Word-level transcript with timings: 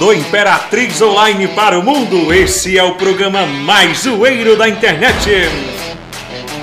do 0.00 0.14
Imperatriz 0.14 1.02
Online 1.02 1.46
para 1.48 1.78
o 1.78 1.82
mundo. 1.82 2.32
Esse 2.32 2.78
é 2.78 2.82
o 2.82 2.94
programa 2.94 3.44
mais 3.44 3.98
zoeiro 3.98 4.56
da 4.56 4.66
internet. 4.66 5.28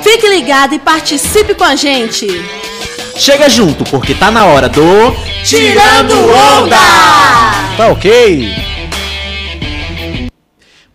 Fique 0.02 0.28
ligado 0.28 0.74
e 0.74 0.80
participe 0.80 1.54
com 1.54 1.64
a 1.64 1.76
gente. 1.76 2.28
Chega 3.16 3.48
junto, 3.48 3.84
porque 3.92 4.16
tá 4.16 4.32
na 4.32 4.44
hora 4.46 4.68
do. 4.68 4.82
Tirando 5.46 6.16
Onda! 6.64 6.78
Tá 7.78 7.90
ok? 7.92 8.56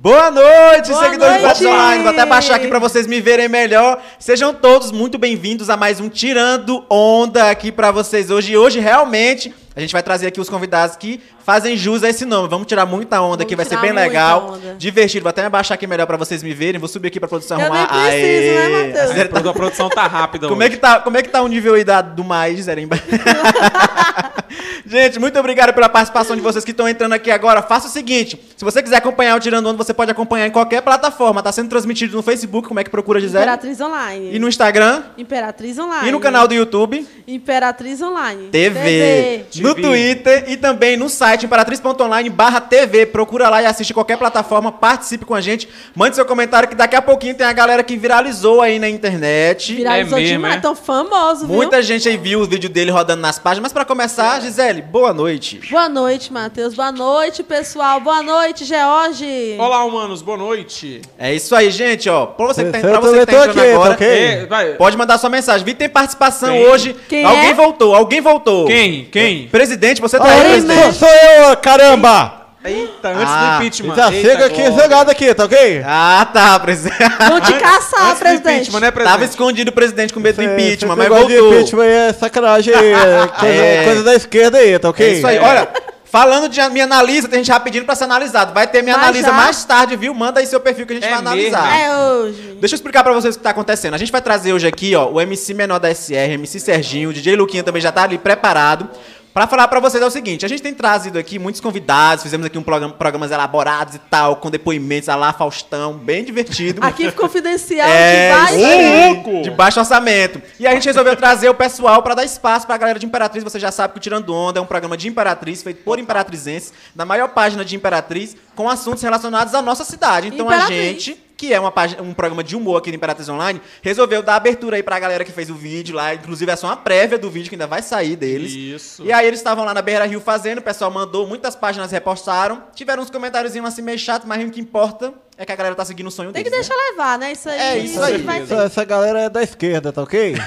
Boa 0.00 0.32
noite, 0.32 0.90
Boa 0.90 1.04
seguidores 1.04 1.36
do 1.36 1.43
noite! 1.43 1.62
Box 1.62 1.64
Online. 1.64 2.02
Vou 2.02 2.12
até 2.12 2.27
baixar 2.27 2.56
aqui 2.56 2.66
pra 2.66 2.80
vocês 2.80 3.06
me 3.06 3.20
verem 3.20 3.48
melhor. 3.48 4.02
Sejam 4.18 4.52
todos 4.52 4.90
muito 4.90 5.16
bem-vindos 5.16 5.70
a 5.70 5.77
mais 5.77 6.00
um 6.00 6.09
Tirando 6.09 6.84
Onda 6.90 7.50
aqui 7.50 7.70
pra 7.70 7.93
vocês 7.93 8.32
hoje. 8.32 8.54
E 8.54 8.56
hoje, 8.59 8.80
realmente, 8.80 9.54
a 9.75 9.80
gente 9.80 9.93
vai 9.93 10.02
trazer 10.02 10.27
aqui 10.27 10.41
os 10.41 10.48
convidados 10.50 10.96
que 10.96 11.20
fazem 11.45 11.77
jus 11.77 12.02
a 12.04 12.09
esse 12.11 12.25
nome. 12.25 12.48
Vamos 12.48 12.67
tirar 12.67 12.85
muita 12.85 13.17
onda 13.21 13.30
Vamos 13.30 13.43
aqui, 13.43 13.57
vai 13.57 13.64
ser 13.64 13.79
bem 13.79 13.93
legal. 13.93 14.53
onda. 14.54 14.75
Divertido. 14.79 15.22
Vou 15.22 15.30
até 15.30 15.49
baixar 15.49 15.75
aqui 15.75 15.86
melhor 15.86 16.07
pra 16.07 16.17
vocês 16.17 16.43
me 16.43 16.53
verem. 16.53 16.79
Vou 16.79 16.89
subir 16.89 17.08
aqui 17.08 17.18
pra 17.18 17.29
produção 17.29 17.58
Eu 17.58 17.72
arrumar. 17.72 17.90
nem 17.93 18.11
preciso, 18.11 18.54
né, 18.54 18.68
Matheus? 18.68 18.99
A 18.99 19.07
Gisele 19.08 19.29
tá- 19.29 19.50
A 19.50 19.53
produção 19.54 19.89
tá 19.89 20.07
rápida 20.07 20.49
como 20.49 20.63
é, 20.63 20.68
que 20.68 20.77
tá, 20.77 21.00
como 21.00 21.16
é 21.16 21.22
que 21.22 21.29
tá 21.30 21.40
o 21.43 21.49
nível 21.49 21.75
aí 21.75 21.85
da, 21.85 22.00
do 22.03 22.22
mais, 22.22 22.57
Gisele? 22.57 22.86
Gente, 24.85 25.18
muito 25.18 25.39
obrigado 25.39 25.72
pela 25.72 25.89
participação 25.89 26.36
de 26.36 26.43
vocês 26.43 26.64
que 26.64 26.72
estão 26.72 26.86
entrando 26.89 27.13
aqui 27.14 27.30
agora. 27.30 27.63
Faça 27.63 27.86
o 27.86 27.91
seguinte: 27.91 28.39
se 28.57 28.64
você 28.64 28.82
quiser 28.82 28.96
acompanhar 28.96 29.36
o 29.36 29.41
Tirando 29.41 29.66
Onda, 29.66 29.79
você 29.79 29.94
pode 29.94 30.11
acompanhar 30.11 30.46
em 30.46 30.50
qualquer 30.50 30.82
plataforma. 30.82 31.43
Tá 31.43 31.50
sendo 31.52 31.68
transmitido 31.71 32.14
no 32.16 32.22
Facebook, 32.22 32.69
como 32.69 32.78
é 32.80 32.84
que 32.84 32.91
procura, 32.91 33.19
Gisele? 33.20 33.42
Imperatriz 33.44 33.80
Online. 33.80 34.34
E 34.34 34.39
no 34.39 34.48
Instagram. 34.48 35.02
Imperatriz 35.16 35.78
Online. 35.78 36.08
E 36.08 36.12
no 36.12 36.20
canal 36.20 36.47
do 36.47 36.52
YouTube. 36.55 37.06
Imperatriz 37.27 38.02
Online. 38.02 38.48
TV, 38.48 39.47
no 39.56 39.61
TV. 39.62 39.83
Twitter 39.83 40.44
e 40.48 40.56
também 40.56 40.97
no 40.97 41.08
site 41.08 41.47
imperatriz.online 41.47 42.28
barra 42.30 42.61
TV. 42.61 43.06
Procura 43.06 43.48
lá 43.48 43.62
e 43.62 43.66
assiste 43.66 43.92
qualquer 43.94 44.16
plataforma, 44.19 44.70
participe 44.72 45.24
com 45.24 45.34
a 45.34 45.41
gente. 45.41 45.68
Mande 45.94 46.16
seu 46.16 46.24
comentário 46.24 46.68
que 46.68 46.74
daqui 46.74 46.96
a 46.96 47.02
pouquinho 47.02 47.34
tem 47.34 47.46
a 47.46 47.52
galera 47.52 47.83
que 47.83 47.96
viralizou 47.96 48.60
aí 48.60 48.78
na 48.78 48.88
internet. 48.88 49.74
Viralizou 49.74 50.18
É 50.18 50.20
mesmo, 50.20 50.34
demais. 50.36 50.56
é? 50.56 50.60
Tão 50.60 50.74
famoso, 50.74 51.46
viu? 51.46 51.55
Muita 51.56 51.83
gente 51.83 52.08
aí 52.08 52.16
viu 52.16 52.40
o 52.40 52.44
vídeo 52.46 52.68
dele 52.68 52.90
rodando 52.90 53.22
nas 53.22 53.38
páginas. 53.38 53.62
Mas 53.62 53.72
pra 53.72 53.84
começar, 53.84 54.40
Gisele, 54.40 54.83
boa 54.83 55.12
noite. 55.12 55.60
Boa 55.70 55.88
noite, 55.88 56.33
Matheus. 56.33 56.74
Boa 56.74 56.92
noite, 56.92 57.42
pessoal. 57.42 58.00
Boa 58.00 58.22
noite, 58.22 58.64
George. 58.64 59.56
Olá, 59.58 59.84
humanos, 59.84 60.22
boa 60.22 60.36
noite. 60.36 61.02
É 61.18 61.34
isso 61.34 61.55
aí, 61.55 61.70
gente, 61.70 62.08
ó. 62.08 62.27
Pra 62.27 62.46
você 62.46 62.64
que 62.64 62.70
tá, 62.72 62.80
pra 62.80 63.00
você 63.00 63.20
que 63.20 63.27
tá 63.27 63.33
entrando 63.33 63.50
aqui, 63.50 63.70
agora? 63.72 63.96
É, 64.05 64.72
pode 64.74 64.96
mandar 64.96 65.18
sua 65.18 65.30
mensagem. 65.30 65.64
Vi 65.64 65.74
tem 65.74 65.88
participação 65.88 66.50
Quem? 66.52 66.66
hoje. 66.66 66.96
Quem 67.08 67.24
alguém 67.24 67.50
é? 67.50 67.55
voltou, 67.55 67.94
alguém 67.94 68.20
voltou. 68.20 68.66
Quem? 68.66 69.05
Quem? 69.06 69.48
Presidente, 69.53 70.00
você 70.00 70.19
tá 70.19 70.25
aí, 70.25 70.41
presidente. 70.45 70.83
sou, 70.83 70.92
sou 70.95 71.08
eu, 71.08 71.56
caramba! 71.58 72.41
Eita, 72.64 73.08
antes 73.08 73.25
Ah, 73.27 73.56
do 73.58 73.64
impeachment. 73.64 73.95
Já 73.97 74.12
Eita, 74.12 74.28
chega 74.31 74.47
aqui 74.47 74.64
jogado 74.67 75.11
aqui, 75.11 75.34
tá 75.34 75.45
ok? 75.45 75.83
Ah, 75.84 76.27
tá, 76.33 76.58
presidente. 76.61 76.97
Vão 77.28 77.41
te 77.41 77.53
caçar, 77.55 78.03
Antes 78.05 78.14
do 78.14 78.20
presidente. 78.20 78.48
impeachment, 78.55 78.80
né, 78.80 78.91
presidente? 78.92 79.12
Tava 79.14 79.25
escondido 79.30 79.69
o 79.70 79.73
presidente 79.75 80.12
com 80.14 80.20
medo 80.20 80.36
do 80.36 80.42
Esse- 80.42 80.53
impeachment, 80.53 80.97
mas 80.97 81.08
voltou. 81.08 81.28
de 81.28 81.36
impeachment 81.39 81.83
aí 81.83 81.92
é 81.92 82.12
sacanagem 82.12 82.73
aí, 82.75 82.92
é 82.92 83.27
coisa, 83.39 83.55
É. 83.55 83.84
coisa 83.84 84.03
da 84.05 84.14
esquerda 84.14 84.58
aí, 84.58 84.78
tá 84.78 84.89
ok? 84.91 85.06
É 85.06 85.12
isso 85.14 85.27
aí. 85.27 85.39
Olha, 85.41 85.69
falando 86.05 86.48
de 86.48 86.61
Me 86.70 86.80
Analisa, 86.80 87.27
tem 87.27 87.41
gente 87.41 87.48
já 87.48 87.58
pedindo 87.58 87.84
pra 87.84 87.97
ser 87.97 88.05
analisado. 88.05 88.55
Vai 88.55 88.69
ter 88.69 88.80
Me 88.80 88.92
Mas 88.92 89.03
Analisa 89.03 89.27
já? 89.27 89.33
mais 89.34 89.64
tarde, 89.64 89.97
viu? 89.97 90.14
Manda 90.14 90.39
aí 90.39 90.47
seu 90.47 90.61
perfil 90.61 90.86
que 90.86 90.92
a 90.92 90.97
gente 90.97 91.05
É 91.06 91.11
vai 91.11 91.19
analisar. 91.19 91.62
mesmo? 91.62 91.78
É 91.84 91.97
hoje. 91.98 92.56
Deixa 92.61 92.75
eu 92.75 92.77
explicar 92.77 93.03
pra 93.03 93.12
vocês 93.12 93.34
o 93.34 93.39
que 93.39 93.42
tá 93.42 93.50
acontecendo. 93.50 93.95
A 93.95 93.98
gente 93.98 94.12
vai 94.12 94.23
trazer 94.23 94.53
hoje 94.53 94.69
aqui, 94.69 94.95
ó, 94.95 95.08
o 95.08 95.20
MC 95.20 95.53
menor 95.53 95.80
da 95.80 95.91
SR, 95.92 96.34
MC 96.34 96.61
Serginho, 96.61 97.11
o 97.11 97.12
DJ 97.12 97.34
Luquinha 97.34 97.64
também 97.64 97.83
já 97.83 97.91
tá 97.91 98.05
ali 98.05 98.19
preparado. 98.19 98.89
Pra 99.33 99.47
falar 99.47 99.66
pra 99.66 99.80
vocês 99.80 100.02
é 100.02 100.06
o 100.06 100.11
seguinte, 100.11 100.44
a 100.44 100.48
gente 100.48 100.62
tem 100.62 100.75
trazido 100.75 101.19
aqui 101.19 101.38
muitos 101.38 101.58
convidados, 101.58 102.22
fizemos 102.22 102.44
aqui 102.47 102.58
um 102.58 102.62
programa, 102.62 102.92
programas 102.92 103.30
elaborados 103.30 103.94
e 103.94 103.98
tal, 103.98 104.36
com 104.36 104.50
depoimentos 104.50 105.08
a 105.08 105.16
lá 105.16 105.33
Faustão, 105.33 105.94
bem 105.94 106.22
divertido. 106.22 106.84
Arquivo 106.84 107.14
confidencial 107.14 107.89
É, 107.89 108.28
de 108.28 108.34
baixo. 108.34 109.42
de 109.42 109.51
baixo 109.51 109.80
orçamento. 109.80 110.42
E 110.61 110.67
a 110.67 110.74
gente 110.74 110.84
resolveu 110.84 111.17
trazer 111.17 111.48
o 111.48 111.55
pessoal 111.55 112.02
pra 112.02 112.14
dar 112.14 112.24
espaço 112.24 112.67
pra 112.67 112.77
galera 112.77 112.98
de 112.98 113.06
Imperatriz. 113.06 113.42
Você 113.42 113.58
já 113.58 113.73
sabe 113.73 113.95
que 113.95 113.98
o 113.98 114.02
Tirando 114.02 114.34
Onda 114.34 114.58
é 114.58 114.62
um 114.62 114.67
programa 114.67 114.98
de 114.98 115.08
Imperatriz, 115.08 115.62
feito 115.62 115.83
por 115.83 115.98
imperatrizenses, 115.98 116.73
na 116.95 117.06
maior 117.06 117.29
página 117.29 117.64
de 117.64 117.74
Imperatriz, 117.74 118.36
com 118.55 118.68
assuntos 118.68 119.02
relacionados 119.02 119.55
à 119.55 119.62
nossa 119.62 119.83
cidade. 119.85 120.29
Então 120.29 120.46
a 120.51 120.55
Imperatriz. 120.56 121.02
gente, 121.05 121.24
que 121.42 121.53
é 121.53 121.58
uma 121.58 121.73
página, 121.73 122.01
um 122.01 122.14
programa 122.14 122.45
de 122.45 122.55
humor 122.55 122.79
aqui 122.79 122.92
do 122.92 122.95
Imperatriz 122.95 123.29
Online, 123.29 123.61
resolveu 123.83 124.23
dar 124.23 124.36
abertura 124.36 124.77
aí 124.77 124.83
pra 124.83 124.97
galera 125.01 125.25
que 125.25 125.33
fez 125.33 125.51
o 125.51 125.57
vídeo 125.57 125.92
lá. 125.92 126.14
Inclusive 126.14 126.53
é 126.53 126.55
só 126.55 126.69
uma 126.69 126.77
prévia 126.77 127.19
do 127.19 127.29
vídeo 127.29 127.48
que 127.48 127.57
ainda 127.57 127.67
vai 127.67 127.83
sair 127.83 128.15
deles. 128.15 128.53
Isso. 128.53 129.05
E 129.05 129.13
aí 129.13 129.27
eles 129.27 129.41
estavam 129.41 129.65
lá 129.65 129.75
na 129.75 129.83
Beira 129.83 130.05
Rio 130.05 130.21
fazendo, 130.21 130.59
o 130.59 130.63
pessoal 130.63 130.89
mandou, 130.89 131.27
muitas 131.27 131.57
páginas 131.57 131.91
repostaram. 131.91 132.63
Tiveram 132.77 133.03
uns 133.03 133.11
comentários 133.11 133.57
assim 133.57 133.83
meio 133.83 133.99
chatos, 133.99 134.29
mas 134.29 134.41
o 134.47 134.53
que 134.53 134.61
importa 134.61 135.13
é 135.43 135.47
que 135.47 135.53
a 135.53 135.57
galera 135.57 135.75
tá 135.75 135.85
seguindo 135.85 136.07
o 136.07 136.11
sonho 136.11 136.33
Tem 136.33 136.43
que 136.45 136.51
deles. 136.51 136.67
né? 136.69 136.75
deixar 136.75 136.91
levar, 136.91 137.19
né? 137.19 137.33
Isso 137.33 137.49
aí. 137.49 137.59
É 137.59 137.79
isso 137.79 138.03
aí. 138.03 138.25
Essa, 138.43 138.55
essa 138.65 138.85
galera 138.85 139.21
é 139.23 139.29
da 139.31 139.43
esquerda, 139.43 139.93
tá 139.93 140.03
ok? 140.03 140.35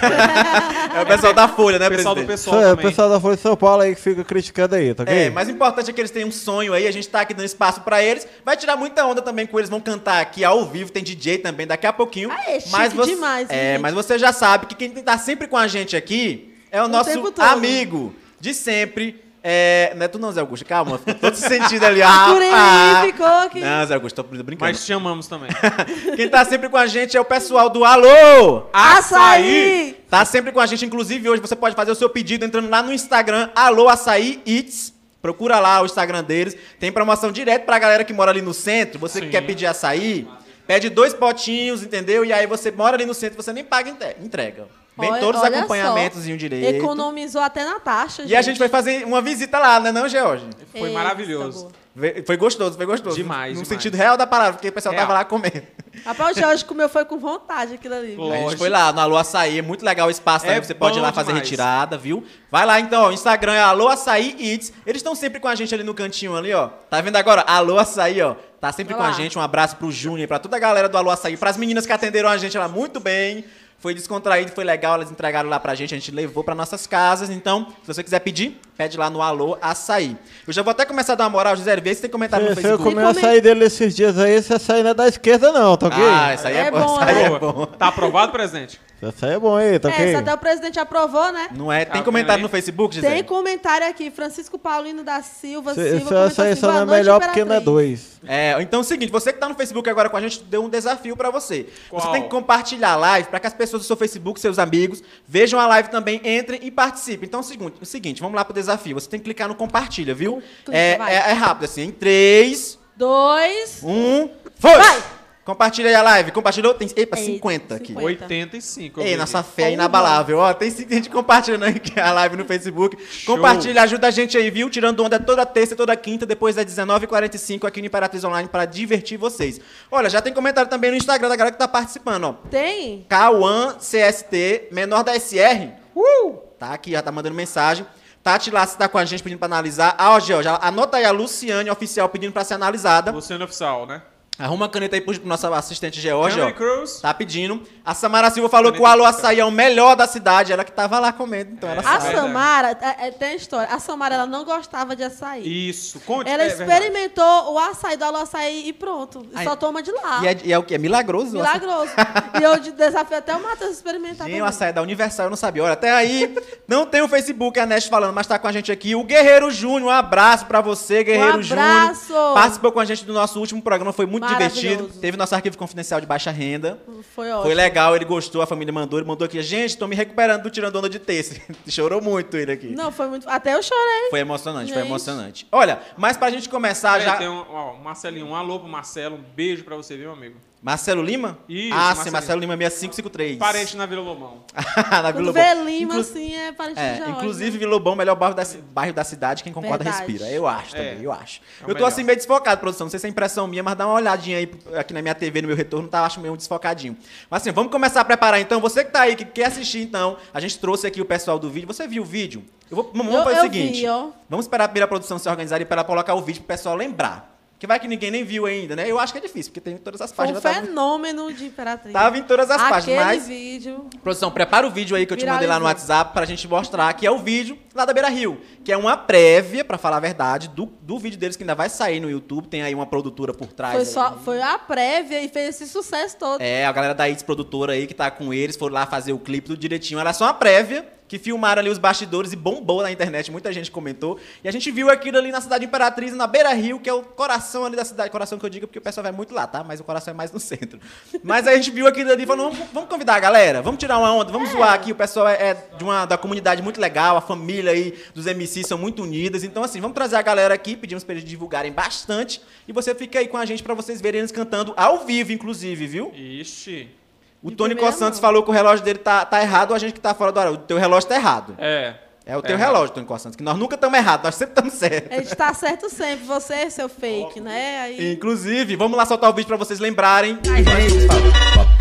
É 0.95 1.01
o 1.01 1.05
pessoal 1.05 1.33
da 1.33 1.47
Folha, 1.49 1.77
né, 1.77 1.87
O 1.87 1.89
pessoal 1.89 2.15
do 2.15 2.23
presidente? 2.23 2.37
pessoal 2.45 2.61
Isso 2.61 2.69
é 2.69 2.73
o 2.73 2.77
pessoal 2.77 3.09
da 3.09 3.19
Folha 3.19 3.35
de 3.35 3.41
São 3.41 3.55
Paulo 3.57 3.81
aí 3.81 3.93
que 3.93 3.99
fica 4.01 4.23
criticando 4.23 4.75
aí, 4.75 4.93
tá 4.93 5.03
ok? 5.03 5.13
É, 5.13 5.29
mas 5.29 5.49
o 5.49 5.51
importante 5.51 5.89
é 5.89 5.93
que 5.93 5.99
eles 5.99 6.09
tenham 6.11 6.29
um 6.29 6.31
sonho 6.31 6.71
aí, 6.73 6.87
a 6.87 6.91
gente 6.91 7.09
tá 7.09 7.19
aqui 7.19 7.33
dando 7.33 7.45
espaço 7.45 7.81
pra 7.81 8.01
eles. 8.01 8.25
Vai 8.45 8.55
tirar 8.55 8.77
muita 8.77 9.05
onda 9.05 9.21
também 9.21 9.45
com 9.45 9.59
eles, 9.59 9.69
vão 9.69 9.81
cantar 9.81 10.21
aqui 10.21 10.45
ao 10.45 10.65
vivo, 10.65 10.89
tem 10.91 11.03
DJ 11.03 11.39
também 11.39 11.67
daqui 11.67 11.85
a 11.85 11.91
pouquinho. 11.91 12.31
Ah, 12.31 12.49
é 12.49 12.59
chique 12.61 12.71
mas 12.71 12.93
você, 12.93 13.11
demais, 13.11 13.49
É, 13.49 13.73
gente. 13.73 13.81
mas 13.81 13.93
você 13.93 14.17
já 14.17 14.31
sabe 14.31 14.67
que 14.67 14.75
quem 14.75 14.89
tá 14.91 15.17
sempre 15.17 15.47
com 15.47 15.57
a 15.57 15.67
gente 15.67 15.97
aqui 15.97 16.53
é 16.71 16.81
o, 16.81 16.87
nosso 16.87 17.09
tempo 17.09 17.29
todo. 17.29 17.43
amigo 17.43 18.15
de 18.39 18.53
sempre. 18.53 19.21
É, 19.47 19.93
não 19.95 20.03
é 20.03 20.07
tu 20.07 20.17
não, 20.17 20.31
Zé 20.31 20.39
Augusto, 20.39 20.65
calma, 20.65 20.97
ficou 20.97 21.13
todo 21.13 21.35
sentido 21.35 21.83
ali. 21.83 22.01
Ah, 22.01 22.29
Por 22.33 22.41
aí, 22.41 22.49
rapaz. 22.49 23.05
ficou 23.05 23.27
aqui. 23.27 23.59
Não, 23.59 23.85
Zé 23.85 23.93
Augusto, 23.93 24.15
tô 24.15 24.23
brincando. 24.23 24.57
Mas 24.59 24.83
te 24.83 24.91
amamos 24.91 25.27
também. 25.27 25.51
Quem 26.17 26.27
tá 26.27 26.43
sempre 26.43 26.67
com 26.67 26.77
a 26.77 26.87
gente 26.87 27.15
é 27.15 27.21
o 27.21 27.25
pessoal 27.25 27.69
do 27.69 27.85
Alô! 27.85 28.63
Açaí! 28.73 30.03
Tá 30.09 30.25
sempre 30.25 30.51
com 30.51 30.59
a 30.59 30.65
gente, 30.65 30.83
inclusive 30.83 31.29
hoje 31.29 31.43
você 31.43 31.55
pode 31.55 31.75
fazer 31.75 31.91
o 31.91 31.95
seu 31.95 32.09
pedido 32.09 32.43
entrando 32.43 32.67
lá 32.71 32.81
no 32.81 32.91
Instagram, 32.91 33.51
Alô 33.55 33.87
Açaí 33.87 34.41
Eats. 34.47 34.91
Procura 35.21 35.59
lá 35.59 35.79
o 35.79 35.85
Instagram 35.85 36.23
deles. 36.23 36.57
Tem 36.79 36.91
promoção 36.91 37.31
direto 37.31 37.65
pra 37.65 37.77
galera 37.77 38.03
que 38.03 38.13
mora 38.13 38.31
ali 38.31 38.41
no 38.41 38.53
centro. 38.53 38.97
Você 38.97 39.19
que 39.19 39.27
Sim. 39.27 39.31
quer 39.31 39.41
pedir 39.41 39.67
açaí, 39.67 40.27
pede 40.65 40.89
dois 40.89 41.13
potinhos, 41.13 41.83
entendeu? 41.83 42.25
E 42.25 42.33
aí 42.33 42.47
você 42.47 42.71
mora 42.71 42.95
ali 42.95 43.05
no 43.05 43.13
centro, 43.13 43.39
você 43.39 43.53
nem 43.53 43.63
paga 43.63 43.95
entrega. 44.19 44.67
Vem 44.97 45.11
Olha- 45.11 45.19
todos 45.21 45.41
os 45.41 45.47
acompanhamentos 45.47 46.23
direito. 46.23 46.77
Economizou 46.77 47.41
até 47.41 47.65
na 47.65 47.79
taxa, 47.79 48.23
E 48.25 48.35
a 48.35 48.41
gente 48.41 48.57
vai 48.57 48.69
fazer 48.69 49.05
uma 49.05 49.21
visita 49.21 49.59
lá, 49.59 49.79
né 49.79 49.91
não, 49.91 50.07
George? 50.07 50.45
Foi 50.71 50.81
Eita, 50.89 50.93
maravilhoso. 50.93 51.59
boa. 51.63 51.85
Foi 52.25 52.35
gostoso, 52.35 52.75
foi 52.75 52.85
gostoso. 52.85 53.15
Demais, 53.15 53.53
No 53.57 53.63
demais. 53.63 53.67
sentido 53.69 53.95
real 53.95 54.17
da 54.17 54.27
palavra, 54.27 54.53
porque 54.53 54.67
o 54.67 54.71
pessoal 54.71 54.93
Real. 54.93 55.05
tava 55.07 55.17
lá 55.19 55.23
comendo. 55.25 55.63
Rapaz, 56.05 56.35
o 56.35 56.39
Jorge 56.41 56.65
comeu 56.65 56.89
foi 56.89 57.05
com 57.05 57.17
vontade 57.17 57.75
aquilo 57.75 57.95
ali. 57.95 58.07
A 58.07 58.09
gente 58.09 58.17
Lógico. 58.19 58.57
foi 58.57 58.69
lá 58.69 58.91
no 58.91 58.99
Alô 58.99 59.15
Açaí, 59.17 59.59
é 59.59 59.61
muito 59.61 59.85
legal 59.85 60.09
o 60.09 60.11
espaço 60.11 60.45
É 60.45 60.49
também, 60.49 60.63
você 60.63 60.73
pode 60.73 60.97
ir 60.97 61.01
lá 61.01 61.13
fazer 61.13 61.27
demais. 61.27 61.43
retirada, 61.47 61.97
viu? 61.97 62.25
Vai 62.51 62.65
lá 62.65 62.81
então, 62.81 63.03
ó, 63.03 63.07
o 63.09 63.11
Instagram 63.13 63.53
é 63.53 63.61
Alô 63.61 63.87
Açaí 63.87 64.35
Eats. 64.39 64.73
Eles 64.85 64.99
estão 64.99 65.15
sempre 65.15 65.39
com 65.39 65.47
a 65.47 65.55
gente 65.55 65.73
ali 65.73 65.83
no 65.85 65.93
cantinho 65.93 66.35
ali, 66.35 66.53
ó. 66.53 66.67
Tá 66.89 66.99
vendo 66.99 67.15
agora? 67.15 67.41
Alô 67.47 67.79
Açaí, 67.79 68.21
ó. 68.21 68.35
Tá 68.59 68.73
sempre 68.73 68.93
Vai 68.93 69.01
com 69.03 69.09
a 69.09 69.13
gente. 69.13 69.37
Um 69.39 69.41
abraço 69.41 69.77
pro 69.77 69.89
Júnior, 69.89 70.19
e 70.25 70.27
pra 70.27 70.37
toda 70.37 70.57
a 70.57 70.59
galera 70.59 70.89
do 70.89 70.97
Alô 70.97 71.09
Açaí, 71.11 71.37
pras 71.37 71.55
meninas 71.55 71.85
que 71.85 71.93
atenderam 71.93 72.27
a 72.27 72.35
gente 72.37 72.57
lá 72.57 72.67
muito 72.67 72.99
bem. 72.99 73.45
Foi 73.79 73.93
descontraído, 73.93 74.51
foi 74.51 74.63
legal, 74.63 74.95
elas 74.95 75.11
entregaram 75.11 75.49
lá 75.49 75.59
pra 75.59 75.75
gente, 75.75 75.93
a 75.93 75.97
gente 75.97 76.11
levou 76.11 76.43
pra 76.43 76.55
nossas 76.55 76.87
casas. 76.87 77.29
Então, 77.29 77.67
se 77.81 77.93
você 77.93 78.03
quiser 78.03 78.19
pedir, 78.19 78.59
pede 78.77 78.97
lá 78.97 79.09
no 79.09 79.21
Alô 79.21 79.57
Açaí. 79.61 80.17
Eu 80.47 80.53
já 80.53 80.61
vou 80.61 80.71
até 80.71 80.85
começar 80.85 81.13
a 81.13 81.15
dar 81.15 81.23
uma 81.25 81.29
moral, 81.31 81.55
José, 81.55 81.75
vê 81.77 81.93
se 81.93 82.01
tem 82.01 82.09
comentário 82.09 82.47
no 82.49 82.55
Se, 82.55 82.61
se 82.61 82.67
eu 82.67 82.77
Facebook. 82.77 82.95
comer 82.95 83.13
Tem 83.13 83.23
açaí 83.25 83.41
dele 83.41 83.65
esses 83.65 83.95
dias 83.95 84.17
aí, 84.17 84.33
esse 84.33 84.53
açaí 84.53 84.83
não 84.83 84.91
é 84.91 84.93
da 84.93 85.07
esquerda 85.07 85.51
não, 85.51 85.75
tá 85.77 85.87
ok? 85.87 86.03
Ah, 86.03 86.33
isso 86.33 86.47
aí 86.47 86.55
é, 86.55 86.59
É 86.67 86.71
bom, 86.71 86.79
bom, 86.79 86.93
isso 86.95 87.03
aí 87.03 87.15
né? 87.15 87.23
é 87.23 87.29
Boa. 87.39 87.53
bom. 87.53 87.65
Tá 87.65 87.87
aprovado, 87.87 88.31
presidente? 88.31 88.79
Esse 88.97 89.05
açaí 89.05 89.33
é 89.35 89.39
bom 89.39 89.55
aí, 89.55 89.77
tá 89.77 89.89
É, 89.89 89.93
ok? 89.93 90.07
se 90.09 90.15
até 90.15 90.33
o 90.33 90.37
presidente 90.37 90.79
aprovou, 90.79 91.31
né? 91.31 91.49
Não 91.55 91.71
é? 91.71 91.83
Tem 91.85 91.99
Tá 91.99 92.03
comentário 92.03 92.41
no? 92.41 92.49
Facebook, 92.49 92.95
Gisele? 92.95 93.13
Tem 93.15 93.23
comentário 93.23 93.87
aqui, 93.87 94.09
Francisco 94.09 94.57
Paulino 94.57 95.03
da 95.03 95.21
Silva 95.21 95.71
Esse, 95.71 95.81
Silva 95.81 95.95
esse 95.97 96.05
comentou 96.05 96.27
açaí 96.27 96.51
assim, 96.53 96.61
só 96.61 96.67
não 96.67 96.85
"Boa 96.85 96.95
é 96.95 96.99
melhor 96.99 97.19
porque 97.19 97.43
não 97.43 97.55
é 97.55 97.59
Imperatriz." 97.59 97.65
dois. 97.65 98.15
É, 98.27 98.55
então 98.59 98.79
é 98.79 98.81
o 98.81 98.83
seguinte, 98.83 99.11
você 99.11 99.31
que 99.31 99.37
tá 99.39 99.47
no 99.47 99.53
Facebook 99.53 99.87
agora 99.87 100.09
com 100.09 100.17
a 100.17 100.21
gente, 100.21 100.41
deu 100.43 100.63
um 100.63 100.69
desafio 100.69 101.15
pra 101.15 101.29
você. 101.29 101.67
Você 101.91 102.01
Qual? 102.01 102.11
tem 102.13 102.23
que 102.23 102.29
compartilhar 102.29 102.93
a 102.93 102.95
live 102.95 103.27
pra 103.29 103.39
que 103.39 103.45
as 103.45 103.53
pessoas 103.53 103.83
do 103.83 103.85
seu 103.85 103.95
Facebook, 103.95 104.39
seus 104.39 104.57
amigos, 104.57 105.03
vejam 105.27 105.59
a 105.59 105.67
live 105.67 105.89
também, 105.89 106.19
entrem 106.23 106.59
e 106.63 106.71
participem. 106.71 107.27
Então 107.27 107.41
é 107.41 107.43
o 107.43 107.45
seguinte, 107.45 107.73
o 107.81 107.85
seguinte 107.85 108.21
vamos 108.21 108.35
lá 108.35 108.43
pro 108.43 108.53
desafio. 108.53 108.64
Você 108.67 109.09
tem 109.09 109.19
que 109.19 109.25
clicar 109.25 109.47
no 109.47 109.55
compartilha, 109.55 110.13
viu? 110.13 110.41
Clica, 110.63 110.77
É, 110.77 110.97
é, 110.99 111.31
é 111.31 111.33
rápido 111.33 111.65
assim, 111.65 111.83
em 111.83 111.91
3, 111.91 112.79
Dois. 112.95 113.81
1, 113.83 114.29
foi! 114.57 114.77
Vai! 114.77 115.03
Compartilha 115.45 115.89
aí 115.89 115.95
a 115.95 116.01
live. 116.01 116.31
Compartilhou? 116.31 116.73
Tem, 116.73 116.87
epa, 116.87 117.19
Eita, 117.19 117.33
50 117.33 117.75
aqui. 117.75 117.87
50. 117.89 118.03
85. 118.03 118.99
eu 118.99 119.05
Ei, 119.05 119.15
nossa 119.15 119.43
fé 119.43 119.65
é 119.65 119.73
inabalável. 119.73 120.39
Ó, 120.39 120.51
tem 120.55 120.71
gente 120.71 121.07
compartilhando 121.07 121.65
aqui 121.65 121.99
a 121.99 122.11
live 122.11 122.35
no 122.35 122.45
Facebook. 122.45 122.97
Show. 123.07 123.35
Compartilha, 123.35 123.83
ajuda 123.83 124.07
a 124.07 124.11
gente 124.11 124.35
aí, 124.35 124.49
viu? 124.49 124.67
Tirando 124.71 125.03
onda 125.03 125.19
toda 125.19 125.45
terça 125.45 125.75
e 125.75 125.77
toda 125.77 125.95
quinta, 125.95 126.25
depois 126.25 126.55
das 126.55 126.65
19h45 126.65 127.67
aqui 127.67 127.79
no 127.79 127.85
Imperatriz 127.85 128.23
Online 128.23 128.49
pra 128.49 128.65
divertir 128.65 129.19
vocês. 129.19 129.61
Olha, 129.91 130.09
já 130.09 130.19
tem 130.19 130.33
comentário 130.33 130.67
também 130.67 130.89
no 130.89 130.97
Instagram 130.97 131.29
da 131.29 131.35
galera 131.35 131.53
que 131.53 131.59
tá 131.59 131.67
participando, 131.67 132.23
ó. 132.23 132.33
Tem? 132.49 133.05
Cauã 133.07 133.75
CST, 133.77 134.69
menor 134.71 135.03
da 135.03 135.13
SR. 135.13 135.73
Uh! 135.95 136.37
Tá 136.57 136.73
aqui, 136.73 136.91
já 136.91 137.03
tá 137.03 137.11
mandando 137.11 137.35
mensagem. 137.35 137.85
Tati 138.25 138.49
Lassi 138.49 138.75
tá 138.75 138.89
com 138.89 138.97
a 138.97 139.05
gente 139.05 139.21
pedindo 139.21 139.37
pra 139.37 139.45
analisar. 139.45 139.93
Ah, 139.99 140.15
ó, 140.15 140.19
George, 140.19 140.49
anota 140.59 140.97
aí 140.97 141.05
a 141.05 141.11
Luciane 141.11 141.69
oficial 141.69 142.09
pedindo 142.09 142.33
pra 142.33 142.43
ser 142.43 142.55
analisada. 142.55 143.11
Luciano 143.11 143.45
Oficial, 143.45 143.85
né? 143.85 144.01
Arruma 144.37 144.65
uma 144.65 144.69
caneta 144.69 144.95
aí 144.97 145.01
pro, 145.01 145.17
nosso 145.25 145.47
assistente 145.53 146.01
George, 146.01 146.39
ó. 146.39 146.43
Henry 146.43 146.53
Cruz. 146.53 146.99
Tá 146.99 147.13
pedindo. 147.13 147.61
A 147.85 147.93
Samara 147.93 148.29
Silva 148.29 148.49
falou 148.49 148.71
Caneta 148.71 148.77
que 148.77 148.83
o 148.83 148.91
Alô. 148.91 149.05
Açaí 149.05 149.39
é 149.39 149.45
o 149.45 149.51
melhor 149.51 149.95
da 149.95 150.05
cidade. 150.07 150.51
Ela 150.51 150.63
que 150.65 150.71
tava 150.73 150.99
lá 150.99 151.13
comendo, 151.13 151.51
então 151.53 151.69
ela 151.69 151.79
A 151.79 151.83
sabe. 151.83 152.03
verdade. 152.07 152.27
Samara, 152.27 152.77
é, 152.81 153.07
é, 153.07 153.11
tem 153.11 153.29
a 153.29 153.35
história. 153.35 153.73
A 153.73 153.79
Samara, 153.79 154.15
ela 154.15 154.25
não 154.25 154.43
gostava 154.43 154.93
de 154.95 155.03
açaí. 155.03 155.69
Isso, 155.69 155.99
conte. 156.01 156.29
Ela 156.29 156.43
é 156.43 156.47
verdade. 156.49 156.69
experimentou 156.71 157.53
o 157.53 157.59
açaí 157.59 157.95
do 157.95 158.03
Alô 158.03 158.17
Açaí 158.17 158.67
e 158.67 158.73
pronto. 158.73 159.25
E 159.31 159.37
Ai. 159.37 159.45
só 159.45 159.55
toma 159.55 159.81
de 159.81 159.91
lá. 159.91 160.19
E 160.23 160.27
é, 160.27 160.37
e 160.45 160.51
é 160.53 160.57
o 160.57 160.63
que? 160.63 160.75
É 160.75 160.77
milagroso? 160.77 161.31
Milagroso. 161.33 161.91
e 162.39 162.43
eu 162.43 162.59
de- 162.59 162.71
desafio 162.73 163.17
até 163.17 163.33
o 163.35 163.41
Matheus 163.41 163.69
a 163.69 163.73
experimentar. 163.73 164.27
Gente, 164.27 164.41
o 164.41 164.45
açaí 164.45 164.73
da 164.73 164.81
Universal, 164.81 165.27
eu 165.27 165.29
não 165.29 165.37
sabia. 165.37 165.63
Olha, 165.63 165.73
até 165.73 165.91
aí, 165.93 166.35
não 166.67 166.85
tem 166.85 167.01
o 167.01 167.07
Facebook, 167.07 167.57
a 167.57 167.65
Nest 167.65 167.89
falando, 167.89 168.13
mas 168.13 168.27
tá 168.27 168.37
com 168.37 168.47
a 168.47 168.51
gente 168.51 168.69
aqui. 168.71 168.95
O 168.95 169.03
Guerreiro 169.05 169.49
Júnior, 169.49 169.83
um 169.89 169.89
abraço 169.89 170.45
pra 170.45 170.59
você, 170.59 171.03
Guerreiro 171.05 171.39
abraço! 171.39 172.07
Júnior. 172.07 172.33
Participou 172.33 172.71
com 172.73 172.79
a 172.81 172.85
gente 172.85 173.05
do 173.05 173.13
nosso 173.13 173.39
último 173.39 173.61
programa, 173.61 173.93
foi 173.93 174.05
muito 174.05 174.24
Maravilhoso. 174.33 174.61
divertido. 174.61 174.99
Teve 174.99 175.17
nosso 175.17 175.35
arquivo 175.35 175.57
confidencial 175.57 176.01
de 176.01 176.07
baixa 176.07 176.31
renda. 176.31 176.79
Foi 177.15 177.29
ótimo. 177.29 177.43
Foi 177.43 177.53
legal, 177.53 177.95
ele 177.95 178.05
gostou, 178.05 178.41
a 178.41 178.47
família 178.47 178.73
mandou, 178.73 178.99
ele 178.99 179.07
mandou 179.07 179.25
aqui. 179.25 179.41
Gente, 179.41 179.77
tô 179.77 179.87
me 179.87 179.95
recuperando 179.95 180.43
do 180.43 180.49
tirando 180.49 180.75
onda 180.75 180.89
de 180.89 180.99
terça. 180.99 181.35
Chorou 181.67 182.01
muito 182.01 182.35
ele 182.37 182.51
aqui. 182.51 182.67
Não, 182.67 182.91
foi 182.91 183.07
muito. 183.07 183.29
Até 183.29 183.53
eu 183.53 183.63
chorei. 183.63 184.09
Foi 184.09 184.19
emocionante, 184.19 184.71
foi 184.71 184.81
Gente. 184.81 184.89
emocionante. 184.89 185.47
Olha, 185.51 185.79
mas 185.97 186.17
pra 186.17 186.29
gente 186.29 186.49
começar 186.49 186.93
Peraí, 186.99 187.05
já. 187.05 187.17
Tem 187.17 187.29
um, 187.29 187.45
ó, 187.49 187.73
Marcelinho, 187.77 188.27
um 188.27 188.35
alô 188.35 188.59
pro 188.59 188.67
Marcelo, 188.69 189.15
um 189.15 189.23
beijo 189.35 189.63
pra 189.63 189.75
você, 189.75 189.95
viu, 189.97 190.11
amigo? 190.11 190.35
Marcelo 190.65 191.03
Lima? 191.03 191.37
Isso, 191.47 191.69
Ah, 191.75 191.77
sim, 191.77 191.85
Marcelinho. 192.09 192.11
Marcelo 192.13 192.41
Lima 192.41 192.53
6553. 192.57 193.37
Parente 193.37 193.77
na 193.77 193.85
Vila 193.85 194.01
Lobão. 194.01 194.43
na 194.55 195.13
Quando 195.13 195.17
Vila 195.17 195.31
vê 195.31 195.49
Lobão. 195.53 195.65
Lima, 195.65 195.93
Inclu- 195.93 195.99
assim, 196.01 196.33
é 196.35 196.51
parente 196.51 196.79
É, 196.79 196.93
de 197.05 197.11
inclusive 197.11 197.51
né? 197.51 197.57
Vila 197.59 197.71
Lobão, 197.71 197.95
melhor 197.95 198.15
bairro 198.15 198.33
da, 198.33 198.43
bairro 198.73 198.91
da 198.91 199.03
cidade, 199.03 199.43
quem 199.43 199.53
concorda 199.53 199.83
Verdade. 199.83 200.11
respira. 200.11 200.31
Eu 200.31 200.47
acho 200.47 200.75
É. 200.75 200.89
também, 200.89 201.03
eu 201.03 201.11
acho. 201.11 201.39
É 201.59 201.63
eu 201.63 201.67
tô 201.67 201.73
melhor. 201.75 201.87
assim 201.87 202.03
meio 202.03 202.15
desfocado, 202.17 202.59
produção. 202.59 202.85
Não 202.85 202.89
sei 202.89 202.99
se 202.99 203.05
é 203.05 203.09
impressão 203.11 203.45
minha, 203.45 203.61
mas 203.61 203.75
dá 203.77 203.85
uma 203.85 203.93
olhadinha 203.93 204.39
aí 204.39 204.51
aqui 204.75 204.91
na 204.91 205.03
minha 205.03 205.13
TV, 205.13 205.43
no 205.43 205.47
meu 205.49 205.55
retorno, 205.55 205.87
tá, 205.87 206.03
acho 206.03 206.19
meio 206.19 206.35
desfocadinho. 206.35 206.97
Mas 207.29 207.43
assim, 207.43 207.51
vamos 207.51 207.71
começar 207.71 208.01
a 208.01 208.05
preparar 208.05 208.41
então. 208.41 208.59
Você 208.59 208.83
que 208.83 208.89
tá 208.91 209.01
aí, 209.01 209.15
que 209.15 209.23
quer 209.23 209.45
assistir 209.45 209.81
então, 209.83 210.17
a 210.33 210.39
gente 210.39 210.57
trouxe 210.57 210.87
aqui 210.87 210.99
o 210.99 211.05
pessoal 211.05 211.37
do 211.37 211.47
vídeo. 211.47 211.67
Você 211.67 211.87
viu 211.87 212.01
o 212.01 212.05
vídeo? 212.05 212.43
Eu 212.71 212.77
vou, 212.77 212.91
vamos 212.91 213.13
Eu- 213.13 213.23
fazer 213.23 213.35
eu 213.35 213.41
o 213.41 213.43
seguinte. 213.43 213.81
vi, 213.81 213.87
ó. 213.87 214.07
Vamos 214.27 214.47
esperar 214.47 214.63
a 214.63 214.67
primeira 214.67 214.87
produção 214.87 215.19
se 215.19 215.29
organizar 215.29 215.61
e 215.61 215.65
para 215.65 215.83
colocar 215.83 216.15
o 216.15 216.21
vídeo 216.23 216.39
pro 216.39 216.47
pessoal 216.47 216.75
lembrar. 216.75 217.34
Que 217.57 217.65
vai 217.65 217.79
que 217.79 217.87
ninguém 217.87 218.11
nem 218.11 218.23
viu 218.23 218.45
ainda, 218.45 218.75
né? 218.75 218.89
Eu 218.89 218.99
acho 218.99 219.13
que 219.13 219.19
é 219.19 219.21
difícil, 219.21 219.51
porque 219.51 219.61
tem 219.61 219.77
todas 219.77 220.01
as 220.01 220.11
Foi 220.11 220.25
um 220.25 220.33
páginas. 220.33 220.43
Tava, 220.43 220.65
fenômeno 220.67 221.31
de 221.31 221.45
Imperatriz. 221.45 221.93
tava 221.93 222.17
em 222.17 222.23
todas 222.23 222.51
as 222.51 222.61
páginas, 222.61 222.83
Aquele 222.83 222.97
mas... 222.97 223.27
vídeo. 223.27 223.89
Produção, 224.03 224.29
prepara 224.29 224.67
o 224.67 224.69
vídeo 224.69 224.95
aí 224.95 225.05
que 225.05 225.13
eu 225.13 225.17
te 225.17 225.25
mandei 225.25 225.47
lá 225.47 225.57
no. 225.57 225.65
WhatsApp 225.65 226.13
pra 226.13 226.25
gente 226.25 226.47
mostrar, 226.47 226.93
que 226.93 227.07
é 227.07 227.11
o 227.11 227.17
vídeo 227.17 227.57
lá 227.73 227.85
da 227.85 227.93
Beira 227.93 228.09
Rio, 228.09 228.39
que 228.63 228.71
é 228.71 228.77
uma 228.77 228.97
prévia, 228.97 229.63
pra 229.63 229.77
falar 229.77 229.97
a 229.97 229.99
verdade, 230.01 230.49
do, 230.49 230.65
do 230.81 230.99
vídeo 230.99 231.17
deles 231.17 231.35
que 231.35 231.43
ainda 231.43 231.55
vai 231.55 231.69
sair 231.69 231.99
no 231.99 232.09
YouTube. 232.09 232.47
Tem 232.47 232.61
aí 232.61 232.75
uma 232.75 232.85
produtora 232.85 233.33
por 233.33 233.47
trás. 233.47 233.73
Foi, 233.73 233.81
aí. 233.81 233.85
só, 233.85 234.17
foi 234.23 234.41
a 234.41 234.59
prévia 234.59 235.23
e 235.23 235.29
fez 235.29 235.55
esse 235.55 235.67
sucesso 235.67 236.17
todo. 236.17 236.41
É, 236.41 236.65
a 236.65 236.71
galera 236.71 236.93
da 236.93 237.09
It's 237.09 237.23
Produtora 237.23 237.73
aí 237.73 237.87
que 237.87 237.93
tá 237.93 238.11
com 238.11 238.33
eles, 238.33 238.55
foram 238.57 238.73
lá 238.73 238.85
fazer 238.85 239.13
o 239.13 239.19
clipe 239.19 239.47
tudo 239.47 239.59
direitinho. 239.59 239.99
Era 239.99 240.11
só 240.13 240.25
uma 240.25 240.33
prévia, 240.33 240.85
que 241.07 241.19
filmaram 241.19 241.59
ali 241.59 241.69
os 241.69 241.77
bastidores 241.77 242.33
e 242.33 242.35
bombou 242.35 242.81
na 242.81 242.91
internet, 242.91 243.31
muita 243.31 243.53
gente 243.53 243.69
comentou. 243.69 244.19
E 244.43 244.47
a 244.47 244.51
gente 244.51 244.71
viu 244.71 244.89
aquilo 244.89 245.17
ali 245.17 245.31
na 245.31 245.39
cidade 245.39 245.65
Imperatriz, 245.65 246.13
na 246.13 246.25
Beira 246.25 246.53
Rio, 246.53 246.79
que 246.79 246.89
é 246.89 246.93
o 246.93 247.03
coração 247.03 247.65
ali 247.65 247.75
da 247.75 247.85
cidade. 247.85 248.09
Coração 248.09 248.39
que 248.39 248.45
eu 248.45 248.49
digo 248.49 248.67
porque 248.67 248.79
o 248.79 248.81
pessoal 248.81 249.03
vai 249.03 249.11
muito 249.11 249.33
lá, 249.33 249.45
tá? 249.45 249.63
Mas 249.63 249.79
o 249.79 249.83
coração 249.83 250.13
é 250.13 250.17
mais 250.17 250.31
no 250.31 250.39
centro. 250.39 250.79
Mas 251.23 251.47
a 251.47 251.55
gente 251.55 251.69
viu 251.71 251.87
aquilo 251.87 252.11
ali 252.11 252.23
e 252.23 252.25
falou, 252.25 252.51
vamos, 252.51 252.67
vamos 252.73 252.89
convidar 252.89 253.15
a 253.15 253.19
galera, 253.19 253.61
vamos 253.61 253.79
tirar 253.79 253.97
uma 253.99 254.11
onda, 254.11 254.31
vamos 254.31 254.49
zoar 254.49 254.73
aqui. 254.73 254.91
O 254.91 254.95
pessoal 254.95 255.27
é, 255.27 255.51
é 255.51 255.53
de 255.77 255.83
uma, 255.83 256.05
da 256.05 256.17
comunidade 256.17 256.61
muito 256.61 256.81
legal, 256.81 257.17
a 257.17 257.21
família 257.21 257.71
aí 257.71 257.93
dos 258.13 258.25
MCs 258.25 258.67
são 258.67 258.77
muito 258.77 259.03
unidas. 259.03 259.43
Então 259.43 259.63
assim, 259.63 259.79
vamos 259.79 259.95
trazer 259.95 260.15
a 260.15 260.21
galera 260.21 260.53
aqui, 260.53 260.75
pedimos 260.75 261.03
pra 261.03 261.13
eles 261.13 261.27
divulgarem 261.27 261.71
bastante. 261.71 262.41
E 262.67 262.73
você 262.73 262.95
fica 262.95 263.19
aí 263.19 263.27
com 263.27 263.37
a 263.37 263.45
gente 263.45 263.61
pra 263.61 263.73
vocês 263.73 264.01
verem 264.01 264.19
eles 264.19 264.31
cantando 264.31 264.73
ao 264.75 265.05
vivo, 265.05 265.31
inclusive, 265.31 265.85
viu? 265.85 266.11
Ixi. 266.15 267.04
O 267.45 267.51
De 267.51 267.55
Tony 267.55 267.75
Santos 267.91 268.19
falou 268.19 268.41
que 268.41 268.49
o 268.49 268.51
relógio 268.51 268.83
dele 268.83 268.97
tá, 268.97 269.23
tá 269.23 269.39
errado, 269.39 269.69
ou 269.69 269.75
a 269.75 269.79
gente 269.79 269.93
que 269.93 269.99
tá 269.99 270.15
fora 270.15 270.31
do 270.31 270.39
horário. 270.39 270.57
O 270.57 270.61
teu 270.61 270.79
relógio 270.79 271.07
tá 271.07 271.13
errado. 271.13 271.53
É. 271.59 271.93
É 272.25 272.35
o 272.35 272.41
teu 272.41 272.55
É 272.55 272.57
relógio, 272.57 272.95
Tony 272.95 273.07
Santos, 273.19 273.35
que 273.35 273.43
nós 273.43 273.55
nunca 273.55 273.75
estamos 273.75 273.99
errados, 273.99 274.23
nós 274.23 274.33
sempre 274.33 274.53
estamos 274.53 274.73
certos. 274.73 275.11
A 275.11 275.21
gente 275.21 275.35
tá 275.35 275.53
certo 275.53 275.87
sempre. 275.87 276.25
Você, 276.25 276.71
seu 276.71 276.89
fake, 276.89 277.39
né? 277.39 277.81
Aí... 277.81 278.13
Inclusive, 278.13 278.75
vamos 278.75 278.97
lá 278.97 279.05
soltar 279.05 279.29
o 279.29 279.33
vídeo 279.33 279.47
pra 279.47 279.57
vocês 279.57 279.79
lembrarem. 279.79 280.37
Passei 280.37 281.74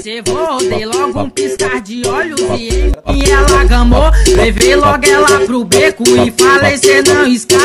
observou. 0.00 0.58
Dei 0.58 0.86
logo 0.86 1.20
um 1.20 1.30
piscar 1.30 1.80
de 1.82 2.02
olhos 2.06 2.40
e, 2.58 2.90
e 3.14 3.30
ela 3.30 3.64
gamou. 3.64 4.10
Levei 4.34 4.74
logo 4.74 5.06
ela 5.06 5.40
pro 5.44 5.64
beco 5.64 6.04
e 6.04 6.32
falei: 6.42 6.78
cê 6.78 7.02
não 7.02 7.26
escapa. 7.26 7.60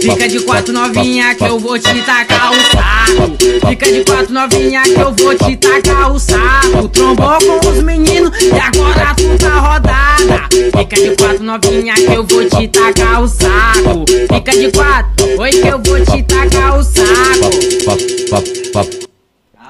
Fica 0.00 0.28
de 0.28 0.40
quatro 0.40 0.72
novinha 0.72 1.34
que 1.34 1.44
eu 1.44 1.58
vou 1.58 1.78
te 1.78 2.00
tacar 2.02 2.50
o 2.50 2.54
saco. 2.54 3.36
Fica 3.68 3.92
de 3.92 4.04
quatro 4.04 4.32
novinha 4.32 4.82
que 4.82 4.98
eu 4.98 5.12
vou 5.12 5.34
te 5.34 5.56
tacar 5.56 6.10
o 6.10 6.18
saco. 6.18 6.88
Trombou 6.88 7.38
com 7.60 7.68
os 7.68 7.82
meninos 7.82 8.30
e 8.40 8.50
agora 8.52 9.14
tu 9.14 9.36
tá 9.38 9.60
rodada. 9.60 10.48
Fica 10.78 10.96
de 10.96 11.14
quatro 11.16 11.44
novinha 11.44 11.94
que 11.94 12.14
eu 12.14 12.24
vou 12.24 12.48
te 12.48 12.68
tacar 12.68 13.22
o 13.22 13.28
saco. 13.28 14.06
Fica 14.32 14.52
de 14.52 14.70
quatro, 14.72 15.38
oi 15.38 15.50
que 15.50 15.68
eu 15.68 15.78
vou 15.78 16.00
te 16.02 16.22
tacar 16.22 16.78
o 16.78 16.82
saco. 16.82 17.18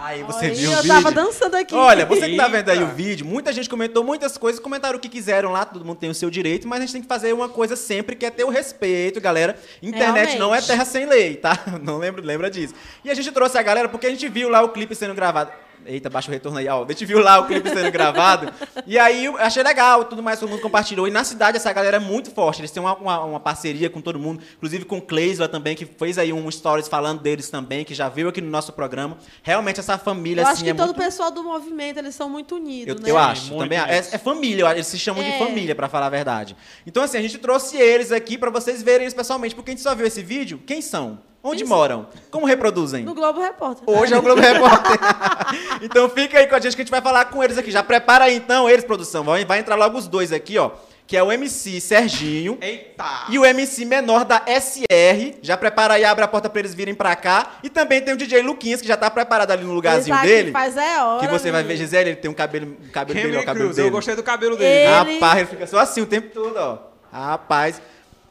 Aí 0.00 0.22
você 0.22 0.46
Aí 0.46 0.54
viu 0.54 0.70
o 0.70 0.72
eu 0.72 0.82
vídeo. 0.82 0.94
tava 0.94 1.10
dançando 1.10 1.56
aqui. 1.56 1.74
Olha, 1.74 2.06
você 2.06 2.28
que 2.30 2.36
tá 2.36 2.46
vendo 2.46 2.68
aí 2.68 2.82
o 2.82 2.86
vídeo, 2.86 3.26
muita 3.26 3.52
gente 3.52 3.68
comentou 3.68 4.04
muitas 4.04 4.38
coisas, 4.38 4.60
comentaram 4.60 4.96
o 4.96 5.00
que 5.00 5.08
quiseram 5.08 5.50
lá, 5.50 5.64
todo 5.64 5.84
mundo 5.84 5.98
tem 5.98 6.08
o 6.08 6.14
seu 6.14 6.30
direito, 6.30 6.68
mas 6.68 6.78
a 6.78 6.80
gente 6.82 6.92
tem 6.92 7.02
que 7.02 7.08
fazer 7.08 7.32
uma 7.32 7.48
coisa 7.48 7.74
sempre 7.74 8.14
que 8.14 8.24
é 8.24 8.30
ter 8.30 8.44
o 8.44 8.48
respeito, 8.48 9.20
galera. 9.20 9.58
Internet 9.82 10.14
Realmente. 10.14 10.38
não 10.38 10.54
é 10.54 10.62
terra 10.62 10.84
sem 10.84 11.04
lei, 11.06 11.34
tá? 11.36 11.58
Não 11.82 11.98
lembra, 11.98 12.22
lembra 12.22 12.50
disso. 12.50 12.74
E 13.04 13.10
a 13.10 13.14
gente 13.14 13.30
trouxe 13.32 13.58
a 13.58 13.62
galera 13.62 13.88
porque 13.88 14.06
a 14.06 14.10
gente 14.10 14.28
viu 14.28 14.48
lá 14.48 14.62
o 14.62 14.68
clipe 14.68 14.94
sendo 14.94 15.14
gravado. 15.14 15.50
Eita, 15.86 16.10
baixa 16.10 16.28
o 16.28 16.32
retorno 16.32 16.58
aí, 16.58 16.69
ó. 16.69 16.84
A 16.84 16.88
gente 16.88 17.04
viu 17.06 17.19
lá 17.20 17.38
o 17.40 17.46
clipe 17.46 17.69
sendo 17.70 17.90
gravado. 17.90 18.52
E 18.86 18.98
aí 18.98 19.25
eu 19.25 19.36
achei 19.38 19.62
legal, 19.62 20.04
tudo 20.04 20.22
mais, 20.22 20.38
todo 20.38 20.48
mundo 20.50 20.60
compartilhou. 20.60 21.08
E 21.08 21.10
na 21.10 21.25
cidade 21.25 21.56
essa 21.56 21.72
galera 21.72 21.96
é 21.96 22.00
muito 22.00 22.30
forte. 22.30 22.60
Eles 22.60 22.70
têm 22.70 22.82
uma, 22.82 22.94
uma, 22.96 23.25
uma 23.25 23.40
parceria 23.40 23.88
com 23.88 24.00
todo 24.00 24.19
mundo, 24.19 24.42
inclusive 24.56 24.84
com 24.84 24.98
o 24.98 25.02
Cleisla 25.02 25.48
também, 25.48 25.75
que 25.75 25.86
fez 25.86 26.19
aí 26.19 26.32
um 26.32 26.50
stories 26.50 26.88
falando 26.88 27.20
deles 27.20 27.48
também, 27.48 27.84
que 27.84 27.94
já 27.94 28.08
veio 28.08 28.28
aqui 28.28 28.40
no 28.40 28.50
nosso 28.50 28.72
programa. 28.72 29.16
Realmente 29.42 29.80
essa 29.80 29.96
família, 29.96 30.42
Eu 30.42 30.46
assim, 30.46 30.52
acho 30.54 30.64
que 30.64 30.70
é 30.70 30.75
todo 30.75 30.86
muito... 30.88 31.00
o 31.00 31.04
pessoal 31.04 31.30
do 31.30 31.42
movimento, 31.42 31.98
eles 31.98 32.14
são 32.14 32.28
muito 32.28 32.56
unidos, 32.56 32.94
Eu, 32.96 33.00
né? 33.02 33.10
eu 33.10 33.16
acho, 33.19 33.48
muito 33.54 33.62
também. 33.62 33.78
É, 33.78 33.82
unidos. 33.84 34.12
é 34.14 34.19
família, 34.19 34.70
eles 34.72 34.86
se 34.86 34.98
chamam 34.98 35.22
de 35.22 35.30
É. 35.30 35.38
família, 35.38 35.75
pra 35.75 35.88
falar 35.88 36.06
a 36.06 36.10
verdade. 36.10 36.56
Então, 36.86 37.02
assim, 37.02 37.16
a 37.19 37.22
gente 37.22 37.38
trouxe 37.38 37.76
eles 37.76 38.12
aqui 38.12 38.36
pra 38.36 38.50
vocês 38.50 38.82
verem 38.82 39.02
eles 39.04 39.14
pessoalmente, 39.14 39.54
porque 39.54 39.70
a 39.70 39.75
gente 39.75 39.82
só 39.82 39.94
viu 39.94 40.06
esse 40.06 40.23
vídeo. 40.23 40.61
Quem 40.66 40.80
são? 40.82 41.18
Onde 41.42 41.62
Quem 41.62 41.68
moram? 41.68 42.07
Como 42.30 42.47
reproduzem? 42.47 43.04
No 43.04 43.14
Globo 43.14 43.40
Repórter. 43.40 43.85
Hoje 43.87 44.12
é 44.12 44.18
o 44.18 44.23
Globo 44.23 44.40
Repórter. 44.40 44.99
então 45.83 46.09
fica 46.09 46.38
aí 46.38 46.47
com 46.47 46.54
a 46.57 46.61
gente 46.61 46.75
que 46.75 46.83
a 46.83 46.85
gente 46.85 46.90
vai 46.90 47.00
falar 47.00 47.26
com 47.26 47.42
eles 47.42 47.57
aqui. 47.57 47.71
Já 47.71 47.83
prepara 47.83 48.25
aí 48.25 48.37
então, 48.37 48.68
eles, 48.68 48.85
produção. 48.85 49.23
Vai, 49.25 49.45
vai 49.45 49.61
entrar 49.61 49.76
logo 49.76 49.97
os 49.97 50.09
dois 50.09 50.33
aqui, 50.33 50.59
ó. 50.59 50.71
Que 51.07 51.16
é 51.16 51.23
o 51.23 51.33
MC 51.33 51.80
Serginho 51.80 52.59
Eita. 52.61 53.04
e 53.30 53.38
o 53.38 53.47
MC 53.47 53.85
menor 53.87 54.26
da 54.26 54.42
SR. 54.47 55.38
Já 55.40 55.57
prepara 55.57 55.95
aí, 55.95 56.04
abre 56.04 56.23
a 56.23 56.28
porta 56.28 56.50
pra 56.50 56.59
eles 56.61 56.75
virem 56.75 56.95
pra 56.95 57.16
cá. 57.16 57.52
E 57.62 57.71
também 57.71 58.02
tem 58.02 58.12
o 58.12 58.16
DJ 58.16 58.42
Luquinhas, 58.42 58.83
que 58.83 58.87
já 58.88 58.95
tá 58.97 59.09
preparado 59.11 59.50
ali 59.50 59.62
no 59.62 59.68
Ele 59.68 59.75
lugarzinho 59.76 60.14
tá 60.14 60.21
aqui 60.23 60.28
dele. 60.30 60.52
faz 60.52 60.76
é 60.76 61.02
hora. 61.02 61.21
Que 61.26 61.33
você 61.33 61.50
vai 61.50 61.62
ver. 61.62 61.76
Gisele, 61.78 62.11
ele 62.11 62.16
tem 62.16 62.30
um 62.30 62.35
cabelo, 62.35 62.76
um 62.85 62.88
cabelo 62.90 63.18
dele, 63.23 63.37
ó, 63.38 63.40
o 63.40 63.45
cabelo 63.45 63.64
Cruz, 63.66 63.76
dele. 63.76 63.88
eu 63.88 63.92
gostei 63.92 64.16
do 64.16 64.23
cabelo 64.23 64.57
dele. 64.57 64.71
Ele- 64.71 65.14
Rapaz, 65.14 65.38
ele 65.38 65.47
fica 65.47 65.66
só 65.66 65.78
assim 65.78 66.02
o 66.02 66.07
tempo 66.07 66.28
todo, 66.35 66.57
ó. 66.59 66.78
Rapaz. 67.11 67.80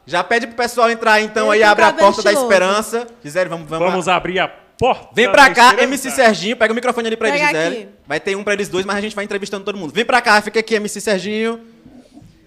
Já 0.08 0.24
pede 0.24 0.48
pro 0.48 0.56
pessoal 0.56 0.90
entrar 0.90 1.20
então 1.22 1.48
Ele 1.48 1.56
aí, 1.56 1.60
tem 1.60 1.68
abre 1.70 1.84
a 1.84 1.92
porta 1.92 2.24
da 2.24 2.32
esperança. 2.32 3.06
Gisele, 3.22 3.50
vamos, 3.50 3.68
vamos, 3.68 3.90
Vamos 3.90 4.08
abrir 4.08 4.40
a 4.40 4.48
porta. 4.48 5.10
Vem 5.14 5.30
pra 5.30 5.50
da 5.50 5.54
cá, 5.54 5.64
esperança. 5.66 5.84
MC 5.84 6.12
Serginho, 6.12 6.56
pega 6.56 6.72
o 6.72 6.76
microfone 6.76 7.08
ali 7.08 7.18
pra 7.18 7.28
ele, 7.28 7.38
Pega 7.40 7.48
Gisele. 7.50 7.76
aqui. 7.76 7.88
Vai 8.08 8.20
ter 8.22 8.36
um 8.38 8.44
pra 8.44 8.54
eles 8.54 8.70
dois, 8.70 8.86
mas 8.86 8.96
a 8.96 9.02
gente 9.02 9.14
vai 9.14 9.26
entrevistando 9.26 9.66
todo 9.66 9.78
mundo. 9.78 9.94
Vem 9.94 10.06
pra 10.06 10.22
cá, 10.22 10.42
fica 10.42 10.62
aqui, 10.62 10.76
MC 10.76 11.02
Serginho. 11.02 11.60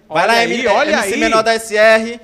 Vai 0.09 0.23
Olha 0.23 0.25
lá, 0.25 0.33
aí, 0.39 0.51
MC, 0.51 0.67
olha 0.67 0.91
MC 0.93 1.13
aí. 1.13 1.19
menor 1.19 1.43
da 1.43 1.53
SR. 1.53 2.19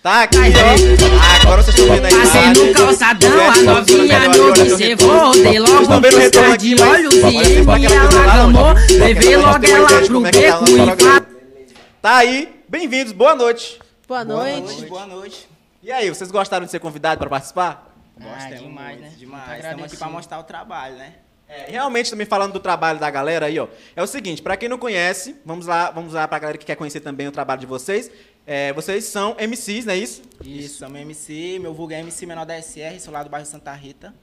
Tá 0.00 0.22
aqui, 0.22 0.38
ó. 0.38 1.42
Agora 1.42 1.62
vocês 1.64 1.76
estão 1.76 1.92
vendo 1.92 2.04
aí. 2.06 2.14
Passei 2.14 2.66
no 2.66 2.72
calçadão, 2.72 3.50
a 3.50 3.56
novinha 3.56 4.28
me 4.28 4.38
observou. 4.38 5.32
Dei 5.32 5.58
logo 5.58 5.92
um 5.92 6.00
piscar 6.00 6.56
de 6.56 6.80
olhos 6.80 7.14
e 7.14 7.86
ela 7.86 8.36
gamou. 8.36 8.74
Levei 8.96 9.36
logo 9.36 9.66
ela 9.66 10.06
pro 10.06 10.20
beco 10.20 10.64
e. 10.68 12.00
Tá 12.00 12.18
aí, 12.18 12.48
bem-vindos, 12.68 13.12
boa 13.12 13.34
noite. 13.34 13.80
Boa 14.06 14.24
noite. 14.24 14.86
Boa 14.86 15.06
noite. 15.06 15.48
E 15.82 15.90
aí, 15.90 16.08
vocês 16.08 16.30
gostaram 16.30 16.64
de 16.64 16.70
ser 16.70 16.78
convidados 16.78 17.18
pra 17.18 17.28
participar? 17.28 17.92
Gostamos 18.16 18.60
demais, 18.60 18.98
muito, 18.98 19.10
né? 19.10 19.16
Demais. 19.18 19.46
Muito 19.46 19.56
Estamos 19.56 19.72
aqui 19.72 19.76
agradecido. 19.84 20.10
mostrar 20.10 20.38
o 20.38 20.44
trabalho, 20.44 20.96
né? 20.96 21.14
É, 21.48 21.70
realmente, 21.70 22.10
também 22.10 22.26
falando 22.26 22.52
do 22.52 22.60
trabalho 22.60 22.98
da 22.98 23.08
galera 23.10 23.46
aí, 23.46 23.58
ó. 23.58 23.68
É 23.94 24.02
o 24.02 24.06
seguinte, 24.06 24.42
pra 24.42 24.56
quem 24.56 24.68
não 24.68 24.78
conhece, 24.78 25.36
vamos 25.44 25.66
lá, 25.66 25.90
vamos 25.90 26.12
lá 26.14 26.26
pra 26.26 26.38
galera 26.38 26.58
que 26.58 26.64
quer 26.66 26.74
conhecer 26.76 27.00
também 27.00 27.28
o 27.28 27.32
trabalho 27.32 27.60
de 27.60 27.66
vocês. 27.66 28.10
É, 28.46 28.72
vocês 28.72 29.04
são 29.04 29.36
MCs, 29.38 29.84
não 29.84 29.92
é 29.92 29.96
isso? 29.96 30.22
Isso, 30.42 30.78
somos 30.78 31.00
MC, 31.00 31.58
meu 31.60 31.72
vulgo 31.74 31.92
é 31.92 32.00
MC 32.00 32.26
menor 32.26 32.46
da 32.46 32.60
SR, 32.60 32.98
sou 33.00 33.12
lá 33.12 33.22
do 33.22 33.30
bairro 33.30 33.46
Santa 33.46 33.72
Rita. 33.72 34.14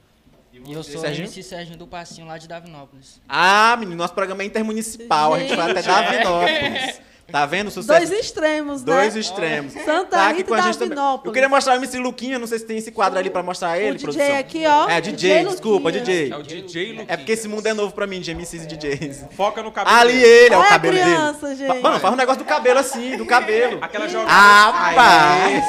E 0.52 0.72
eu 0.72 0.84
sou 0.84 1.02
Serginho? 1.02 1.28
o 1.28 1.30
MC 1.30 1.44
Serginho 1.44 1.78
do 1.78 1.88
Passinho 1.88 2.28
lá 2.28 2.38
de 2.38 2.48
Davinópolis. 2.48 3.22
Ah, 3.28 3.76
menino, 3.78 3.98
nosso 3.98 4.14
programa 4.14 4.44
é 4.44 4.46
intermunicipal, 4.46 5.34
a 5.34 5.40
gente 5.40 5.56
vai 5.56 5.72
até 5.72 5.82
Davinópolis. 5.84 7.02
Tá 7.32 7.46
vendo 7.46 7.70
o 7.70 7.72
sucesso? 7.72 8.06
Dois 8.08 8.12
extremos, 8.20 8.84
né? 8.84 8.94
Dois 8.94 9.16
extremos. 9.16 9.74
Santa 9.74 10.18
Tá 10.18 10.28
aqui 10.28 10.38
Rita 10.40 10.50
com 10.50 10.54
a 10.56 10.60
e 10.60 10.62
gente 10.64 10.78
também. 10.78 10.98
Eu 11.24 11.32
queria 11.32 11.50
mostrar 11.50 11.74
o 11.74 11.76
MC 11.78 11.98
Luquinha, 11.98 12.38
não 12.38 12.46
sei 12.46 12.60
se 12.60 12.66
tem 12.66 12.78
esse 12.78 12.92
quadro 12.92 13.18
ali 13.18 13.30
pra 13.30 13.42
mostrar 13.42 13.80
ele, 13.80 13.92
O 13.92 13.96
DJ 13.96 14.04
produção. 14.14 14.38
aqui, 14.40 14.64
ó. 14.68 14.90
É, 14.90 15.02
DJ, 15.02 15.46
desculpa, 15.46 15.90
Luquinha. 15.90 16.04
DJ. 16.04 16.32
É 16.32 16.38
o 16.38 16.44
DJ 16.44 16.86
Luquinha. 16.92 17.06
É 17.08 17.18
porque 17.18 17.32
esse 17.32 17.48
mundo 17.48 17.66
é 17.66 17.74
novo 17.74 17.94
pra 17.94 18.06
mim, 18.06 18.20
de 18.20 18.32
MCs 18.36 18.64
e 18.64 18.68
DJs. 18.68 19.26
Foca 19.36 19.64
no 19.64 19.72
cabelo. 19.72 19.98
Ali 19.98 20.22
ele, 20.22 20.54
ó, 20.54 20.58
o 20.58 20.62
Olha 20.62 20.68
a 20.68 20.72
cabelo 20.74 20.94
criança, 20.98 21.48
dele. 21.48 21.56
gente. 21.56 21.82
Mano, 21.82 22.00
faz 22.00 22.14
um 22.14 22.18
negócio 22.18 22.44
do 22.44 22.48
cabelo 22.48 22.80
assim, 22.80 23.18
do 23.18 23.26
cabelo. 23.26 23.80
Aquela 23.82 24.08
jogada. 24.08 24.32
Rapaz! 24.32 25.64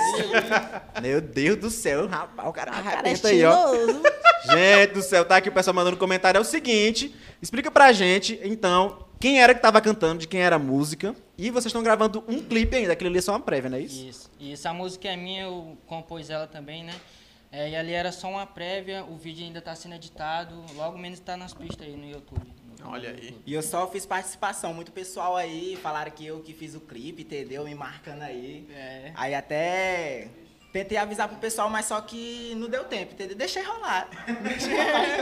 Meu 1.00 1.20
Deus 1.20 1.56
do 1.56 1.70
céu, 1.70 2.06
rapaz, 2.08 2.48
o 2.48 2.52
cara 2.52 2.70
O 2.72 2.82
cara 2.82 3.08
é 3.08 3.14
aí, 3.28 3.44
ó. 3.44 3.72
estiloso. 3.74 4.02
Gente 4.52 4.92
do 4.92 5.00
céu, 5.02 5.24
tá 5.24 5.36
aqui 5.36 5.48
o 5.48 5.52
pessoal 5.52 5.72
mandando 5.74 5.96
comentário. 5.96 6.36
É 6.36 6.40
o 6.40 6.44
seguinte, 6.44 7.14
explica 7.40 7.70
pra 7.70 7.92
gente, 7.92 8.38
então, 8.44 9.06
quem 9.18 9.40
era 9.40 9.54
que 9.54 9.62
tava 9.62 9.80
cantando, 9.80 10.18
de 10.18 10.28
quem 10.28 10.40
era 10.42 10.56
a 10.56 10.58
música. 10.58 11.14
E 11.36 11.50
vocês 11.50 11.66
estão 11.66 11.82
gravando 11.82 12.22
um 12.28 12.40
clipe 12.40 12.76
ainda, 12.76 12.92
aquilo 12.92 13.10
ali 13.10 13.18
é 13.18 13.22
só 13.22 13.32
uma 13.32 13.40
prévia, 13.40 13.68
não 13.70 13.76
é 13.76 13.80
isso? 13.80 14.06
Isso. 14.06 14.30
E 14.38 14.52
essa 14.52 14.72
música 14.72 15.08
é 15.08 15.16
minha, 15.16 15.42
eu 15.42 15.76
compus 15.86 16.30
ela 16.30 16.46
também, 16.46 16.84
né? 16.84 16.94
É, 17.50 17.70
e 17.70 17.76
ali 17.76 17.92
era 17.92 18.10
só 18.12 18.28
uma 18.28 18.46
prévia, 18.46 19.04
o 19.04 19.16
vídeo 19.16 19.44
ainda 19.44 19.60
tá 19.60 19.74
sendo 19.74 19.94
editado, 19.94 20.54
logo 20.76 20.96
menos 20.98 21.18
tá 21.20 21.36
nas 21.36 21.52
pistas 21.54 21.86
aí 21.86 21.96
no 21.96 22.08
YouTube. 22.08 22.46
Olha 22.84 23.10
aí. 23.10 23.36
E 23.46 23.54
eu 23.54 23.62
só 23.62 23.86
fiz 23.88 24.04
participação. 24.04 24.74
Muito 24.74 24.92
pessoal 24.92 25.36
aí 25.36 25.78
falaram 25.82 26.10
que 26.10 26.26
eu 26.26 26.40
que 26.40 26.52
fiz 26.52 26.74
o 26.74 26.80
clipe, 26.80 27.22
entendeu? 27.22 27.64
Me 27.64 27.74
marcando 27.74 28.22
aí. 28.22 28.66
É. 28.74 29.12
Aí 29.14 29.34
até 29.34 30.28
tentei 30.72 30.98
avisar 30.98 31.28
pro 31.28 31.38
pessoal, 31.38 31.70
mas 31.70 31.86
só 31.86 32.00
que 32.00 32.52
não 32.56 32.68
deu 32.68 32.84
tempo, 32.84 33.12
entendeu? 33.14 33.36
Deixei 33.36 33.62
rolar. 33.62 34.08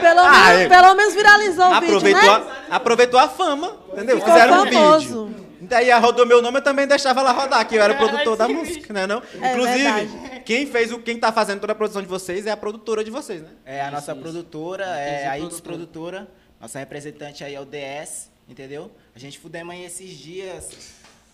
Pelo, 0.00 0.20
Ah, 0.20 0.48
menos, 0.48 0.60
é. 0.62 0.68
pelo 0.68 0.94
menos 0.94 1.14
viralizou 1.14 1.66
o 1.66 1.74
Aproveitou, 1.74 2.20
vídeo, 2.20 2.44
né? 2.46 2.66
a, 2.70 2.76
aproveitou 2.76 3.20
a 3.20 3.28
fama, 3.28 3.76
entendeu? 3.92 4.16
Ficou 4.18 4.32
Fizeram 4.32 4.62
um 4.62 4.72
famoso. 4.72 5.26
vídeo. 5.26 5.51
Daí 5.68 5.90
a 5.90 5.98
rodou 5.98 6.26
meu 6.26 6.42
nome, 6.42 6.58
eu 6.58 6.62
também 6.62 6.86
deixava 6.86 7.20
ela 7.20 7.32
rodar, 7.32 7.66
que 7.66 7.76
eu 7.76 7.82
era 7.82 7.94
produtor 7.94 8.36
da 8.36 8.48
música, 8.48 8.92
né 8.92 9.06
não? 9.06 9.22
É 9.40 9.52
Inclusive, 9.52 10.40
quem 10.44 10.66
fez 10.66 10.90
o 10.90 10.98
quem 10.98 11.18
tá 11.18 11.30
fazendo 11.30 11.60
toda 11.60 11.72
a 11.72 11.76
produção 11.76 12.02
de 12.02 12.08
vocês 12.08 12.46
é 12.46 12.50
a 12.50 12.56
produtora 12.56 13.04
de 13.04 13.10
vocês, 13.10 13.42
né? 13.42 13.48
É 13.64 13.80
a 13.80 13.90
nossa 13.90 14.14
produtora, 14.14 14.84
é 14.98 15.14
Entendi, 15.14 15.28
a 15.28 15.38
Itos 15.38 15.60
produtora. 15.60 16.28
Nossa 16.60 16.78
representante 16.78 17.42
aí 17.44 17.54
é 17.54 17.60
o 17.60 17.64
DS, 17.64 18.30
entendeu? 18.48 18.90
A 19.14 19.18
gente 19.18 19.38
fudemos 19.38 19.74
aí 19.74 19.84
esses 19.84 20.10
dias. 20.16 20.70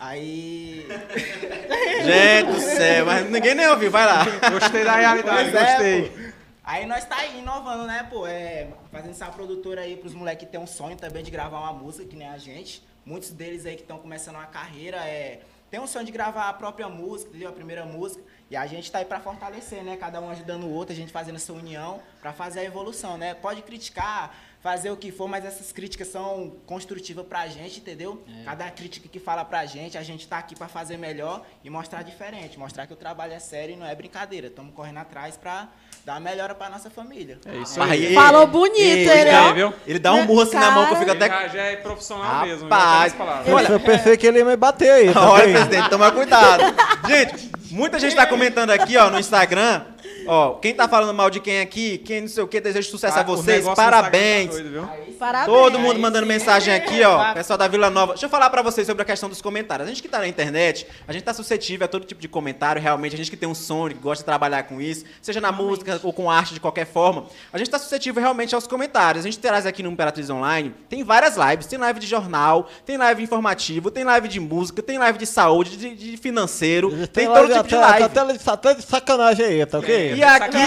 Aí. 0.00 0.86
Gente 2.04 2.52
do 2.52 2.60
céu, 2.60 3.04
mas 3.06 3.28
ninguém 3.28 3.54
nem 3.54 3.66
ouviu, 3.66 3.90
vai 3.90 4.06
lá. 4.06 4.24
Gostei 4.50 4.84
da 4.84 4.94
realidade, 4.94 5.50
Pois 5.50 5.54
é, 5.54 5.70
gostei. 5.72 6.08
pô. 6.08 6.38
Aí 6.62 6.86
nós 6.86 7.04
tá 7.04 7.16
aí 7.16 7.40
inovando, 7.40 7.84
né, 7.84 8.06
pô? 8.08 8.26
É, 8.26 8.68
fazendo 8.92 9.10
essa 9.10 9.26
produtora 9.26 9.80
aí 9.80 9.96
pros 9.96 10.14
moleques 10.14 10.46
que 10.46 10.52
tem 10.52 10.60
um 10.60 10.66
sonho 10.66 10.96
também 10.96 11.24
de 11.24 11.30
gravar 11.30 11.58
uma 11.58 11.72
música, 11.72 12.04
que 12.04 12.14
nem 12.14 12.28
a 12.28 12.38
gente. 12.38 12.86
Muitos 13.08 13.30
deles 13.30 13.64
aí 13.64 13.74
que 13.74 13.80
estão 13.80 13.96
começando 13.96 14.34
uma 14.34 14.44
carreira, 14.44 14.98
é, 14.98 15.40
tem 15.70 15.80
um 15.80 15.86
sonho 15.86 16.04
de 16.04 16.12
gravar 16.12 16.46
a 16.50 16.52
própria 16.52 16.90
música, 16.90 17.30
entendeu? 17.30 17.48
A 17.48 17.52
primeira 17.52 17.86
música. 17.86 18.22
E 18.50 18.56
a 18.56 18.66
gente 18.66 18.92
tá 18.92 18.98
aí 18.98 19.06
pra 19.06 19.18
fortalecer, 19.18 19.82
né? 19.82 19.96
Cada 19.96 20.20
um 20.20 20.28
ajudando 20.28 20.64
o 20.64 20.70
outro, 20.70 20.92
a 20.92 20.96
gente 20.96 21.10
fazendo 21.10 21.36
essa 21.36 21.50
união 21.54 22.02
pra 22.20 22.34
fazer 22.34 22.60
a 22.60 22.64
evolução, 22.64 23.16
né? 23.16 23.32
Pode 23.32 23.62
criticar, 23.62 24.36
fazer 24.60 24.90
o 24.90 24.96
que 24.96 25.12
for, 25.12 25.28
mas 25.28 25.44
essas 25.44 25.70
críticas 25.72 26.08
são 26.08 26.52
construtivas 26.66 27.24
pra 27.26 27.46
gente, 27.46 27.78
entendeu? 27.78 28.22
Cada 28.44 28.68
crítica 28.70 29.08
que 29.08 29.18
fala 29.20 29.44
pra 29.44 29.64
gente, 29.66 29.96
a 29.96 30.02
gente 30.02 30.26
tá 30.26 30.38
aqui 30.38 30.56
pra 30.56 30.66
fazer 30.68 30.96
melhor 30.96 31.42
e 31.62 31.70
mostrar 31.70 32.02
diferente. 32.02 32.58
Mostrar 32.58 32.86
que 32.86 32.92
o 32.92 32.96
trabalho 32.96 33.32
é 33.32 33.38
sério 33.38 33.74
e 33.74 33.76
não 33.78 33.86
é 33.86 33.94
brincadeira. 33.94 34.48
Estamos 34.48 34.74
correndo 34.74 34.98
atrás 34.98 35.36
pra 35.36 35.68
dar 36.04 36.16
a 36.16 36.20
melhora 36.20 36.54
pra 36.54 36.68
nossa 36.70 36.90
família. 36.90 37.38
É 37.46 37.56
isso 37.58 37.80
Aí, 37.80 38.08
aí. 38.08 38.14
Falou 38.14 38.46
bonito, 38.46 39.10
ele, 39.10 39.52
viu? 39.54 39.72
Ele 39.86 39.98
dá 39.98 40.12
um 40.14 40.24
murro 40.24 40.40
assim 40.42 40.56
na 40.56 40.70
mão 40.70 40.86
que 40.86 40.94
eu 40.94 40.98
fico 40.98 41.10
até. 41.12 41.28
já, 41.28 41.48
já 41.48 41.62
é 41.62 41.76
profissional 41.76 42.44
mesmo. 42.46 42.68
Rapaz, 42.68 43.12
as 43.12 43.18
palavras. 43.18 43.54
olha, 43.54 43.68
Eu 43.68 43.80
pensei 43.80 44.16
que 44.16 44.26
ele 44.26 44.38
ia 44.38 44.44
me 44.44 44.56
bater 44.56 44.90
aí, 44.90 45.12
tá 45.12 45.30
Olha, 45.30 45.44
bem? 45.44 45.52
presidente, 45.54 45.90
toma 45.90 46.10
cuidado. 46.10 46.64
Gente, 47.06 47.50
muita 47.70 47.98
gente 47.98 48.16
tá 48.16 48.26
comentando 48.26 48.70
aqui, 48.70 48.96
ó, 48.96 49.10
no 49.10 49.18
Instagram. 49.20 49.84
Ó, 50.28 50.54
quem 50.54 50.74
tá 50.74 50.86
falando 50.88 51.14
mal 51.16 51.30
de 51.30 51.40
quem 51.40 51.60
aqui, 51.60 51.98
quem 51.98 52.20
não 52.22 52.28
sei 52.28 52.42
o 52.42 52.46
que, 52.48 52.60
deseja 52.60 52.88
sucesso 52.90 53.16
Ah, 53.18 53.20
a 53.20 53.24
vocês, 53.24 53.66
Instagram 53.66 53.74
parabéns. 53.74 54.50
tá 54.50 54.62
doido? 54.62 54.88
Parabéns. 55.18 55.46
Todo 55.46 55.78
mundo 55.78 55.98
mandando 55.98 56.26
mensagem 56.26 56.72
aqui, 56.72 57.02
ó. 57.02 57.34
Pessoal 57.34 57.58
da 57.58 57.66
Vila 57.66 57.90
Nova. 57.90 58.12
Deixa 58.12 58.26
eu 58.26 58.30
falar 58.30 58.48
pra 58.50 58.62
vocês 58.62 58.86
sobre 58.86 59.02
a 59.02 59.04
questão 59.04 59.28
dos 59.28 59.42
comentários. 59.42 59.86
A 59.86 59.90
gente 59.90 60.00
que 60.00 60.08
tá 60.08 60.18
na 60.18 60.28
internet, 60.28 60.86
a 61.06 61.12
gente 61.12 61.24
tá 61.24 61.34
suscetível 61.34 61.84
a 61.84 61.88
todo 61.88 62.04
tipo 62.04 62.20
de 62.20 62.28
comentário, 62.28 62.80
realmente. 62.80 63.14
A 63.14 63.18
gente 63.18 63.30
que 63.30 63.36
tem 63.36 63.48
um 63.48 63.54
sonho, 63.54 63.94
que 63.94 64.00
gosta 64.00 64.22
de 64.22 64.26
trabalhar 64.26 64.62
com 64.64 64.80
isso, 64.80 65.04
seja 65.20 65.40
na 65.40 65.50
música 65.50 65.98
ou 66.02 66.12
com 66.12 66.30
arte 66.30 66.54
de 66.54 66.60
qualquer 66.60 66.86
forma. 66.86 67.26
A 67.52 67.58
gente 67.58 67.70
tá 67.70 67.78
suscetível 67.78 68.22
realmente 68.22 68.54
aos 68.54 68.66
comentários. 68.66 69.24
A 69.24 69.28
gente 69.28 69.38
traz 69.38 69.66
aqui 69.66 69.82
no 69.82 69.90
Imperatriz 69.90 70.30
Online, 70.30 70.72
tem 70.88 71.02
várias 71.02 71.36
lives. 71.36 71.66
Tem 71.66 71.78
live 71.78 71.98
de 71.98 72.06
jornal, 72.06 72.68
tem 72.86 72.96
live 72.96 73.22
informativo, 73.22 73.90
tem 73.90 74.04
live 74.04 74.28
de 74.28 74.40
música, 74.40 74.82
tem 74.82 74.98
live 74.98 75.18
de 75.18 75.26
saúde, 75.26 75.76
de, 75.76 75.94
de 75.94 76.16
financeiro, 76.16 76.90
tem, 77.08 77.26
todo 77.26 77.34
live 77.34 77.54
tipo 77.54 77.68
de 77.68 77.76
live. 77.76 78.04
Até, 78.04 78.50
até 78.50 78.74
de 78.74 78.82
sacanagem 78.82 79.44
aí, 79.44 79.66
tá 79.66 79.78
ok? 79.78 80.14
E 80.14 80.22
aqui, 80.22 80.58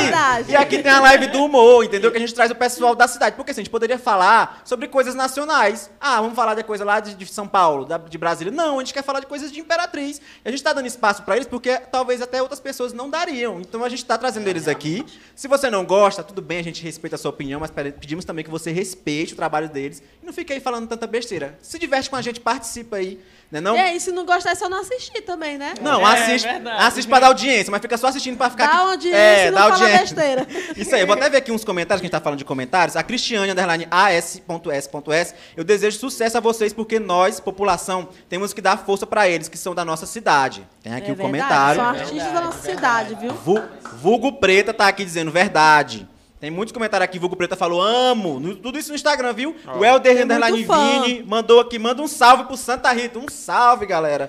e 0.50 0.55
aqui 0.55 0.79
tem 0.79 0.91
a 0.91 1.00
live 1.00 1.27
do 1.27 1.43
humor, 1.46 1.84
entendeu? 1.84 2.12
Que 2.12 2.17
a 2.17 2.20
gente 2.20 2.34
traz 2.34 2.51
o 2.51 2.55
pessoal 2.55 2.96
da 2.96 3.08
cidade. 3.08 3.36
Porque 3.36 3.51
assim, 3.51 3.62
a 3.62 3.63
gente 3.63 3.72
poderia 3.72 3.98
falar 3.98 4.41
sobre 4.64 4.88
coisas 4.88 5.16
nacionais. 5.16 5.90
Ah, 6.00 6.22
vamos 6.22 6.36
falar 6.36 6.56
de 6.56 6.64
coisa 6.64 6.84
lá 6.86 7.00
de, 7.00 7.16
de 7.16 7.26
São 7.26 7.48
Paulo, 7.48 7.86
da- 7.86 7.98
de 7.98 8.18
Brasília. 8.18 8.52
Não, 8.52 8.78
a 8.78 8.80
gente 8.80 8.94
quer 8.94 9.04
falar 9.04 9.20
de 9.20 9.26
coisas 9.28 9.52
de 9.52 9.60
Imperatriz. 9.60 10.18
E 10.44 10.48
a 10.48 10.52
gente 10.52 10.64
tá 10.64 10.74
dando 10.74 10.86
espaço 10.88 11.24
pra 11.24 11.36
eles 11.36 11.48
porque 11.48 11.78
talvez 11.92 12.22
até 12.22 12.42
outras 12.42 12.60
pessoas 12.60 12.94
não 12.94 13.10
dariam. 13.10 13.60
Então 13.62 13.84
a 13.84 13.90
gente 13.90 14.06
tá 14.06 14.18
trazendo 14.18 14.48
eles 14.48 14.68
aqui. 14.68 15.06
Se 15.36 15.48
você 15.48 15.70
não 15.70 15.86
gosta, 15.86 16.24
tudo 16.24 16.42
bem, 16.42 16.60
a 16.60 16.64
gente 16.64 16.84
respeita 16.84 17.16
a 17.16 17.20
sua 17.20 17.32
opinião, 17.32 17.60
mas 17.60 17.72
pedimos 17.72 18.26
também 18.26 18.44
que 18.46 18.52
você 18.52 18.72
respeite 18.72 19.34
o 19.34 19.36
trabalho 19.36 19.70
deles 19.70 20.02
e 20.22 20.26
não 20.26 20.34
fique 20.34 20.54
aí 20.54 20.60
falando 20.60 20.88
tanta 20.88 21.08
besteira. 21.08 21.58
Se 21.62 21.78
diverte 21.80 22.10
com 22.10 22.16
a 22.16 22.22
gente, 22.22 22.40
participa 22.40 22.98
aí, 22.98 23.20
né 23.51 23.60
não? 23.62 23.75
E 23.75 23.79
aí, 23.79 24.00
se 24.00 24.12
não 24.12 24.25
gostar, 24.25 24.51
é 24.51 24.55
só 24.55 24.70
não 24.70 24.79
assistir 24.81 25.22
também, 25.22 25.58
né? 25.58 25.74
Não, 25.81 26.00
É, 26.08 26.13
assiste, 26.13 26.48
verdade. 26.48 26.84
assiste 26.86 27.08
pra 27.08 27.20
dar 27.20 27.27
audiência, 27.27 27.70
mas 27.70 27.81
fica 27.81 27.98
só 27.98 28.08
assistindo 28.08 28.38
pra 28.38 28.50
ficar 28.50 28.67
Dá 28.67 28.77
audiência 28.77 29.17
é, 29.17 29.48
e 29.48 29.51
não 29.51 29.55
dá 29.55 29.62
fala 29.62 29.74
audiência. 29.74 30.15
besteira. 30.15 30.48
Isso 30.77 30.96
aí, 30.96 31.01
eu 31.01 31.08
vou 31.08 31.15
até 31.15 31.29
ver 31.29 31.38
aqui 31.38 31.51
uns 31.51 31.63
comentários, 31.65 32.00
que 32.01 32.05
a 32.05 32.08
gente 32.08 32.12
tá 32.12 32.22
falando 32.22 32.39
de 32.39 32.46
comentários. 32.46 32.96
A 32.96 33.03
Cristiane, 33.03 33.51
underline 33.51 33.88
as.s.s. 33.91 35.36
Eu 35.55 35.63
desejo 35.63 35.98
sucesso 36.00 36.38
a 36.38 36.41
vocês, 36.41 36.74
porque 36.74 37.00
nós, 37.00 37.39
população, 37.39 38.10
temos 38.29 38.53
que 38.53 38.62
dar 38.62 38.77
força 38.77 39.05
pra 39.05 39.27
eles, 39.27 39.50
que 39.50 39.58
são 39.58 39.75
da 39.75 39.84
nossa 39.84 40.05
cidade. 40.05 40.67
Tem 40.81 40.93
aqui 40.93 41.10
é 41.10 41.13
o 41.13 41.15
verdade, 41.15 41.22
comentário. 41.22 41.81
São 41.81 41.89
artistas 41.89 42.34
da 42.34 42.41
nossa 42.41 42.62
cidade, 42.62 43.15
viu? 43.15 43.34
Vu- 43.34 43.62
Vulgo 44.01 44.34
Preta 44.34 44.74
tá 44.74 44.88
aqui 44.88 45.03
dizendo 45.03 45.31
verdade. 45.31 46.08
Tem 46.42 46.50
muitos 46.50 46.74
comentários 46.74 47.06
aqui, 47.06 47.20
Vulgo 47.20 47.36
Preta 47.36 47.56
falou, 47.56 47.80
amo. 47.82 48.40
No- 48.40 48.56
tudo 48.56 48.78
isso 48.80 48.90
no 48.90 48.96
Instagram, 48.96 49.32
viu? 49.32 49.56
O 49.78 49.86
Helder 49.86 50.24
Underline. 50.24 50.66
Vini 50.66 51.24
mandou 51.24 51.60
aqui, 51.60 51.78
manda 51.78 52.02
um 52.02 52.08
salve 52.08 52.46
pro 52.46 52.58
Santa 52.58 52.92
Rita. 52.92 53.20
Um 53.20 53.30
salve, 53.30 53.86
galera. 53.86 54.28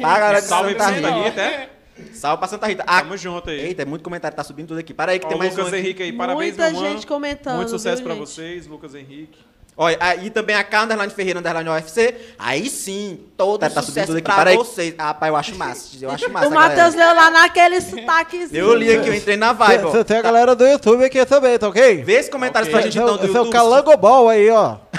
Pra 0.00 0.18
galera 0.20 0.40
de 0.40 0.46
Salve 0.46 0.74
pra 0.76 0.84
Santa 0.84 0.96
Santa 1.02 1.10
Rita. 1.10 1.28
Rita, 1.28 1.40
é? 1.40 1.70
Salve 2.14 2.38
pra 2.38 2.46
Santa 2.48 2.66
Rita. 2.68 2.84
Ah, 2.86 3.00
Tamo 3.02 3.16
junto 3.16 3.50
aí. 3.50 3.58
Eita, 3.60 3.82
é 3.82 3.84
muito 3.84 4.02
comentário, 4.04 4.36
tá 4.36 4.44
subindo 4.44 4.68
tudo 4.68 4.78
aqui. 4.78 4.94
Para 4.94 5.10
aí 5.12 5.18
que 5.18 5.26
Ó, 5.26 5.30
tem 5.30 5.36
mais 5.38 5.52
um 5.54 5.56
Lucas 5.56 5.72
aqui. 5.74 5.82
Henrique 5.82 6.02
aí, 6.04 6.12
parabéns, 6.12 6.56
Muita 6.56 6.70
meu 6.70 6.80
mano. 6.80 6.94
gente 6.94 7.06
comentando, 7.08 7.56
Muito 7.56 7.70
sucesso 7.70 7.96
viu, 7.96 8.04
pra 8.06 8.14
gente? 8.14 8.28
vocês, 8.28 8.66
Lucas 8.68 8.94
Henrique. 8.94 9.38
Olha, 9.80 9.96
aí 10.00 10.28
também 10.28 10.56
a 10.56 10.64
K 10.64 10.82
Underline 10.82 11.12
Ferreira 11.12 11.38
Underline 11.38 11.70
UFC. 11.70 12.12
Aí 12.36 12.68
sim, 12.68 13.20
Todo 13.36 13.60
tá, 13.60 13.70
tá 13.70 13.80
sucesso 13.80 14.10
aqui. 14.10 14.22
pra 14.22 14.52
vocês. 14.54 14.92
Ah, 14.98 15.14
pai, 15.14 15.30
eu 15.30 15.36
acho 15.36 15.54
massa. 15.54 15.96
Eu 16.00 16.10
acho 16.10 16.28
massa. 16.28 16.48
O 16.48 16.50
Matheus 16.50 16.94
leu 16.96 17.14
lá 17.14 17.30
naquele 17.30 17.80
sotaquezinho. 17.80 18.58
Eu 18.58 18.74
li 18.74 18.92
aqui, 18.92 19.08
eu 19.08 19.14
entrei 19.14 19.36
na 19.36 19.52
vibe, 19.52 19.84
ó. 19.84 19.90
Você 19.90 20.02
tem 20.02 20.16
a 20.16 20.22
galera 20.22 20.56
do 20.56 20.66
YouTube 20.66 21.04
aqui 21.04 21.24
também, 21.24 21.56
tá 21.56 21.68
ok? 21.68 22.02
Vê 22.02 22.14
esse 22.14 22.28
comentário 22.28 22.66
Ok. 22.66 22.72
pra 22.72 22.82
gente 22.82 22.98
então 22.98 23.16
do 23.16 23.24
Esse 23.24 23.36
é 23.36 23.40
o 23.40 23.44
YouTube. 23.44 23.52
Calangobol 23.52 24.28
aí, 24.28 24.50
ó. 24.50 24.78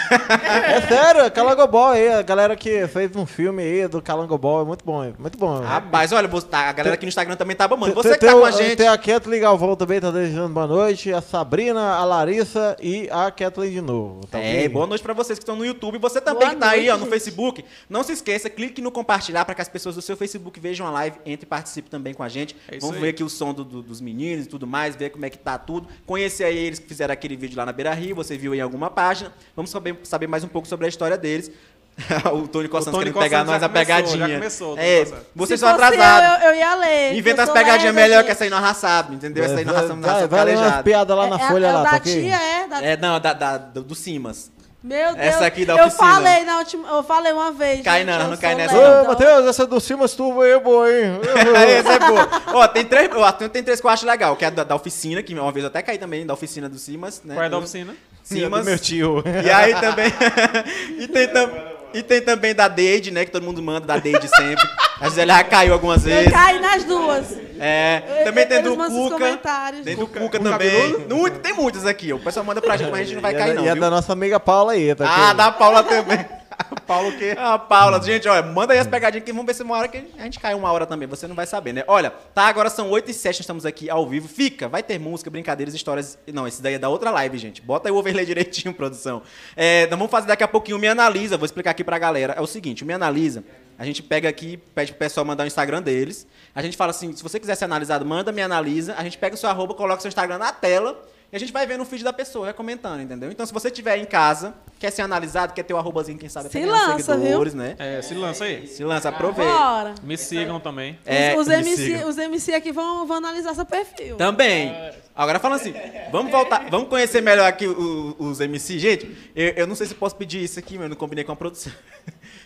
é 0.66 0.82
sério, 0.88 1.22
é 1.22 1.30
Calangobol 1.30 1.88
aí. 1.88 2.08
A 2.14 2.22
galera 2.22 2.56
que 2.56 2.88
fez 2.88 3.14
um 3.14 3.26
filme 3.26 3.62
aí 3.62 3.88
do 3.90 4.02
Calangobol. 4.02 4.62
É 4.62 4.66
muito 4.66 4.86
bom, 4.86 5.04
é 5.04 5.12
muito 5.20 5.38
bom. 5.38 5.60
Rapaz, 5.60 6.14
olha, 6.14 6.30
tá, 6.50 6.70
a 6.70 6.72
galera 6.72 6.94
aqui 6.94 7.06
no 7.06 7.10
Instagram 7.10 7.36
também 7.36 7.58
tá 7.58 7.68
bombando. 7.68 7.94
Você 7.94 8.14
que 8.14 8.20
tem 8.20 8.30
tá 8.30 8.36
com 8.36 8.46
a 8.46 8.52
gente. 8.52 8.78
Tem 8.78 8.88
a 8.88 8.98
Kathleen 8.98 9.42
Galvão 9.42 9.76
também, 9.76 10.00
tá 10.00 10.12
desejando 10.12 10.54
boa 10.54 10.68
noite. 10.68 11.12
A 11.14 11.20
Sabrina, 11.22 11.96
a 11.96 12.06
Larissa 12.06 12.78
e 12.82 13.10
a 13.12 13.30
Kathleen 13.32 13.72
de 13.74 13.82
novo. 13.82 14.22
Tá 14.28 14.40
É, 14.40 14.60
ok? 14.60 14.69
Boa 14.70 14.88
noite 14.88 15.02
pra 15.04 15.14
vocês 15.14 15.38
que 15.40 15.44
estão 15.44 15.56
no 15.56 15.66
YouTube. 15.66 15.98
Você 16.00 16.22
também 16.22 16.40
Boa 16.48 16.50
que 16.54 16.56
tá 16.58 16.70
aí, 16.70 16.90
ó, 16.90 16.94
no 16.94 17.00
gente. 17.02 17.10
Facebook. 17.10 17.66
Não 17.90 18.04
se 18.04 18.12
esqueça, 18.14 18.50
clique 18.50 18.82
no 18.82 18.92
compartilhar 18.92 19.44
para 19.46 19.54
que 19.56 19.62
as 19.62 19.68
pessoas 19.70 19.96
do 19.96 20.02
seu 20.02 20.16
Facebook 20.16 20.60
vejam 20.60 20.86
a 20.88 20.92
live, 20.92 21.18
entre 21.26 21.46
e 21.46 21.50
participe 21.50 21.90
também 21.90 22.14
com 22.14 22.24
a 22.24 22.30
gente. 22.30 22.56
É 22.68 22.78
Vamos 22.80 22.96
aí. 22.96 23.02
ver 23.02 23.10
aqui 23.10 23.24
o 23.24 23.30
som 23.30 23.54
do- 23.54 23.64
do- 23.64 23.82
dos 23.82 24.00
meninos 24.02 24.46
e 24.46 24.50
tudo 24.50 24.66
mais, 24.68 24.96
ver 24.96 25.10
como 25.10 25.26
é 25.26 25.30
que 25.30 25.38
tá 25.38 25.58
tudo. 25.58 25.88
Conhecer 26.06 26.44
aí 26.46 26.58
eles 26.58 26.80
que 26.80 26.88
fizeram 26.88 27.14
aquele 27.14 27.36
vídeo 27.36 27.58
lá 27.58 27.66
na 27.66 27.72
Beira 27.74 27.94
Rio, 27.94 28.16
você 28.16 28.38
viu 28.38 28.54
em 28.56 28.62
alguma 28.62 28.90
página. 28.90 29.34
Vamos 29.56 29.72
saber, 29.72 29.98
saber 30.04 30.28
mais 30.28 30.44
um 30.44 30.48
pouco 30.48 30.68
sobre 30.68 30.86
a 30.86 30.90
história 30.90 31.18
deles. 31.18 31.52
o 32.34 32.48
Tony 32.48 32.70
Tony 32.70 32.70
querendo 33.12 33.20
pegar 33.20 33.44
nós 33.44 33.60
já 33.60 33.66
a 33.66 33.70
começou, 33.70 33.74
pegadinha. 33.74 34.28
já 34.30 34.34
começou, 34.36 34.70
Tony 34.78 34.88
é, 34.88 35.08
vocês 35.36 35.60
são 35.60 35.68
atrasados. 35.68 36.44
Eu, 36.44 36.48
eu, 36.50 36.54
eu 36.54 36.60
ia 36.62 36.76
ler. 36.76 37.14
Inventa 37.18 37.44
as 37.44 37.50
pegadinhas 37.50 37.94
melhor 37.94 38.18
gente. 38.20 38.26
que 38.28 38.32
essa 38.32 38.44
aí 38.46 38.50
nós 38.50 38.62
raçamos, 38.62 39.16
entendeu? 39.16 39.44
Essa 39.44 39.56
aí 39.58 39.66
nós 39.66 39.76
raçamos 39.76 40.06
vai, 40.06 40.10
raçamos 40.14 40.30
vai 40.32 40.46
ler 40.46 40.52
umas 40.52 40.60
calejado. 40.62 40.84
piadas 40.86 41.18
lá 41.18 41.28
na 41.28 41.36
É, 41.36 41.48
folha 41.50 41.66
é, 41.68 41.72
lá, 41.74 41.84
tá 41.84 41.92
da 41.92 41.98
ok? 41.98 42.22
tia, 42.22 42.36
é? 42.42 42.68
Da... 42.70 42.82
É, 42.82 42.96
não, 42.96 43.20
da, 43.20 43.34
da- 43.34 43.58
do, 43.58 43.84
do 43.84 43.96
Simas. 43.96 44.50
Meu 44.82 45.14
Deus. 45.14 45.18
Essa 45.18 45.46
aqui 45.46 45.66
da 45.66 45.76
eu 45.76 45.88
oficina. 45.88 46.10
falei 46.10 46.46
na 46.46 46.58
última, 46.60 46.88
eu 46.88 47.04
falei 47.04 47.34
uma 47.34 47.52
vez. 47.52 47.82
Cai 47.82 48.00
gente, 48.00 48.08
não, 48.10 48.22
eu 48.22 48.30
não 48.30 48.38
cai 48.38 48.56
nessa. 48.56 48.78
Ô, 48.78 49.08
Matheus, 49.08 49.46
essa 49.48 49.68
do 49.68 49.80
Simas 49.80 50.18
aí 50.18 50.52
é 50.52 50.60
boa, 50.60 50.90
hein? 50.90 51.20
Essa 51.78 51.94
é 51.94 52.00
boa. 52.00 52.30
Ó, 52.48 52.68
tem 52.68 52.86
três, 52.86 53.10
ó, 53.14 53.32
tem, 53.34 53.62
três 53.62 53.82
que 53.82 53.86
eu 53.86 53.92
acho 53.92 54.06
legal, 54.06 54.38
que 54.38 54.46
é 54.46 54.52
da, 54.52 54.64
da 54.64 54.76
oficina, 54.76 55.22
que 55.22 55.34
uma 55.34 55.52
vez 55.52 55.64
eu 55.64 55.68
até 55.68 55.82
caí 55.82 55.98
também, 55.98 56.26
da 56.26 56.34
oficina 56.34 56.70
do 56.70 56.78
Simas, 56.78 57.22
né? 57.26 57.36
Qual 57.36 57.46
é 57.46 57.50
da 57.50 57.58
oficina? 57.58 57.94
Do 58.30 58.36
Simas. 58.36 58.66
meu 58.66 58.78
tio. 58.78 59.24
E 59.44 59.50
aí 59.50 59.74
também. 59.80 60.14
e 61.00 61.08
tem 61.08 61.28
também. 61.30 61.79
E 61.94 62.04
tem 62.04 62.22
também 62.22 62.54
da 62.54 62.68
Deide, 62.68 63.12
né? 63.12 63.26
Que 63.26 63.32
todo 63.32 63.44
mundo 63.44 63.62
manda 63.62 63.86
da 63.86 63.98
Deide 63.98 64.28
sempre. 64.28 64.68
A 65.02 65.08
Gisele 65.08 65.32
já 65.32 65.44
caiu 65.46 65.72
algumas 65.72 66.06
Eu 66.06 66.14
vezes. 66.14 66.32
caí 66.34 66.60
nas 66.60 66.84
duas. 66.84 67.34
É, 67.58 68.22
também 68.26 68.46
tem 68.46 68.62
do 68.62 68.76
Cuca. 68.76 69.40
Tem 69.82 69.96
do 69.96 70.06
Cuca 70.08 70.40
também. 70.40 70.98
Muito, 71.08 71.40
tem 71.40 71.54
muitas 71.54 71.86
aqui. 71.86 72.12
O 72.12 72.20
pessoal 72.20 72.46
manda 72.46 72.62
pra 72.62 72.76
gente, 72.76 72.92
mas 72.92 73.00
a 73.00 73.04
gente 73.04 73.16
não 73.16 73.22
vai 73.22 73.34
e 73.34 73.38
cair, 73.38 73.52
a, 73.52 73.54
não. 73.54 73.64
e 73.64 73.70
a 73.70 73.74
viu? 73.74 73.82
da 73.82 73.90
nossa 73.90 74.12
amiga 74.12 74.38
Paula 74.40 74.74
aí, 74.74 74.94
tá 74.94 75.06
Ah, 75.08 75.28
aqui. 75.30 75.38
da 75.38 75.52
Paula 75.54 75.84
também. 75.84 76.26
Paula 76.86 77.10
o 77.10 77.18
quê? 77.18 77.36
Ah, 77.38 77.58
Paula. 77.58 78.02
Gente, 78.02 78.28
olha, 78.28 78.42
manda 78.44 78.74
aí 78.74 78.80
as 78.80 78.88
pegadinhas 78.88 79.24
que 79.24 79.32
vamos 79.32 79.46
ver 79.46 79.54
se 79.54 79.64
uma 79.64 79.78
hora 79.78 79.88
que 79.88 80.04
a 80.18 80.24
gente 80.24 80.40
cai 80.40 80.54
uma 80.54 80.72
hora 80.72 80.86
também. 80.86 81.08
Você 81.08 81.28
não 81.28 81.36
vai 81.36 81.46
saber, 81.46 81.74
né? 81.74 81.84
Olha, 81.88 82.10
tá, 82.10 82.44
agora 82.44 82.70
são 82.70 82.90
8 82.90 83.12
e 83.12 83.14
7, 83.14 83.36
nós 83.36 83.40
estamos 83.42 83.66
aqui 83.66 83.90
ao 83.90 84.08
vivo. 84.08 84.28
Fica, 84.28 84.68
vai 84.68 84.84
ter 84.84 85.00
música, 85.00 85.30
brincadeiras, 85.30 85.74
histórias. 85.74 86.18
Não, 86.32 86.48
esse 86.48 86.62
daí 86.62 86.76
é 86.76 86.80
da 86.80 86.90
outra 86.90 87.12
live, 87.12 87.38
gente. 87.38 87.62
Bota 87.62 87.90
aí 87.90 87.92
o 87.92 87.98
overlay 87.98 88.26
direitinho, 88.26 88.74
produção. 88.74 89.22
É, 89.56 89.88
vamos 89.88 90.10
fazer 90.10 90.28
daqui 90.28 90.44
a 90.44 90.48
pouquinho 90.48 90.78
o 90.78 90.80
Me 90.80 90.88
Analisa. 90.88 91.38
Vou 91.38 91.46
explicar 91.46 91.72
aqui 91.72 91.84
pra 91.84 91.98
galera. 91.98 92.34
É 92.34 92.42
o 92.42 92.48
seguinte, 92.48 92.84
o 92.84 92.88
Me 92.88 92.94
Analisa, 92.94 93.44
a 93.78 93.86
gente 93.86 94.04
pega 94.04 94.28
aqui, 94.28 94.58
pede 94.76 94.92
pro 94.92 95.00
pessoal 95.00 95.26
mandar 95.26 95.44
o 95.44 95.48
Instagram 95.48 95.82
deles. 95.82 96.28
A 96.54 96.62
gente 96.62 96.76
fala 96.76 96.92
assim, 96.92 97.16
se 97.16 97.24
você 97.24 97.40
quiser 97.40 97.56
ser 97.56 97.66
analisado, 97.66 98.06
manda 98.06 98.32
Me 98.32 98.42
Analisa. 98.42 98.96
A 98.98 99.04
gente 99.04 99.18
pega 99.18 99.36
o 99.36 99.38
seu 99.38 99.50
arroba, 99.50 99.74
coloca 99.74 100.00
o 100.00 100.02
seu 100.02 100.10
Instagram 100.10 100.38
na 100.38 100.52
tela. 100.52 101.00
E 101.32 101.36
a 101.36 101.40
gente 101.40 101.54
vai 101.54 101.68
vendo 101.68 101.82
o 101.82 101.86
feed 101.86 102.04
da 102.04 102.12
pessoa, 102.12 102.46
vai 102.46 102.54
comentando, 102.56 103.02
entendeu? 103.02 103.30
Então, 103.32 103.46
se 103.46 103.54
você 103.54 103.68
estiver 103.68 103.98
em 103.98 104.06
casa, 104.06 104.56
quer 104.80 104.90
ser 104.92 105.04
analisado, 105.04 105.54
quer 105.54 105.62
ter 105.62 105.76
o 105.76 105.78
arrobazinho, 105.78 106.18
quem 106.18 106.28
sabe, 106.28 106.50
Se 106.50 106.60
ganhar 106.60 106.72
lança, 106.72 107.14
seguidores, 107.16 107.54
né? 107.54 107.76
É, 107.78 108.02
se 108.02 108.16
lança 108.16 108.46
aí. 108.46 108.66
Se 108.66 108.84
lança, 108.84 109.10
aproveita. 109.10 109.52
Bora. 109.52 109.94
Me 110.02 110.18
sigam 110.18 110.60
também. 110.60 110.98
É, 111.06 111.36
os, 111.36 111.42
os 111.42 111.54
MC, 111.54 111.76
sigam. 111.76 112.10
os 112.10 112.18
MC 112.18 112.54
aqui 112.56 112.72
vão, 112.72 113.06
vão 113.06 113.18
analisar 113.18 113.54
seu 113.54 113.66
perfil. 113.66 114.16
Também. 114.16 114.74
Agora 115.16 115.38
falando 115.38 115.60
assim, 115.60 115.74
vamos 116.12 116.32
voltar, 116.32 116.68
vamos 116.70 116.88
conhecer 116.90 117.22
melhor 117.22 117.48
aqui 117.48 117.68
o- 117.68 118.16
os 118.18 118.40
MC. 118.40 118.80
Gente, 118.80 119.16
eu, 119.36 119.50
eu 119.50 119.68
não 119.68 119.76
sei 119.76 119.86
se 119.86 119.94
posso 119.94 120.16
pedir 120.16 120.44
isso 120.44 120.58
aqui, 120.58 120.76
mas 120.76 120.84
eu 120.86 120.90
não 120.90 120.96
combinei 120.98 121.24
com 121.24 121.32
a 121.32 121.36
produção. 121.36 121.72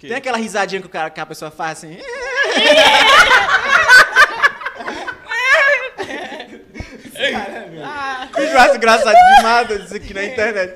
Tem 0.01 0.13
aquela 0.13 0.37
risadinha 0.37 0.81
que, 0.81 0.87
o 0.87 0.89
cara, 0.89 1.09
que 1.09 1.21
a 1.21 1.25
pessoa 1.25 1.49
faz 1.49 1.77
assim. 1.77 1.97
Eu 8.37 8.59
acho 8.59 8.75
engraçado 8.77 9.15
demais 9.37 9.69
isso 9.85 9.95
aqui 9.95 10.13
na 10.13 10.23
internet. 10.25 10.73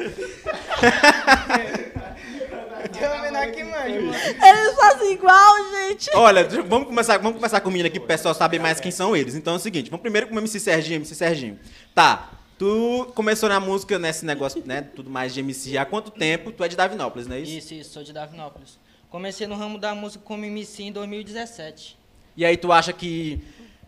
Eles 3.37 4.75
fazem 4.75 5.13
igual, 5.13 5.55
gente. 5.71 6.09
Olha, 6.15 6.43
vamos 6.67 6.87
começar, 6.87 7.17
vamos 7.17 7.37
começar 7.37 7.59
com 7.61 7.69
o 7.69 7.71
menino 7.71 7.87
aqui 7.87 7.99
pro 7.99 8.07
pessoal 8.07 8.33
saber 8.33 8.59
mais 8.59 8.79
quem 8.79 8.91
são 8.91 9.15
eles. 9.15 9.35
Então 9.35 9.53
é 9.53 9.57
o 9.57 9.59
seguinte, 9.59 9.89
vamos 9.89 10.01
primeiro 10.01 10.27
com 10.27 10.35
o 10.35 10.39
MC 10.39 10.59
Serginho, 10.59 10.97
MC 10.97 11.15
Serginho. 11.15 11.59
Tá, 11.93 12.29
tu 12.57 13.11
começou 13.15 13.49
na 13.49 13.59
música, 13.59 13.97
nesse 13.99 14.25
negócio, 14.25 14.61
né, 14.65 14.81
tudo 14.95 15.09
mais 15.09 15.33
de 15.33 15.39
MC 15.41 15.77
há 15.77 15.85
quanto 15.85 16.11
tempo? 16.11 16.51
Tu 16.51 16.63
é 16.63 16.67
de 16.67 16.75
Davinópolis, 16.75 17.27
não 17.27 17.35
é 17.35 17.39
isso? 17.39 17.51
Isso, 17.57 17.73
isso, 17.73 17.89
sou 17.93 18.03
de 18.03 18.13
Davinópolis. 18.13 18.77
Comecei 19.09 19.47
no 19.47 19.55
ramo 19.55 19.77
da 19.77 19.95
música 19.95 20.23
como 20.25 20.43
MC 20.45 20.83
em 20.83 20.91
2017. 20.91 21.97
E 22.35 22.45
aí 22.45 22.57
tu 22.57 22.71
acha 22.71 22.91
que, 22.93 23.41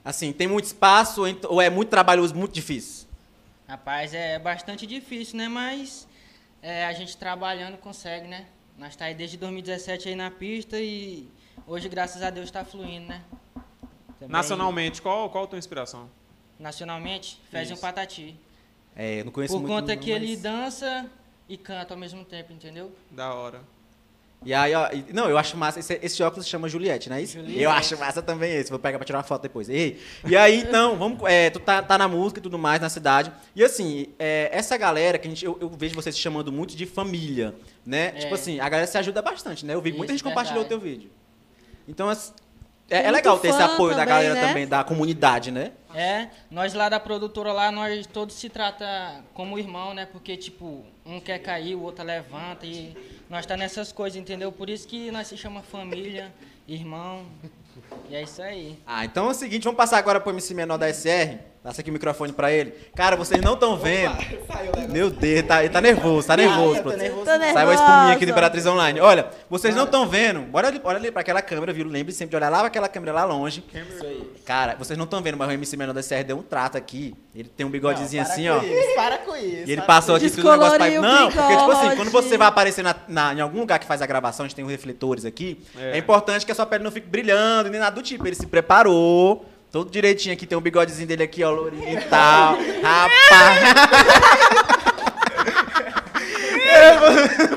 assim, 0.04 0.32
tem 0.32 0.48
muito 0.48 0.66
espaço 0.66 1.22
ou 1.22 1.28
ent- 1.28 1.46
ou 1.46 1.62
é 1.62 1.70
muito 1.70 1.90
trabalhoso, 1.90 2.34
muito 2.34 2.54
difícil? 2.54 3.08
Rapaz, 3.70 4.16
é 4.16 4.40
bastante 4.40 4.88
difícil, 4.88 5.38
né? 5.38 5.48
Mas 5.48 6.08
é, 6.60 6.88
a 6.88 6.92
gente 6.94 7.16
trabalhando 7.16 7.78
consegue, 7.78 8.28
né? 8.28 8.48
Nós 8.76 8.96
tá 8.96 9.06
aí 9.06 9.14
desde 9.14 9.38
2017 9.38 10.10
aí 10.10 10.16
na 10.16 10.32
pista 10.32 10.80
e 10.80 11.30
hoje, 11.68 11.88
graças 11.88 12.24
a 12.24 12.32
Deus, 12.32 12.48
está 12.48 12.66
fluindo, 12.66 13.06
né? 13.08 13.22
Também- 14.20 14.30
Nacionalmente, 14.32 15.04
qual, 15.04 15.30
qual 15.30 15.44
a 15.44 15.48
tua 15.48 15.60
inspiração? 15.60 16.10
Nacionalmente, 16.58 17.40
Fezinho 17.52 17.74
Isso. 17.76 17.82
Patati. 17.82 18.36
É, 18.96 19.20
eu 19.20 19.26
não 19.26 19.32
conheço 19.32 19.54
Por 19.54 19.62
muito. 19.62 19.72
conta 19.72 19.94
não, 19.94 20.02
que 20.02 20.10
ele 20.10 20.30
mas- 20.30 20.42
dança 20.42 21.10
e 21.48 21.56
canta 21.56 21.94
ao 21.94 22.00
mesmo 22.00 22.26
tempo, 22.26 22.52
entendeu? 22.52 22.92
Da 23.12 23.36
hora. 23.36 23.62
E 24.46 24.54
aí, 24.54 24.74
ó, 24.74 24.88
e- 24.94 25.12
não, 25.12 25.30
eu 25.30 25.38
acho 25.38 25.58
massa. 25.58 25.80
Esse, 25.80 26.00
esse 26.02 26.24
óculos 26.24 26.46
se 26.46 26.50
chama 26.52 26.70
Juliette, 26.70 27.10
não 27.10 27.18
é 27.18 27.22
isso? 27.22 27.34
Juliette. 27.34 27.62
Eu 27.62 27.70
acho 27.72 27.98
massa 27.98 28.22
também 28.22 28.56
esse. 28.56 28.70
Vou 28.70 28.80
pegar 28.80 28.98
pra 28.98 29.06
tirar 29.06 29.18
uma 29.18 29.24
foto 29.24 29.42
depois. 29.42 29.68
Ei, 29.68 30.00
e 30.26 30.38
aí, 30.38 30.60
então, 30.62 30.96
vamos. 30.98 31.20
é, 31.30 31.50
tu 31.50 31.60
tá, 31.60 31.82
tá 31.82 31.98
na 31.98 32.08
música 32.08 32.40
e 32.40 32.44
tudo 32.44 32.58
mais, 32.58 32.80
na 32.80 32.88
cidade. 32.88 33.32
E 33.54 33.62
assim, 33.64 34.08
é, 34.18 34.50
essa 34.54 34.78
galera 34.78 35.18
que 35.18 35.28
a 35.28 35.30
gente. 35.30 35.44
Eu, 35.44 35.58
eu 35.60 35.70
vejo 35.70 35.94
vocês 35.94 36.16
se 36.16 36.22
chamando 36.22 36.52
muito 36.54 36.76
de 36.76 36.86
família, 36.86 37.54
né? 37.86 38.08
É. 38.08 38.12
Tipo 38.14 38.36
assim, 38.36 38.62
a 38.62 38.70
galera 38.70 38.88
se 38.88 38.98
ajuda 38.98 39.22
bastante, 39.22 39.66
né? 39.66 39.74
Eu 39.74 39.82
vi 39.82 39.92
muita 39.92 40.14
Isso, 40.14 40.24
gente 40.24 40.24
compartilhou 40.24 40.64
o 40.64 40.66
teu 40.68 40.80
verdade. 40.80 41.00
vídeo. 41.02 41.12
Então, 41.88 42.08
as- 42.08 42.34
é, 42.90 43.06
é 43.06 43.12
legal 43.12 43.38
ter 43.40 43.50
esse 43.50 43.62
apoio 43.62 43.96
da 43.96 44.06
também, 44.06 44.08
galera 44.08 44.34
né? 44.34 44.48
também, 44.48 44.68
da 44.68 44.84
comunidade, 44.84 45.52
né? 45.52 45.72
É, 45.94 46.28
nós 46.50 46.74
lá 46.74 46.90
da 46.90 47.00
produtora 47.00 47.52
lá, 47.52 47.72
nós 47.72 48.06
todos 48.08 48.36
se 48.36 48.50
trata 48.50 49.24
como 49.34 49.58
irmão, 49.58 49.94
né? 49.94 50.06
Porque, 50.06 50.36
tipo, 50.38 50.86
um 51.06 51.20
quer 51.20 51.40
cair, 51.40 51.76
o 51.76 51.82
outro 51.82 52.04
levanta 52.06 52.66
e 52.66 52.96
nós 53.30 53.46
tá 53.46 53.56
nessas 53.56 53.92
coisas, 53.92 54.20
entendeu? 54.20 54.52
Por 54.52 54.70
isso 54.70 54.88
que 54.88 55.12
nós 55.12 55.28
se 55.28 55.38
chama 55.38 55.62
família, 55.62 56.34
irmão. 56.68 57.26
E 58.10 58.16
é 58.16 58.24
isso 58.24 58.42
aí. 58.42 58.78
Ah, 58.86 59.06
então 59.06 59.28
é 59.28 59.32
o 59.32 59.34
seguinte, 59.34 59.64
vamos 59.64 59.78
passar 59.78 59.98
agora 59.98 60.20
pro 60.20 60.32
MC 60.32 60.54
menor 60.54 60.78
da 60.78 60.92
SR. 60.92 61.40
Passa 61.70 61.82
aqui 61.82 61.92
o 61.92 61.94
microfone 61.94 62.34
pra 62.34 62.52
ele. 62.52 62.74
Cara, 62.96 63.16
vocês 63.16 63.40
não 63.44 63.54
estão 63.54 63.78
vendo. 63.78 64.18
Meu 64.90 65.12
Deus, 65.12 65.34
ele 65.34 65.44
tá, 65.44 65.60
ele 65.64 65.72
tá 65.72 65.80
nervoso, 65.80 66.26
tá 66.26 66.36
nervoso. 66.36 66.78
eu 66.80 66.84
tô 66.84 66.90
produção. 66.90 66.98
nervoso. 66.98 67.26
Tô 67.26 67.30
Saiu 67.30 67.36
a 67.44 67.54
nervosa. 67.54 67.74
espuminha 67.76 68.14
aqui 68.16 68.26
do 68.26 68.32
Imperatriz 68.32 68.66
Online. 68.66 69.00
Olha, 69.00 69.28
vocês 69.48 69.76
não 69.76 69.84
estão 69.84 70.08
vendo. 70.08 70.48
Olha 70.52 70.68
ali, 70.68 70.82
olha 70.84 70.98
ali 70.98 71.12
pra 71.12 71.22
aquela 71.22 71.44
câmera, 71.44 71.72
viu? 71.72 71.86
Lembre 71.86 72.12
sempre 72.12 72.32
de 72.32 72.36
olhar 72.38 72.50
lá 72.50 72.58
pra 72.58 72.68
aquela 72.70 72.90
câmera 72.90 73.14
lá 73.14 73.24
longe. 73.24 73.64
Isso 73.72 74.04
aí. 74.04 74.32
Cara, 74.48 74.76
vocês 74.80 74.98
não 74.98 75.06
estão 75.06 75.22
vendo, 75.22 75.38
mas 75.38 75.48
o 75.48 75.52
MC 75.52 75.78
menor 75.78 75.94
da 75.94 76.02
SR 76.02 76.24
deu 76.26 76.40
um 76.40 76.42
trato 76.42 76.76
aqui. 76.76 77.14
Ele 77.36 77.48
tem 77.56 77.68
um 77.68 77.70
bigodezinho 77.70 78.24
Não, 78.24 78.32
assim, 78.32 78.50
ó. 78.50 78.64
Isso, 78.64 78.96
para 78.96 79.20
com 79.20 79.36
isso. 79.36 79.70
E 79.70 79.72
ele 79.72 79.82
passou 79.84 80.16
aqui 80.16 80.28
tudo 80.32 80.48
o 80.48 80.52
negócio 80.52 80.76
pra... 80.76 80.90
Não, 80.90 81.32
porque 81.32 81.56
tipo 81.56 81.72
assim, 81.72 81.96
quando 81.96 82.10
você 82.10 82.36
vai 82.36 82.48
aparecer 82.48 82.82
na, 82.84 82.96
na- 83.08 83.34
em 83.36 83.42
algum 83.42 83.60
lugar 83.60 83.78
que 83.78 83.86
faz 83.86 84.02
a 84.02 84.08
gravação, 84.08 84.44
a 84.46 84.48
gente 84.50 84.56
tem 84.56 84.66
os 84.66 84.72
refletores 84.72 85.24
aqui, 85.24 85.62
é. 85.78 85.92
É. 85.92 85.98
importante 86.00 86.48
que 86.48 86.52
a 86.52 86.56
sua 86.56 86.66
pele 86.66 86.84
não 86.84 86.90
fique 86.92 87.08
brilhando, 87.08 87.70
nem 87.70 87.80
nada 87.80 87.96
do 87.96 88.02
tipo. 88.02 88.26
Ele 88.26 88.36
se 88.36 88.48
preparou, 88.48 89.46
todo 89.72 89.90
direitinho 89.90 90.34
aqui, 90.34 90.46
tem 90.46 90.58
um 90.58 90.62
bigodezinho 90.62 91.08
dele 91.08 91.24
aqui, 91.24 91.44
ó, 91.44 91.52
lourinho 91.52 91.88
e 91.88 92.02
tal. 92.02 92.58
Rapaz! 92.82 93.60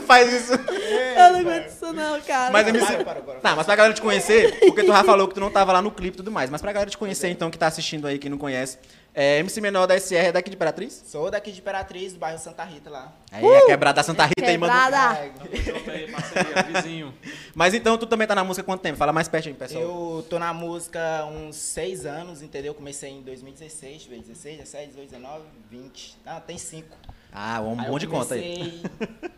Faz 0.07 0.33
isso. 0.33 0.53
Eu 0.53 1.33
não 1.33 1.41
aguento 1.41 1.69
isso 1.69 1.93
não, 1.93 2.21
cara. 2.21 2.51
Mas 2.51 2.69
MC... 2.69 2.85
Para, 2.85 3.05
para, 3.05 3.21
para. 3.21 3.41
Tá, 3.41 3.57
mas 3.57 3.67
pra 3.67 3.77
galera 3.77 3.95
te 3.95 4.01
conhecer, 4.03 4.59
porque 4.61 4.83
tu 4.83 4.89
já 4.89 5.05
falou 5.05 5.29
que 5.29 5.35
tu 5.35 5.41
não 5.41 5.51
tava 5.51 5.73
lá 5.73 5.83
no 5.83 5.91
clipe 5.91 6.17
e 6.17 6.19
tudo 6.19 6.31
mais, 6.31 6.51
mas 6.51 6.61
pra 6.61 6.73
galera 6.73 6.91
te 6.91 6.99
conhecer, 6.99 7.29
então, 7.29 7.51
que 7.51 7.59
tá 7.59 7.67
assistindo 7.67 8.07
aí, 8.07 8.19
quem 8.19 8.31
não 8.31 8.39
conhece, 8.39 8.79
é, 9.15 9.39
MC 9.41 9.61
Menor 9.61 9.87
da 9.87 9.95
SR 9.99 10.15
é 10.29 10.33
daqui 10.33 10.49
de 10.51 10.57
Imperatriz? 10.57 11.03
Sou 11.07 11.31
daqui 11.31 11.53
de 11.53 11.61
Imperatriz, 11.61 12.13
do 12.15 12.19
bairro 12.19 12.39
Santa 12.39 12.65
Rita 12.65 12.89
lá. 12.89 13.13
Aí, 13.31 13.45
a 13.45 13.67
quebrada 13.67 13.97
da 13.97 14.03
Santa 14.03 14.25
Rita 14.25 14.47
aí, 14.47 14.57
mano. 14.57 14.73
Quebrada. 14.73 15.19
É, 15.19 16.07
Parceria, 16.11 16.63
vizinho. 16.83 17.15
Mas 17.55 17.75
então 17.75 17.99
tu 17.99 18.07
também 18.07 18.27
tá 18.27 18.35
na 18.35 18.43
música 18.45 18.63
há 18.63 18.65
quanto 18.65 18.81
tempo? 18.81 18.97
Fala 18.97 19.13
mais 19.13 19.29
perto 19.29 19.49
aí, 19.49 19.55
pessoal. 19.55 19.83
Eu 19.83 20.27
tô 20.31 20.39
na 20.39 20.55
música 20.55 21.21
há 21.21 21.27
uns 21.27 21.57
seis 21.57 22.07
anos, 22.07 22.43
entendeu? 22.43 22.73
Comecei 22.75 23.11
em 23.11 23.23
2016, 23.23 23.93
deixa 23.93 24.07
eu 24.07 24.11
ver, 24.17 24.21
16, 24.23 24.57
17, 24.59 24.87
18, 24.89 25.11
19, 25.11 25.45
20. 25.71 26.19
Não, 26.25 26.41
tem 26.41 26.57
cinco. 26.59 26.97
Ah, 27.35 27.61
um 27.63 27.79
Aí 27.81 27.89
monte 27.91 28.01
de 28.03 28.07
conta 28.09 28.35
aí. 28.35 28.83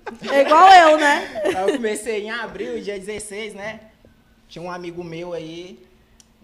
comecei- 0.05 0.31
É 0.39 0.43
igual 0.43 0.69
eu, 0.73 0.99
né? 0.99 1.43
Aí 1.45 1.55
eu 1.69 1.73
comecei 1.75 2.23
em 2.25 2.31
abril, 2.31 2.81
dia 2.81 2.99
16, 2.99 3.55
né? 3.55 3.81
Tinha 4.49 4.63
um 4.65 4.71
amigo 4.71 5.03
meu 5.03 5.33
aí, 5.33 5.85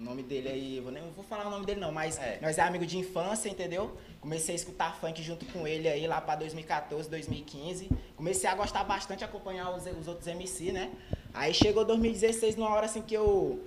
o 0.01 0.03
nome 0.03 0.23
dele 0.23 0.49
aí, 0.49 0.77
eu 0.79 0.83
vou 0.83 0.91
nem 0.91 1.03
vou 1.15 1.23
falar 1.23 1.47
o 1.47 1.51
nome 1.51 1.67
dele 1.67 1.79
não, 1.79 1.93
mas 1.93 2.19
nós 2.41 2.57
é 2.57 2.63
amigo 2.63 2.87
de 2.87 2.97
infância, 2.97 3.51
entendeu? 3.51 3.95
Comecei 4.21 4.55
a 4.55 4.57
escutar 4.57 4.97
funk 4.97 5.23
junto 5.23 5.45
com 5.47 5.67
ele 5.67 5.87
aí 5.89 6.07
lá 6.07 6.21
pra 6.21 6.37
2014, 6.37 7.09
2015. 7.11 7.91
Comecei 8.17 8.49
a 8.49 8.55
gostar 8.55 8.83
bastante, 8.85 9.23
acompanhar 9.23 9.71
os, 9.71 9.85
os 9.87 10.09
outros 10.09 10.27
MC, 10.27 10.73
né? 10.73 10.91
Aí 11.35 11.53
chegou 11.53 11.85
2016, 11.85 12.57
numa 12.57 12.71
hora 12.71 12.87
assim 12.87 13.03
que 13.03 13.15
eu 13.15 13.61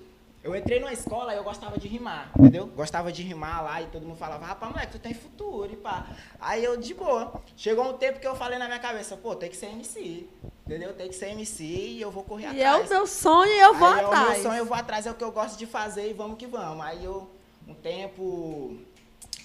eu 0.44 0.56
entrei 0.56 0.80
numa 0.80 0.92
escola 0.92 1.34
e 1.34 1.38
eu 1.38 1.44
gostava 1.44 1.78
de 1.80 1.88
rimar, 1.88 2.32
entendeu? 2.38 2.68
Gostava 2.68 3.12
de 3.12 3.24
rimar 3.24 3.64
lá 3.64 3.82
e 3.82 3.86
todo 3.88 4.06
mundo 4.06 4.18
falava, 4.18 4.46
rapaz, 4.46 4.72
moleque, 4.72 4.92
tu 4.92 5.00
tem 5.00 5.14
futuro 5.14 5.72
e 5.72 5.76
pá. 5.78 6.06
Aí 6.40 6.64
eu, 6.64 6.76
de 6.78 6.94
boa. 6.94 7.42
Chegou 7.56 7.90
um 7.90 7.94
tempo 7.98 8.20
que 8.20 8.28
eu 8.28 8.36
falei 8.36 8.60
na 8.60 8.66
minha 8.68 8.80
cabeça, 8.80 9.16
pô, 9.16 9.36
tem 9.36 9.50
que 9.50 9.56
ser 9.56 9.68
MC, 9.68 10.28
entendeu? 10.68 10.94
Tem 10.94 11.08
que 11.08 11.16
ser 11.16 11.28
MC 11.30 11.64
e 11.64 12.02
eu 12.02 12.12
vou 12.12 12.24
correr 12.24 12.52
E 12.54 12.62
é 12.62 12.68
atrás. 12.68 12.90
o 12.92 12.94
meu 12.94 13.08
sonho 13.08 13.52
e 13.54 13.60
eu 13.60 13.74
vou 13.74 13.88
Aí 13.88 14.00
É 14.00 14.04
o 14.04 14.08
atrás. 14.08 14.30
meu 14.34 14.44
sonho, 14.44 14.58
eu 14.60 14.66
vou 14.66 14.76
atrás, 14.78 15.06
é 15.06 15.12
o 15.12 15.16
que 15.16 15.24
eu 15.24 15.32
gosto 15.32 15.58
de 15.58 15.66
fazer 15.66 16.10
e 16.10 16.14
vamos 16.14 16.38
que 16.38 16.46
vamos. 16.46 16.84
Aí 16.86 17.04
eu, 17.06 17.30
um 17.68 17.74
tempo 17.74 18.78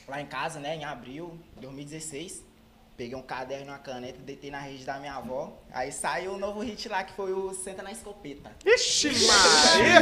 lá 0.09 0.21
em 0.21 0.27
casa, 0.27 0.59
né, 0.59 0.75
em 0.75 0.85
abril 0.85 1.39
de 1.55 1.61
2016, 1.63 2.43
peguei 2.99 3.15
um 3.17 3.23
caderno 3.23 3.67
e 3.67 3.69
uma 3.69 3.79
caneta, 3.79 4.19
deitei 4.25 4.51
na 4.51 4.59
rede 4.59 4.85
da 4.85 4.99
minha 4.99 5.15
avó. 5.15 5.57
Aí 5.73 5.93
saiu 5.93 6.33
o 6.33 6.39
novo 6.39 6.59
hit 6.59 6.89
lá 6.89 7.05
que 7.05 7.13
foi 7.13 7.33
o 7.33 7.55
Senta 7.55 7.81
na 7.81 7.93
Escopeta. 7.93 8.51
Ixi, 8.67 9.11
Maria! 9.25 10.01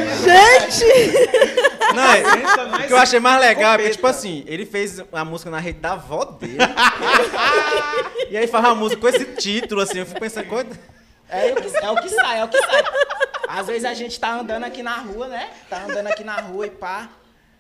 Não, 1.94 2.10
é- 2.10 2.84
o 2.84 2.86
que 2.86 2.92
eu 2.94 2.96
achei 2.96 3.20
mais 3.20 3.38
legal 3.38 3.74
é 3.74 3.76
que, 3.76 3.82
Escopeta. 3.82 3.96
tipo 3.96 4.06
assim, 4.06 4.44
ele 4.46 4.64
fez 4.64 4.98
a 5.12 5.24
música 5.26 5.50
na 5.50 5.58
rede 5.58 5.78
da 5.78 5.92
avó 5.92 6.24
dele. 6.24 6.56
e 8.30 8.36
aí 8.38 8.46
faz 8.46 8.64
uma 8.64 8.74
música 8.74 8.98
com 8.98 9.08
esse 9.08 9.26
título, 9.26 9.82
assim, 9.82 9.98
eu 9.98 10.06
fico 10.06 10.18
pensando, 10.18 10.48
coisa. 10.48 10.70
É, 11.28 11.52
o 11.52 11.56
que, 11.56 11.76
é 11.76 11.90
o 11.90 11.96
que 11.96 12.08
sai, 12.08 12.40
é 12.40 12.44
o 12.44 12.48
que 12.48 12.58
sai. 12.58 12.82
Às 13.46 13.66
vezes 13.66 13.84
a 13.84 13.92
gente 13.92 14.18
tá 14.18 14.32
andando 14.32 14.64
aqui 14.64 14.82
na 14.82 14.96
rua, 15.00 15.28
né? 15.28 15.50
Tá 15.68 15.84
andando 15.84 16.06
aqui 16.06 16.24
na 16.24 16.40
rua 16.40 16.66
e 16.66 16.70
pá. 16.70 17.10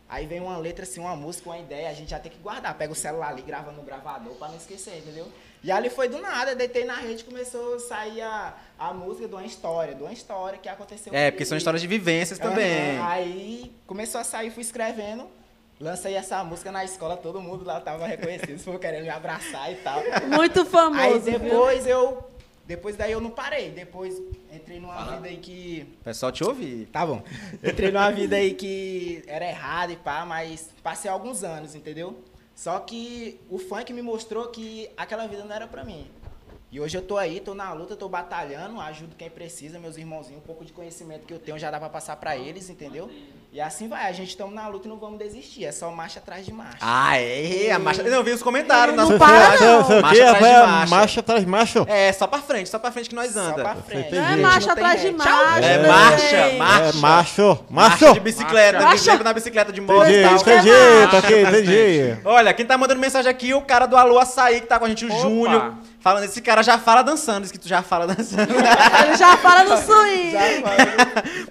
Aí 0.08 0.24
vem 0.26 0.40
uma 0.40 0.56
letra, 0.56 0.84
assim, 0.84 1.00
uma 1.00 1.16
música, 1.16 1.48
uma 1.48 1.58
ideia, 1.58 1.90
a 1.90 1.92
gente 1.92 2.10
já 2.10 2.18
tem 2.18 2.30
que 2.30 2.38
guardar. 2.38 2.74
Pega 2.78 2.92
o 2.92 2.96
celular 2.96 3.30
ali, 3.30 3.42
grava 3.42 3.72
no 3.72 3.82
gravador 3.82 4.34
pra 4.34 4.48
não 4.48 4.56
esquecer, 4.56 4.98
entendeu? 4.98 5.26
E 5.64 5.70
ali 5.72 5.90
foi 5.90 6.08
do 6.08 6.20
nada, 6.20 6.54
deitei 6.54 6.84
na 6.84 6.94
rede 6.94 7.24
começou 7.24 7.74
a 7.74 7.78
sair 7.80 8.20
a, 8.22 8.54
a 8.78 8.94
música 8.94 9.26
de 9.26 9.34
uma 9.34 9.44
história, 9.44 9.94
de 9.96 10.02
uma 10.02 10.12
história 10.12 10.58
que 10.58 10.68
aconteceu 10.68 11.12
É, 11.12 11.30
porque 11.32 11.44
são 11.44 11.58
histórias 11.58 11.82
de 11.82 11.88
vivências 11.88 12.38
também. 12.38 12.98
Aham, 12.98 13.08
Aí 13.08 13.72
começou 13.86 14.20
a 14.20 14.24
sair, 14.24 14.50
fui 14.50 14.62
escrevendo. 14.62 15.26
Lancei 15.80 16.14
essa 16.14 16.42
música 16.44 16.70
na 16.72 16.84
escola, 16.84 17.16
todo 17.16 17.40
mundo 17.40 17.64
lá 17.64 17.80
tava 17.80 18.06
reconhecido, 18.06 18.58
foi 18.62 18.78
querendo 18.78 19.02
me 19.02 19.10
abraçar 19.10 19.70
e 19.72 19.76
tal. 19.76 20.00
Muito 20.28 20.60
Aí 20.60 20.66
famoso. 20.66 21.20
viu? 21.20 21.38
depois 21.38 21.86
eu. 21.86 22.30
Depois 22.66 22.96
daí 22.96 23.12
eu 23.12 23.20
não 23.20 23.30
parei. 23.30 23.70
Depois 23.70 24.20
entrei 24.52 24.80
numa 24.80 25.16
vida 25.16 25.28
aí 25.28 25.36
que. 25.36 25.86
O 26.00 26.04
pessoal 26.04 26.32
te 26.32 26.42
ouvir. 26.42 26.86
Tá 26.86 27.06
bom. 27.06 27.22
Entrei 27.62 27.90
numa 27.90 28.10
vida 28.10 28.36
aí 28.36 28.54
que 28.54 29.22
era 29.26 29.46
errada 29.46 29.92
e 29.92 29.96
pá, 29.96 30.24
mas 30.24 30.70
passei 30.82 31.10
alguns 31.10 31.44
anos, 31.44 31.74
entendeu? 31.74 32.22
Só 32.54 32.78
que 32.80 33.38
o 33.50 33.58
funk 33.58 33.92
me 33.92 34.02
mostrou 34.02 34.48
que 34.48 34.90
aquela 34.96 35.26
vida 35.26 35.44
não 35.44 35.54
era 35.54 35.66
pra 35.66 35.84
mim. 35.84 36.06
E 36.70 36.80
hoje 36.80 36.98
eu 36.98 37.02
tô 37.02 37.16
aí, 37.16 37.38
tô 37.40 37.54
na 37.54 37.72
luta, 37.72 37.94
tô 37.94 38.08
batalhando, 38.08 38.80
ajudo 38.80 39.14
quem 39.16 39.30
precisa, 39.30 39.78
meus 39.78 39.96
irmãozinhos, 39.96 40.42
um 40.42 40.44
pouco 40.46 40.64
de 40.64 40.72
conhecimento 40.72 41.24
que 41.24 41.32
eu 41.32 41.38
tenho 41.38 41.56
já 41.58 41.70
dá 41.70 41.78
pra 41.78 41.88
passar 41.88 42.16
pra 42.16 42.36
eles, 42.36 42.68
entendeu? 42.68 43.08
E 43.52 43.60
assim 43.60 43.88
vai, 43.88 44.06
a 44.08 44.12
gente 44.12 44.30
estamos 44.30 44.52
na 44.52 44.66
luta 44.66 44.86
e 44.86 44.90
não 44.90 44.98
vamos 44.98 45.16
desistir, 45.18 45.64
é 45.64 45.70
só 45.72 45.90
marcha 45.92 46.18
atrás 46.18 46.44
de 46.44 46.52
marcha. 46.52 46.76
Ah, 46.80 47.16
é, 47.18 47.70
a 47.70 47.78
marcha. 47.78 48.02
Não, 48.02 48.22
vi 48.22 48.32
os 48.32 48.42
comentários. 48.42 48.96
Não 48.96 49.08
nas- 49.10 49.16
para, 49.18 49.60
não. 49.60 50.02
Marcha 50.02 50.30
atrás 50.30 50.40
de 50.42 50.66
marcha. 50.66 50.90
Marcha 50.96 51.20
atrás 51.20 51.40
de 51.40 51.46
macho? 51.46 51.86
É, 51.88 52.12
só 52.12 52.26
pra 52.26 52.40
frente, 52.40 52.68
só 52.68 52.78
pra 52.80 52.90
frente 52.92 53.08
que 53.10 53.14
nós 53.14 53.32
Só 53.32 53.40
anda. 53.40 53.62
pra 53.62 53.76
frente. 53.76 54.08
Entendi. 54.08 54.20
Não 54.20 54.28
é 54.28 54.36
marcha 54.36 54.66
não 54.66 54.72
atrás 54.72 55.00
de 55.00 55.06
ré. 55.06 55.12
marcha. 55.12 55.64
É, 55.64 55.86
marcha, 55.86 55.86
marcha. 55.86 56.36
É 56.36 56.52
macho, 57.00 57.64
Marcha 57.70 58.04
macho. 58.06 58.12
de 58.14 58.20
bicicleta, 58.20 58.80
Marcha. 58.80 59.22
na 59.22 59.32
bicicleta 59.32 59.72
de 59.72 59.80
moto 59.80 60.08
e 60.08 60.20
Entendi, 60.20 60.22
tal. 60.44 60.54
entendi, 60.54 60.70
Marcha. 60.70 61.22
tá 61.22 61.48
entendi. 61.60 62.18
Olha, 62.24 62.52
quem 62.52 62.66
tá 62.66 62.76
mandando 62.76 63.00
mensagem 63.00 63.30
aqui 63.30 63.52
é 63.52 63.56
o 63.56 63.62
cara 63.62 63.86
do 63.86 63.96
Alô 63.96 64.18
Açaí, 64.18 64.60
que 64.60 64.66
tá 64.66 64.78
com 64.80 64.84
a 64.84 64.88
gente, 64.88 65.06
o 65.06 65.08
Opa. 65.08 65.18
Júnior. 65.22 65.74
Falando, 66.00 66.24
esse 66.24 66.40
cara 66.40 66.62
já 66.62 66.78
fala 66.78 67.02
dançando, 67.02 67.42
diz 67.42 67.50
que 67.52 67.58
tu 67.58 67.66
já 67.68 67.82
fala 67.82 68.06
dançando. 68.06 68.52
Ele 68.54 69.16
já 69.16 69.36
fala 69.38 69.64
no 69.64 69.76
swing. 69.76 70.32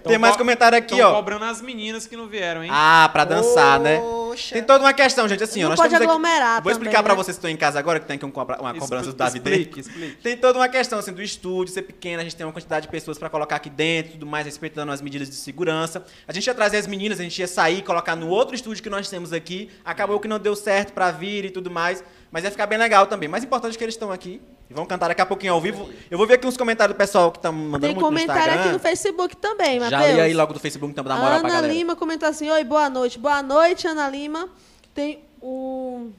Tem 0.03 0.17
mais 0.17 0.35
comentário 0.37 0.77
aqui, 0.77 1.01
ó. 1.01 1.13
cobrando 1.13 1.43
as 1.45 1.61
meninas 1.61 2.07
que 2.07 2.15
não 2.15 2.27
vieram, 2.27 2.63
hein? 2.63 2.69
Ah, 2.71 3.09
pra 3.11 3.25
dançar, 3.25 3.79
né? 3.79 3.99
Poxa. 3.99 4.53
Tem 4.55 4.63
toda 4.63 4.83
uma 4.83 4.93
questão, 4.93 5.27
gente, 5.27 5.43
assim, 5.43 5.59
ó. 5.61 5.63
Não 5.63 5.69
Nós 5.71 5.79
pode 5.79 5.89
temos 5.89 6.03
aqui- 6.05 6.11
aglomerar 6.11 6.61
Vou 6.61 6.71
também, 6.71 6.73
explicar 6.73 7.03
pra 7.03 7.13
né? 7.13 7.17
vocês 7.17 7.35
que 7.35 7.39
estão 7.39 7.49
em 7.49 7.57
casa 7.57 7.79
agora, 7.79 7.99
que 7.99 8.05
tem 8.05 8.15
aqui 8.15 8.25
um 8.25 8.31
cobra- 8.31 8.57
uma 8.61 8.73
cobrança 8.73 9.07
do 9.11 9.13
Davi 9.15 9.37
explique, 9.39 9.79
explique. 9.81 10.15
Tem 10.21 10.37
toda 10.37 10.59
uma 10.59 10.69
questão, 10.69 10.99
assim, 10.99 11.11
do 11.11 11.21
estúdio 11.21 11.73
ser 11.73 11.81
pequeno, 11.81 12.21
a 12.21 12.23
gente 12.23 12.35
tem 12.35 12.45
uma 12.45 12.53
quantidade 12.53 12.85
de 12.85 12.91
pessoas 12.91 13.17
pra 13.17 13.29
colocar 13.29 13.57
aqui 13.57 13.69
dentro, 13.69 14.13
tudo 14.13 14.25
mais, 14.25 14.45
respeitando 14.45 14.91
as 14.91 15.01
medidas 15.01 15.29
de 15.29 15.35
segurança. 15.35 16.05
A 16.27 16.31
gente 16.33 16.47
ia 16.47 16.53
trazer 16.53 16.77
as 16.77 16.87
meninas, 16.87 17.19
a 17.19 17.23
gente 17.23 17.37
ia 17.39 17.47
sair, 17.47 17.81
colocar 17.81 18.15
no 18.15 18.27
outro 18.29 18.55
estúdio 18.55 18.81
que 18.83 18.89
nós 18.89 19.09
temos 19.09 19.33
aqui. 19.33 19.69
Acabou 19.83 20.19
que 20.19 20.27
não 20.27 20.39
deu 20.39 20.55
certo 20.55 20.93
pra 20.93 21.11
vir 21.11 21.45
e 21.45 21.49
tudo 21.49 21.69
mais, 21.71 22.03
mas 22.35 22.43
ia 22.43 22.51
ficar 22.51 22.65
bem 22.65 22.77
legal 22.77 23.07
também. 23.07 23.29
Mais 23.29 23.45
importante 23.45 23.75
é 23.75 23.77
que 23.77 23.83
eles 23.85 23.95
estão 23.95 24.11
aqui 24.11 24.41
e 24.69 24.73
vão 24.73 24.85
cantar 24.85 25.07
daqui 25.07 25.21
a 25.21 25.25
pouquinho 25.25 25.53
ao 25.53 25.61
vivo. 25.61 25.89
Eu 26.11 26.17
vou 26.17 26.27
ver 26.27 26.33
aqui 26.33 26.45
uns 26.45 26.57
comentários 26.57 26.93
do 26.93 26.97
pessoal 26.97 27.31
que 27.31 27.37
estão 27.37 27.53
mandando 27.53 27.79
Tem 27.79 27.91
muito 27.91 28.01
no 28.01 28.05
comentário 28.05 28.41
Instagram. 28.41 28.61
aqui 28.61 28.71
no 28.73 28.79
Facebook 28.79 29.37
também, 29.37 29.79
Já 29.79 29.89
Matheus. 29.89 30.15
li 30.15 30.19
aí 30.19 30.33
logo 30.33 30.51
do 30.51 30.59
Facebook, 30.59 30.91
então, 30.91 31.01
pra 31.01 31.13
dar 31.13 31.21
A 31.21 31.23
moral 31.23 31.39
pra 31.39 31.47
Ana 31.47 31.55
galera. 31.61 31.73
Lima 31.73 31.95
comentou 31.95 32.27
assim: 32.27 32.51
Oi, 32.51 32.61
boa 32.65 32.89
noite. 32.89 33.17
Boa 33.17 33.41
noite, 33.41 33.87
Ana 33.87 34.09
Lima. 34.09 34.49
Tem 34.93 35.23
o. 35.41 36.09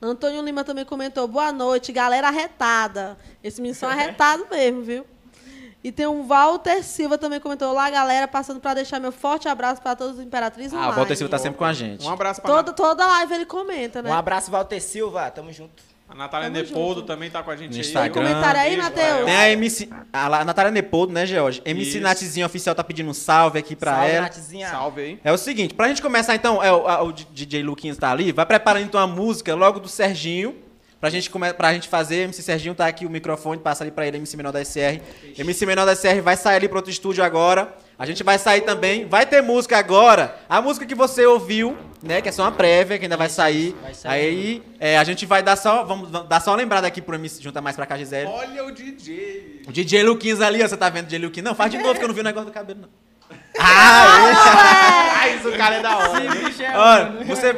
Antônio 0.00 0.40
Lima 0.42 0.64
também 0.64 0.86
comentou: 0.86 1.28
Boa 1.28 1.52
noite, 1.52 1.92
galera 1.92 2.28
arretada. 2.28 3.18
Esse 3.44 3.60
menino 3.60 3.78
são 3.78 3.90
arretado 3.92 4.46
mesmo, 4.50 4.80
viu? 4.82 5.04
E 5.84 5.90
tem 5.90 6.06
um 6.06 6.24
Walter 6.26 6.82
Silva 6.84 7.18
também 7.18 7.40
comentou: 7.40 7.70
Olá, 7.70 7.90
galera, 7.90 8.28
passando 8.28 8.60
para 8.60 8.74
deixar 8.74 9.00
meu 9.00 9.10
forte 9.12 9.48
abraço 9.48 9.82
para 9.82 9.96
todos 9.96 10.18
os 10.18 10.22
Imperatriz 10.24 10.72
Ah, 10.72 10.90
o. 10.90 10.92
Walter 10.92 11.16
Silva 11.16 11.30
tá 11.30 11.38
sempre 11.38 11.58
com 11.58 11.64
a 11.64 11.72
gente. 11.72 12.04
Um 12.06 12.10
abraço 12.10 12.40
pra 12.40 12.50
Toda, 12.50 12.72
toda 12.72 13.06
live 13.06 13.34
ele 13.34 13.46
comenta, 13.46 14.00
né? 14.00 14.10
Um 14.10 14.14
abraço, 14.14 14.50
Walter 14.50 14.80
Silva, 14.80 15.30
tamo 15.30 15.52
junto. 15.52 15.82
A 16.08 16.14
Natália 16.14 16.50
Tamo 16.50 16.62
Nepoldo 16.62 17.00
junto. 17.00 17.06
também 17.06 17.30
tá 17.30 17.42
com 17.42 17.50
a 17.50 17.56
gente 17.56 17.70
No 17.70 17.76
aí. 17.76 17.80
Instagram. 17.80 18.12
Tem 18.12 18.22
comentário 18.22 18.60
aí, 18.60 18.76
Matheus? 18.76 19.24
Tem 19.24 19.34
a 19.34 19.50
MC. 19.50 19.88
A 20.12 20.44
Natália 20.44 20.70
Nepoldo, 20.70 21.10
né, 21.10 21.24
George? 21.24 21.62
MC 21.64 21.90
Isso. 21.92 22.00
Natzinha 22.00 22.44
Oficial 22.44 22.74
tá 22.74 22.84
pedindo 22.84 23.08
um 23.08 23.14
salve 23.14 23.58
aqui 23.58 23.74
pra 23.74 23.94
Salve, 23.94 24.10
ela. 24.10 24.20
Nathzinha. 24.24 24.68
Salve 24.68 25.00
aí. 25.00 25.20
É 25.24 25.32
o 25.32 25.38
seguinte, 25.38 25.72
pra 25.72 25.88
gente 25.88 26.02
começar 26.02 26.34
então, 26.34 26.62
é, 26.62 26.70
o, 26.70 26.86
a- 26.86 27.02
o 27.02 27.12
DJ 27.12 27.62
Luquinhas 27.62 27.96
tá 27.96 28.10
ali, 28.12 28.30
vai 28.30 28.44
preparando 28.44 28.84
então 28.84 29.00
a 29.00 29.06
música 29.06 29.54
logo 29.54 29.80
do 29.80 29.88
Serginho, 29.88 30.54
pra 31.02 31.10
gente, 31.10 31.28
come, 31.30 31.52
pra 31.52 31.74
gente 31.74 31.88
fazer, 31.88 32.18
MC 32.22 32.40
Serginho 32.44 32.76
tá 32.76 32.86
aqui 32.86 33.04
o 33.04 33.10
microfone, 33.10 33.60
passa 33.60 33.82
ali 33.82 33.90
pra 33.90 34.06
ele, 34.06 34.18
MC 34.18 34.36
Menor 34.36 34.52
da 34.52 34.64
SR. 34.64 35.02
MC 35.36 35.66
Menor 35.66 35.84
da 35.84 35.96
SR 35.96 36.20
vai 36.22 36.36
sair 36.36 36.54
ali 36.54 36.68
pro 36.68 36.78
outro 36.78 36.92
estúdio 36.92 37.24
agora, 37.24 37.74
a 37.98 38.06
gente 38.06 38.22
vai 38.22 38.38
sair 38.38 38.60
também, 38.60 39.04
vai 39.08 39.26
ter 39.26 39.42
música 39.42 39.76
agora, 39.76 40.38
a 40.48 40.62
música 40.62 40.86
que 40.86 40.94
você 40.94 41.26
ouviu, 41.26 41.76
né, 42.00 42.22
que 42.22 42.28
é 42.28 42.32
só 42.32 42.44
uma 42.44 42.52
prévia, 42.52 43.00
que 43.00 43.06
ainda 43.06 43.16
vai 43.16 43.28
sair, 43.28 43.74
vai 43.82 43.94
sair. 43.94 44.12
aí 44.12 44.62
é, 44.78 44.96
a 44.96 45.02
gente 45.02 45.26
vai 45.26 45.42
dar 45.42 45.56
só, 45.56 45.82
vamos 45.82 46.08
dar 46.08 46.38
só 46.38 46.52
uma 46.52 46.58
lembrada 46.58 46.86
aqui 46.86 47.02
pro 47.02 47.16
MC, 47.16 47.42
junta 47.42 47.60
mais 47.60 47.74
pra 47.74 47.84
cá, 47.84 47.98
Gisele. 47.98 48.28
Olha 48.28 48.64
o 48.64 48.70
DJ. 48.70 49.62
O 49.66 49.72
DJ 49.72 50.04
Luquinhas 50.04 50.40
ali, 50.40 50.62
ó, 50.62 50.68
você 50.68 50.76
tá 50.76 50.88
vendo 50.88 51.06
o 51.06 51.08
DJ 51.08 51.18
Luquinhas? 51.18 51.46
Não, 51.46 51.56
faz 51.56 51.72
de 51.72 51.78
novo 51.78 51.98
que 51.98 52.04
eu 52.04 52.08
não 52.08 52.14
vi 52.14 52.20
o 52.20 52.24
negócio 52.24 52.48
do 52.48 52.52
cabelo, 52.52 52.82
não. 52.82 52.88
Ah, 53.58 55.11
Ah, 55.22 55.28
isso, 55.28 55.52
cara, 55.52 55.76
é 55.76 55.80
da 55.82 55.96
hora. 55.98 56.10
Olha, 56.74 57.24
você. 57.24 57.54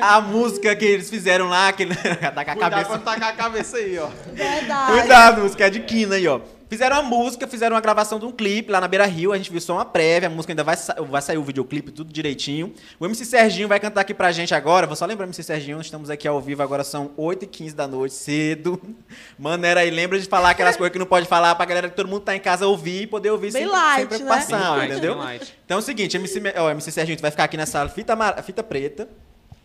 A 0.00 0.20
música 0.20 0.74
que 0.74 0.84
eles 0.84 1.08
fizeram 1.08 1.48
lá, 1.48 1.68
aquele. 1.68 1.94
tá 1.94 2.32
com 2.32 2.40
a 2.40 2.44
Cuidado 2.44 2.58
cabeça. 2.70 2.86
quando 2.86 3.04
tacar 3.04 3.28
a 3.28 3.32
cabeça 3.32 3.76
aí, 3.76 3.98
ó. 3.98 4.08
Verdade. 4.32 4.92
Cuidado, 4.92 5.40
música 5.42 5.66
é 5.66 5.70
de 5.70 5.80
Quina 5.80 6.16
aí, 6.16 6.26
ó. 6.26 6.40
Fizeram 6.68 6.96
a 6.96 7.02
música, 7.02 7.46
fizeram 7.46 7.74
uma 7.76 7.80
gravação 7.80 8.18
de 8.18 8.24
um 8.24 8.32
clipe 8.32 8.70
lá 8.72 8.80
na 8.80 8.88
Beira 8.88 9.04
Rio, 9.06 9.32
a 9.32 9.36
gente 9.36 9.50
viu 9.50 9.60
só 9.60 9.74
uma 9.74 9.84
prévia, 9.84 10.28
a 10.28 10.30
música 10.30 10.52
ainda 10.52 10.64
vai, 10.64 10.76
sa- 10.76 10.94
vai 11.00 11.20
sair 11.22 11.38
o 11.38 11.44
videoclipe, 11.44 11.92
tudo 11.92 12.12
direitinho. 12.12 12.72
O 12.98 13.04
MC 13.06 13.24
Serginho 13.24 13.68
vai 13.68 13.78
cantar 13.78 14.00
aqui 14.00 14.12
pra 14.14 14.32
gente 14.32 14.54
agora, 14.54 14.86
vou 14.86 14.96
só 14.96 15.04
lembrar 15.06 15.24
o 15.24 15.28
MC 15.28 15.42
Serginho, 15.42 15.76
nós 15.76 15.86
estamos 15.86 16.10
aqui 16.10 16.26
ao 16.26 16.40
vivo, 16.40 16.62
agora 16.62 16.82
são 16.82 17.10
8h15 17.16 17.74
da 17.74 17.86
noite, 17.86 18.14
cedo. 18.14 18.80
Maneira 19.38 19.80
aí, 19.80 19.90
lembra 19.90 20.18
de 20.18 20.26
falar 20.26 20.50
aquelas 20.50 20.74
coisas 20.76 20.92
que 20.92 20.98
não 20.98 21.06
pode 21.06 21.26
falar 21.26 21.54
pra 21.54 21.64
galera 21.66 21.88
que 21.88 21.94
todo 21.96 22.08
mundo 22.08 22.22
tá 22.22 22.34
em 22.34 22.40
casa 22.40 22.66
ouvir 22.66 23.02
e 23.02 23.06
poder 23.06 23.30
ouvir 23.30 23.52
sem, 23.52 23.66
light, 23.66 23.96
sem 23.98 24.06
preocupação, 24.06 24.58
né? 24.58 24.64
Bem 24.64 24.76
light, 24.78 24.90
entendeu? 24.92 25.18
Então 25.64 25.76
é 25.76 25.80
o 25.80 25.82
seguinte, 25.82 26.16
MC, 26.16 26.42
ó, 26.56 26.70
MC 26.70 26.90
Serginho, 26.90 27.18
tu 27.18 27.22
vai 27.22 27.30
ficar 27.30 27.44
aqui 27.44 27.56
nessa 27.56 27.86
fita, 27.88 28.14
amar- 28.14 28.42
fita 28.42 28.62
preta. 28.62 29.08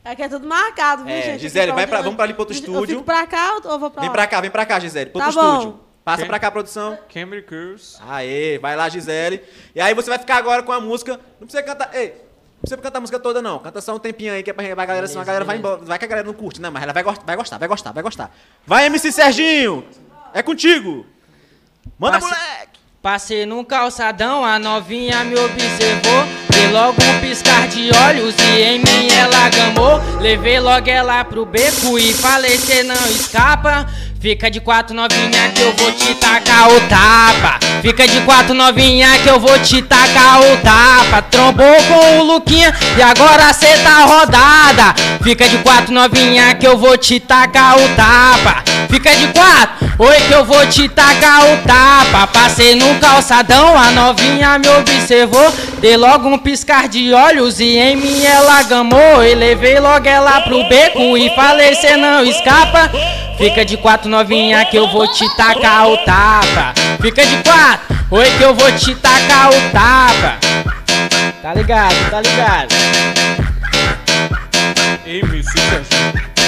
É 0.03 0.15
que 0.15 0.21
é 0.23 0.29
tudo 0.29 0.47
marcado, 0.47 1.03
viu, 1.05 1.13
É, 1.13 1.21
gente? 1.21 1.41
Gisele, 1.41 1.71
Aqui 1.71 1.75
vai 1.75 1.87
pra- 1.87 2.01
vamos 2.01 2.15
pra 2.15 2.23
ali 2.25 2.33
pro 2.33 2.41
outro 2.43 2.55
Eu 2.55 2.59
estúdio. 2.59 2.87
fico 2.95 3.03
pra 3.03 3.27
cá 3.27 3.57
ou 3.65 3.79
vou 3.79 3.89
pra 3.91 4.01
Vem 4.01 4.09
lá? 4.09 4.13
pra 4.15 4.27
cá, 4.27 4.41
vem 4.41 4.49
pra 4.51 4.65
cá, 4.65 4.79
Gisele, 4.79 5.09
pro 5.09 5.19
Tá 5.19 5.25
outro 5.27 5.41
bom. 5.41 5.57
estúdio. 5.57 5.79
Passa 6.09 6.23
Quem? 6.23 6.27
pra 6.27 6.39
cá, 6.39 6.49
produção. 6.49 6.97
Camry 7.13 7.43
Curse. 7.43 7.97
Aê, 8.07 8.57
vai 8.57 8.75
lá, 8.75 8.89
Gisele. 8.89 9.43
E 9.75 9.79
aí 9.79 9.93
você 9.93 10.09
vai 10.09 10.17
ficar 10.17 10.37
agora 10.37 10.63
com 10.63 10.71
a 10.71 10.79
música. 10.81 11.19
Não 11.39 11.45
precisa 11.47 11.61
cantar. 11.61 11.91
Ei, 11.93 12.07
não 12.07 12.61
precisa 12.61 12.81
cantar 12.81 12.97
a 12.97 13.01
música 13.01 13.19
toda, 13.19 13.43
não. 13.43 13.59
Canta 13.59 13.79
só 13.79 13.93
um 13.95 13.99
tempinho 13.99 14.33
aí 14.33 14.41
que 14.41 14.49
é 14.49 14.53
pra 14.53 14.85
galera, 14.87 15.05
senão 15.07 15.21
a 15.21 15.25
galera 15.25 15.45
vai 15.45 15.57
embora. 15.57 15.77
Vai 15.83 15.99
que 15.99 16.05
a 16.05 16.07
galera 16.07 16.25
não 16.25 16.33
curte, 16.33 16.59
né? 16.59 16.69
Mas 16.71 16.81
ela 16.81 16.93
vai, 16.93 17.03
gost- 17.03 17.21
vai 17.23 17.35
gostar, 17.35 17.59
vai 17.59 17.67
gostar, 17.67 17.91
vai 17.91 18.01
gostar. 18.01 18.35
Vai, 18.65 18.87
MC 18.87 19.11
Serginho! 19.11 19.85
É 20.33 20.41
contigo! 20.41 21.05
Manda, 21.99 22.19
Passe- 22.19 22.25
moleque! 22.33 22.79
Passei 23.03 23.45
num 23.45 23.63
calçadão, 23.63 24.43
a 24.43 24.57
novinha 24.59 25.23
me 25.23 25.35
observou. 25.39 26.23
Dei 26.51 26.67
logo 26.71 26.97
um 27.01 27.19
piscar 27.21 27.67
de 27.69 27.89
olhos 28.07 28.35
e 28.39 28.61
em 28.61 28.79
mim 28.79 29.07
ela 29.17 29.47
gamou. 29.49 30.01
Levei 30.19 30.59
logo 30.59 30.89
ela 30.89 31.23
pro 31.23 31.45
beco 31.45 31.97
e 31.97 32.13
falei: 32.13 32.57
cê 32.57 32.83
não 32.83 32.95
escapa. 33.09 33.85
Fica 34.21 34.51
de 34.51 34.59
quatro 34.59 34.93
novinha 34.93 35.49
que 35.55 35.61
eu 35.61 35.73
vou 35.77 35.93
te 35.93 36.13
tacar 36.15 36.69
o 36.69 36.81
tapa. 36.89 37.57
Fica 37.81 38.05
de 38.05 38.19
quatro 38.21 38.53
novinha 38.53 39.17
que 39.23 39.29
eu 39.29 39.39
vou 39.39 39.57
te 39.59 39.81
tacar 39.81 40.41
o 40.41 40.57
tapa. 40.57 41.21
Trombou 41.21 41.81
com 41.83 42.19
o 42.19 42.23
Luquinha 42.23 42.75
e 42.97 43.01
agora 43.01 43.53
cê 43.53 43.77
tá 43.77 44.03
rodada. 44.03 44.93
Fica 45.23 45.47
de 45.47 45.59
quatro 45.59 45.93
novinha 45.93 46.53
que 46.55 46.67
eu 46.67 46.77
vou 46.77 46.97
te 46.97 47.17
tacar 47.17 47.77
o 47.77 47.95
tapa. 47.95 48.61
Fica 48.89 49.15
de 49.15 49.27
quatro, 49.27 49.89
oi 49.97 50.15
que 50.27 50.33
eu 50.33 50.43
vou 50.43 50.67
te 50.67 50.89
tacar 50.89 51.45
o 51.53 51.57
tapa. 51.65 52.27
Passei 52.27 52.75
no 52.75 52.99
calçadão, 52.99 53.77
a 53.77 53.89
novinha 53.91 54.59
me 54.59 54.67
observou. 54.67 55.49
Dei 55.79 55.95
logo 55.95 56.27
um 56.27 56.37
piscar 56.37 56.89
de 56.89 57.13
olhos 57.13 57.61
e 57.61 57.77
em 57.77 57.95
mim 57.95 58.25
ela 58.25 58.63
gamou. 58.63 59.23
E 59.23 59.33
levei 59.33 59.79
logo 59.79 60.05
ela 60.09 60.41
pro 60.41 60.67
beco 60.67 61.17
e 61.17 61.33
falei: 61.33 61.73
cê 61.75 61.95
não 61.95 62.25
escapa. 62.25 62.91
Fica 63.39 63.63
de 63.63 63.77
quatro 63.77 64.08
novinha 64.09 64.65
que 64.65 64.75
eu 64.75 64.87
vou 64.87 65.07
te 65.07 65.23
tacar 65.37 65.87
o 65.87 65.97
tapa. 65.99 66.73
Fica 67.01 67.25
de 67.25 67.37
quatro, 67.43 67.95
oi 68.09 68.29
que 68.37 68.43
eu 68.43 68.53
vou 68.55 68.71
te 68.73 68.95
tacar 68.95 69.49
o 69.49 69.71
tapa. 69.71 70.37
Tá 71.41 71.53
ligado, 71.53 72.09
tá 72.09 72.21
ligado. 72.21 72.75
MC 75.05 75.51
Serginho. 75.51 76.38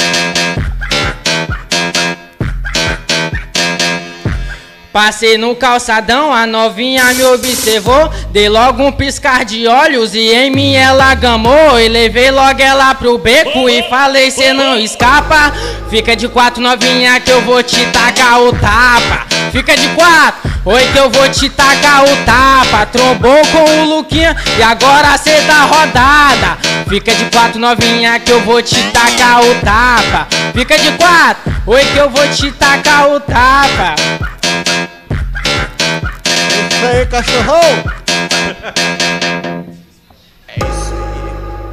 Passei 4.91 5.38
no 5.38 5.56
calçadão, 5.56 6.34
a 6.34 6.45
novinha 6.45 7.13
me 7.13 7.23
observou. 7.23 8.12
Dei 8.32 8.49
logo 8.49 8.84
um 8.84 8.91
piscar 8.91 9.45
de 9.45 9.65
olhos 9.65 10.13
e 10.13 10.34
em 10.34 10.51
mim 10.51 10.73
ela 10.73 11.15
gamou. 11.15 11.80
E 11.80 11.88
levei 11.88 12.30
logo 12.30 12.62
ela 12.62 12.93
pro 12.95 13.17
beco 13.17 13.69
e 13.69 13.84
falei: 13.84 14.30
cê 14.30 14.51
não 14.51 14.77
escapa. 14.77 15.54
Fica 15.89 16.13
de 16.13 16.27
quatro 16.27 16.62
novinha 16.62 17.21
que 17.21 17.32
eu 17.32 17.41
vou 17.43 17.63
te 17.63 17.86
tacar 17.88 18.41
o 18.41 18.51
tapa. 18.51 19.27
Fica 19.51 19.75
de 19.75 19.88
quatro, 19.89 20.49
Oi 20.63 20.82
que 20.93 20.97
eu 20.97 21.10
vou 21.10 21.27
te 21.30 21.49
tacar 21.49 22.04
o 22.06 22.17
tapa 22.23 22.86
Trombou 22.86 23.41
com 23.47 23.63
o 23.63 23.97
Luquinha 23.97 24.34
e 24.58 24.62
agora 24.62 25.17
cê 25.17 25.41
tá 25.41 25.63
rodada 25.63 26.58
Fica 26.88 27.13
de 27.13 27.25
quatro 27.32 27.60
novinha 27.60 28.19
que 28.19 28.32
eu 28.32 28.39
vou 28.41 28.62
te 28.62 28.82
tacar 28.91 29.43
o 29.43 29.56
tapa 29.56 30.27
Fica 30.54 30.77
de 30.77 30.91
quatro, 30.91 31.51
oi 31.65 31.84
que 31.84 31.97
eu 31.97 32.10
vou 32.10 32.27
te 32.30 32.51
tacar 32.51 33.10
o 33.10 33.19
tapa 33.19 33.95
Isso 36.81 36.87
aí, 36.89 37.05
cachorrão! 37.05 37.61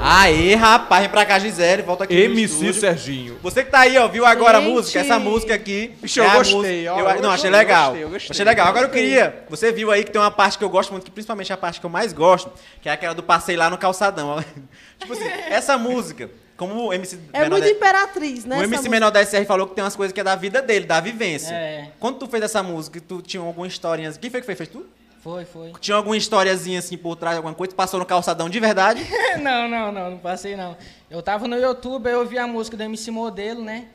Aê, 0.00 0.54
rapaz, 0.54 1.00
vem 1.02 1.10
pra 1.10 1.24
cá, 1.24 1.38
Gisele, 1.38 1.80
volta 1.82 2.04
aqui 2.04 2.14
MC. 2.14 2.72
Serginho. 2.74 3.38
Você 3.42 3.64
que 3.64 3.70
tá 3.70 3.80
aí, 3.80 3.96
ó, 3.96 4.06
viu 4.06 4.26
agora 4.26 4.58
a 4.58 4.60
Gente. 4.60 4.70
música? 4.70 4.98
Essa 5.00 5.18
música 5.18 5.54
aqui. 5.54 5.94
Bicho, 6.02 6.20
eu 6.20 6.24
é 6.24 6.28
a 6.28 6.34
gostei, 6.34 6.56
música- 6.56 6.92
ó, 6.94 6.98
eu- 6.98 7.08
eu 7.16 7.22
não, 7.22 7.30
achei 7.30 7.50
gostei, 7.50 7.50
legal. 7.50 7.84
eu 7.84 7.88
gostei, 7.90 8.04
eu 8.04 8.10
gostei. 8.10 8.30
Achei 8.34 8.44
legal. 8.44 8.66
Agora 8.68 8.84
eu 8.86 8.90
queria. 8.90 9.44
Você 9.48 9.72
viu 9.72 9.90
aí 9.90 10.04
que 10.04 10.10
tem 10.10 10.20
uma 10.20 10.30
parte 10.30 10.58
que 10.58 10.64
eu 10.64 10.68
gosto 10.70 10.90
muito, 10.92 11.04
que 11.04 11.10
principalmente 11.10 11.50
é 11.50 11.54
a 11.54 11.58
parte 11.58 11.80
que 11.80 11.86
eu 11.86 11.90
mais 11.90 12.12
gosto, 12.12 12.50
que 12.82 12.88
é 12.88 12.92
aquela 12.92 13.14
do 13.14 13.22
passeio 13.22 13.58
lá 13.58 13.68
no 13.70 13.78
calçadão. 13.78 14.28
ó. 14.28 14.42
tipo 15.00 15.12
assim, 15.12 15.24
essa 15.50 15.76
música, 15.76 16.30
como 16.56 16.86
o 16.86 16.92
MC 16.92 17.18
É 17.32 17.40
Menor 17.40 17.50
muito 17.58 17.64
da- 17.64 17.70
imperatriz, 17.70 18.44
né? 18.44 18.56
o 18.56 18.58
essa 18.58 18.64
MC 18.64 18.76
música? 18.76 18.90
Menor 18.90 19.10
da 19.10 19.20
SR 19.24 19.44
falou 19.46 19.66
que 19.66 19.74
tem 19.74 19.84
umas 19.84 19.96
coisas 19.96 20.12
que 20.12 20.20
é 20.20 20.24
da 20.24 20.36
vida 20.36 20.62
dele, 20.62 20.86
da 20.86 21.00
vivência. 21.00 21.52
É. 21.54 21.88
Quando 22.00 22.18
tu 22.18 22.26
fez 22.28 22.42
essa 22.42 22.62
música, 22.62 23.00
tu 23.06 23.20
tinha 23.20 23.42
alguma 23.42 23.66
historinha. 23.66 24.10
Quem 24.12 24.30
foi 24.30 24.40
que 24.40 24.46
fez? 24.46 24.56
Fez 24.58 24.70
tu? 24.70 24.86
Foi, 25.20 25.44
foi. 25.44 25.72
Tinha 25.81 25.96
alguma 25.96 26.16
historiazinha 26.16 26.78
assim 26.78 26.96
por 26.96 27.16
trás, 27.16 27.37
alguma 27.37 27.54
coisa? 27.54 27.74
Passou 27.74 27.98
no 27.98 28.07
calçadão 28.07 28.48
de 28.48 28.61
verdade? 28.61 29.04
não, 29.42 29.68
não, 29.68 29.90
não, 29.90 30.11
não 30.12 30.18
passei 30.18 30.57
não. 30.57 30.76
Eu 31.11 31.22
tava 31.22 31.48
no 31.48 31.57
YouTube, 31.57 32.07
aí 32.07 32.14
eu 32.14 32.26
vi 32.26 32.38
a 32.38 32.46
música 32.46 32.76
do 32.76 32.83
MC 32.83 33.11
Modelo, 33.11 33.62
né? 33.62 33.88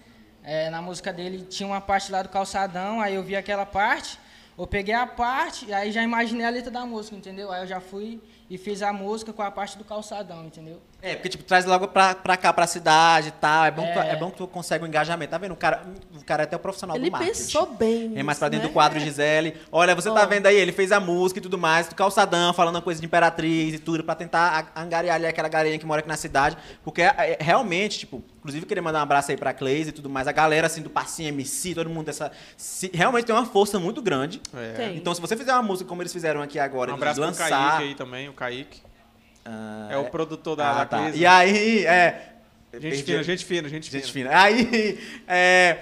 É, 0.44 0.70
na 0.70 0.82
música 0.82 1.14
dele 1.14 1.44
tinha 1.44 1.66
uma 1.66 1.80
parte 1.80 2.12
lá 2.12 2.22
do 2.22 2.28
calçadão, 2.28 3.00
aí 3.00 3.16
eu 3.16 3.24
vi 3.24 3.36
aquela 3.36 3.66
parte, 3.66 4.20
eu 4.58 4.68
peguei 4.68 4.94
a 4.94 5.08
parte, 5.08 5.72
aí 5.74 5.90
já 5.92 6.04
imaginei 6.04 6.46
a 6.46 6.50
letra 6.50 6.70
da 6.70 6.86
música, 6.86 7.16
entendeu? 7.16 7.50
Aí 7.50 7.62
eu 7.62 7.68
já 7.68 7.80
fui 7.80 8.22
e 8.50 8.58
fiz 8.58 8.82
a 8.82 8.92
música 8.92 9.32
com 9.32 9.42
a 9.42 9.50
parte 9.50 9.78
do 9.78 9.86
calçadão, 9.86 10.46
entendeu? 10.46 10.82
É, 11.06 11.16
porque, 11.16 11.28
tipo, 11.28 11.44
traz 11.44 11.66
logo 11.66 11.90
pra, 11.90 12.16
pra 12.16 12.38
cá, 12.38 12.54
pra 12.54 12.66
cidade 12.66 13.28
e 13.28 13.32
tal. 13.32 13.66
É 13.66 13.72
bom, 13.72 13.86
que 13.86 13.92
tu, 13.92 14.00
É. 14.00 14.10
é 14.12 14.16
bom 14.16 14.32
que 14.32 14.38
tu 14.38 14.48
consegue 14.48 14.86
um 14.86 14.88
engajamento. 14.88 15.32
Tá 15.32 15.38
vendo? 15.38 15.52
O 15.52 15.56
cara, 15.58 15.84
o 16.16 16.24
cara 16.24 16.44
é 16.44 16.46
até 16.46 16.56
o 16.56 16.60
profissional 16.60 16.96
Ele 16.96 17.08
do 17.10 17.12
marketing. 17.12 17.34
pensou 17.38 17.66
bem. 17.66 18.14
É 18.16 18.24
mais 18.24 18.40
pra 18.40 18.48
dentro 18.48 18.68
né? 18.68 18.70
do 18.70 18.74
quadro, 18.74 18.98
Gisele. 19.02 19.58
Olha, 19.70 19.94
você 19.96 20.10
tá 20.10 20.24
Ó. 20.24 20.26
vendo 20.26 20.46
aí, 20.46 20.56
ele 20.56 20.72
fez 20.72 20.94
a 20.94 21.02
música 21.02 21.40
e 21.40 21.42
tudo 21.44 21.58
mais, 21.58 21.88
do 21.90 21.96
calçadão, 21.96 22.54
falando 22.54 22.76
uma 22.76 22.82
coisa 22.82 23.02
de 23.02 23.06
imperatriz 23.06 23.74
e 23.74 23.80
tudo, 23.80 24.02
pra 24.02 24.16
tentar 24.16 24.72
a- 24.74 24.82
angariar 24.82 25.16
ali 25.18 25.26
aquela 25.26 25.50
galerinha 25.50 25.78
que 25.78 25.86
mora 25.86 26.00
aqui 26.00 26.08
na 26.08 26.16
cidade. 26.16 26.56
Porque 26.86 27.02
é, 27.02 27.08
é, 27.18 27.38
realmente, 27.42 28.00
tipo, 28.00 28.24
inclusive 28.40 28.66
queria 28.66 28.82
mandar 28.82 29.00
um 29.00 29.04
abraço 29.04 29.30
aí 29.32 29.36
pra 29.36 29.52
Cleise 29.54 29.90
e 29.90 29.94
tudo 29.94 30.10
mais, 30.10 30.26
a 30.28 30.32
galera 30.32 30.68
assim 30.68 30.82
do 30.82 30.90
Passinho 30.90 31.28
MC, 31.28 31.76
todo 31.76 31.90
mundo 31.90 32.06
dessa. 32.06 32.32
se- 32.56 32.92
realmente 32.94 33.26
tem 33.26 33.36
uma 33.36 33.46
força 33.46 33.78
muito 33.78 34.02
grande. 34.02 34.40
Tem. 34.78 34.96
Então, 34.96 35.14
se 35.14 35.20
você 35.20 35.36
fizer 35.36 35.52
uma 35.52 35.64
música 35.64 35.90
como 35.90 36.02
eles 36.02 36.14
fizeram 36.14 36.42
aqui 36.42 36.60
agora, 36.60 36.92
Um 36.92 36.96
de 36.96 37.02
abraço 37.02 37.20
pro 37.20 37.26
lançar. 37.28 37.50
Kaique 37.50 37.84
aí 37.90 37.96
também, 37.96 38.30
o 38.30 38.34
Kaique. 38.34 38.83
Ah, 39.46 39.90
É 39.92 39.98
o 39.98 40.06
produtor 40.06 40.56
da, 40.56 40.72
ah, 40.72 40.74
da 40.80 40.86
tá. 40.86 41.10
E 41.10 41.26
aí, 41.26 41.86
é. 41.86 42.30
Gente 42.74 42.82
perdi- 42.82 43.04
fina, 43.04 43.24
gente 43.24 43.46
fina, 43.46 43.70
gente 43.70 43.90
fina. 43.90 44.02
Gente 44.02 44.12
fina. 44.14 44.30
Aí, 44.42 45.00
é. 45.28 45.78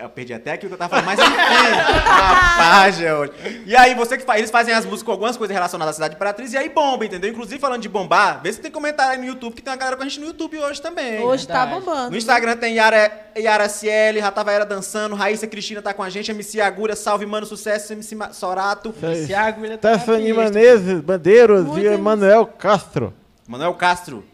Eu 0.00 0.08
perdi 0.08 0.32
até 0.32 0.52
aqui 0.52 0.66
o 0.66 0.68
que 0.68 0.74
eu 0.74 0.78
tava 0.78 0.90
falando, 0.90 1.04
mas 1.06 1.18
enfim. 1.18 1.30
rapaz, 2.10 2.96
George. 2.96 3.32
E 3.66 3.76
aí, 3.76 3.94
você 3.94 4.16
que 4.16 4.24
faz. 4.24 4.38
Eles 4.38 4.50
fazem 4.50 4.72
as 4.74 4.84
músicas 4.84 5.02
com 5.04 5.12
algumas 5.12 5.36
coisas 5.36 5.54
relacionadas 5.54 5.92
à 5.92 5.94
cidade 5.94 6.10
de 6.12 6.16
Imperatriz 6.16 6.52
e 6.52 6.56
aí 6.56 6.68
bomba, 6.68 7.04
entendeu? 7.04 7.30
Inclusive, 7.30 7.60
falando 7.60 7.82
de 7.82 7.88
bombar, 7.88 8.40
vê 8.42 8.52
se 8.52 8.60
tem 8.60 8.70
comentário 8.70 9.12
aí 9.12 9.18
no 9.18 9.24
YouTube, 9.26 9.54
que 9.54 9.62
tem 9.62 9.70
uma 9.72 9.76
galera 9.76 9.96
com 9.96 10.02
a 10.02 10.06
gente 10.08 10.20
no 10.20 10.26
YouTube 10.26 10.58
hoje 10.58 10.80
também. 10.80 11.20
Hoje 11.22 11.46
tá 11.46 11.66
bombando. 11.66 12.10
No 12.10 12.16
Instagram 12.16 12.56
tem 12.56 12.74
Yara, 12.76 13.10
Yara 13.36 13.68
Cieli, 13.68 14.20
Ratavaera 14.20 14.64
dançando, 14.64 15.14
Raíssa 15.14 15.46
Cristina 15.46 15.82
tá 15.82 15.92
com 15.92 16.02
a 16.02 16.08
gente, 16.10 16.30
MC 16.30 16.60
Agulha, 16.60 16.96
Salve 16.96 17.26
Mano 17.26 17.46
Sucesso, 17.46 17.92
MC 17.92 18.14
Ma- 18.14 18.32
Sorato, 18.32 18.94
Esse 19.02 19.34
agulha 19.34 19.76
tá 19.78 19.98
Stephanie 19.98 20.32
pista. 20.34 20.44
Menezes, 20.50 21.00
Bandeiros 21.00 21.64
Muito 21.66 21.80
e 21.80 21.86
Emanuel 21.86 22.46
Castro. 22.46 23.12
Manuel 23.46 23.74
Castro. 23.74 24.24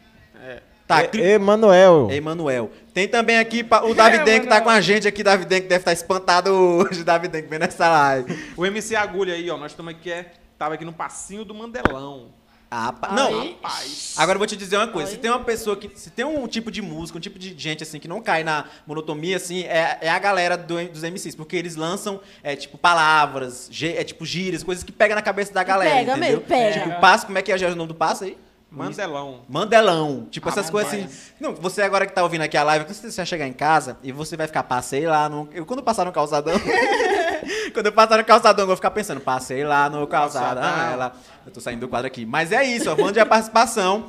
Tá, 0.87 1.03
Cri- 1.07 1.21
Emanuel. 1.23 2.09
Emanuel. 2.13 2.71
Tem 2.95 3.09
também 3.09 3.39
aqui 3.39 3.65
pa- 3.65 3.83
o 3.83 3.93
Davidenko 3.95 4.45
que 4.45 4.49
tá 4.49 4.61
com 4.61 4.71
a 4.71 4.81
gente 4.81 5.09
aqui, 5.09 5.23
Davidenko 5.23 5.63
que 5.63 5.69
deve 5.69 5.81
estar 5.83 5.93
espantado 5.93 6.51
hoje, 6.53 7.03
Davidenko 7.03 7.49
vendo 7.49 7.63
essa 7.65 7.89
live. 7.89 8.39
O 8.57 8.65
MC 8.65 8.95
Agulha 8.95 9.35
aí, 9.35 9.51
ó. 9.51 9.57
Nós 9.57 9.73
estamos 9.73 9.93
aqui, 9.93 10.13
é, 10.13 10.33
tava 10.57 10.75
aqui 10.75 10.85
no 10.85 10.93
passinho 10.93 11.45
do 11.45 11.53
Mandelão. 11.55 12.29
Ah, 12.71 12.93
pa- 12.93 13.13
não, 13.13 13.29
Aí. 13.43 13.57
Rapaz. 13.63 14.15
agora 14.17 14.35
eu 14.35 14.39
vou 14.41 14.47
te 14.47 14.57
dizer 14.57 14.77
uma 14.77 14.89
coisa, 14.89 15.09
Oi. 15.09 15.15
se 15.15 15.21
tem 15.21 15.31
uma 15.31 15.45
pessoa 15.45 15.77
que, 15.77 15.89
se 15.95 16.11
tem 16.11 16.25
um 16.25 16.49
tipo 16.49 16.69
de 16.69 16.83
música, 16.83 17.17
um 17.17 17.21
tipo 17.21 17.39
de 17.39 17.55
gente 17.57 17.85
assim 17.85 18.01
que 18.01 18.09
não 18.09 18.21
cai 18.21 18.43
na 18.43 18.65
monotonia 18.85 19.37
assim, 19.37 19.63
é, 19.63 19.99
é 20.01 20.09
a 20.11 20.19
galera 20.19 20.57
do- 20.57 20.89
dos 20.89 21.05
MCs, 21.05 21.37
porque 21.37 21.55
eles 21.55 21.77
lançam 21.77 22.21
é 22.43 22.57
tipo 22.57 22.77
palavras, 22.77 23.71
é 23.83 24.03
tipo 24.03 24.27
gírias, 24.27 24.65
coisas 24.65 24.83
que 24.83 24.91
pega 24.91 25.15
na 25.15 25.23
cabeça 25.23 25.53
da 25.55 25.63
galera, 25.63 25.95
pega 25.95 26.13
entendeu? 26.17 26.29
mesmo, 26.39 26.45
pega. 26.45 26.81
Tipo, 26.81 27.01
passo, 27.01 27.27
como 27.27 27.39
é 27.39 27.43
que 27.43 27.53
é 27.53 27.57
o 27.57 27.75
nome 27.77 27.89
do 27.89 27.95
passo 27.95 28.25
aí? 28.25 28.37
Mandelão. 28.77 29.41
Mandelão. 29.49 30.27
Tipo, 30.31 30.49
Ah, 30.49 30.53
essas 30.53 30.71
coisas 30.71 30.93
assim. 30.93 31.09
Não, 31.41 31.55
você 31.55 31.83
agora 31.83 32.07
que 32.07 32.13
tá 32.13 32.23
ouvindo 32.23 32.43
aqui 32.43 32.57
a 32.57 32.63
live, 32.63 32.85
quando 32.85 32.95
você 32.95 33.11
vai 33.11 33.27
chegar 33.27 33.47
em 33.47 33.53
casa 33.53 33.97
e 34.03 34.13
você 34.13 34.37
vai 34.37 34.47
ficar, 34.47 34.63
passei 34.63 35.07
lá 35.07 35.29
no. 35.29 35.49
Eu, 35.53 35.65
quando 35.65 35.81
eu 35.81 35.85
passar 35.85 36.05
no 36.05 36.13
calçadão. 36.13 36.55
quando 37.73 37.87
eu 37.87 37.93
passar 37.93 38.19
no 38.19 38.25
calçadão, 38.25 38.63
eu 38.63 38.67
vou 38.67 38.77
ficar 38.77 38.91
pensando, 38.91 39.21
passei 39.21 39.65
lá 39.65 39.89
no 39.89 40.07
calçadão. 40.07 40.63
Calçadão. 40.63 40.93
Ela, 40.93 41.13
eu 41.47 41.53
tô 41.53 41.61
saindo 41.61 41.81
do 41.81 41.89
quadro 41.89 42.07
aqui. 42.07 42.27
Mas 42.27 42.53
é 42.53 42.65
isso, 42.65 42.91
ó. 42.91 42.97
Falando 42.97 43.15
de 43.15 43.25
participação. 43.25 44.07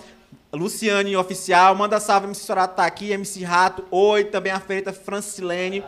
Luciane 0.54 1.16
Oficial, 1.16 1.76
manda 1.76 2.00
salve, 2.00 2.26
MC 2.26 2.42
Sorato 2.44 2.76
tá 2.76 2.86
aqui, 2.86 3.12
MC 3.12 3.44
Rato, 3.44 3.84
oi, 3.92 4.24
também 4.24 4.52
a 4.52 4.60
feita 4.60 4.94
Francilene. 4.94 5.84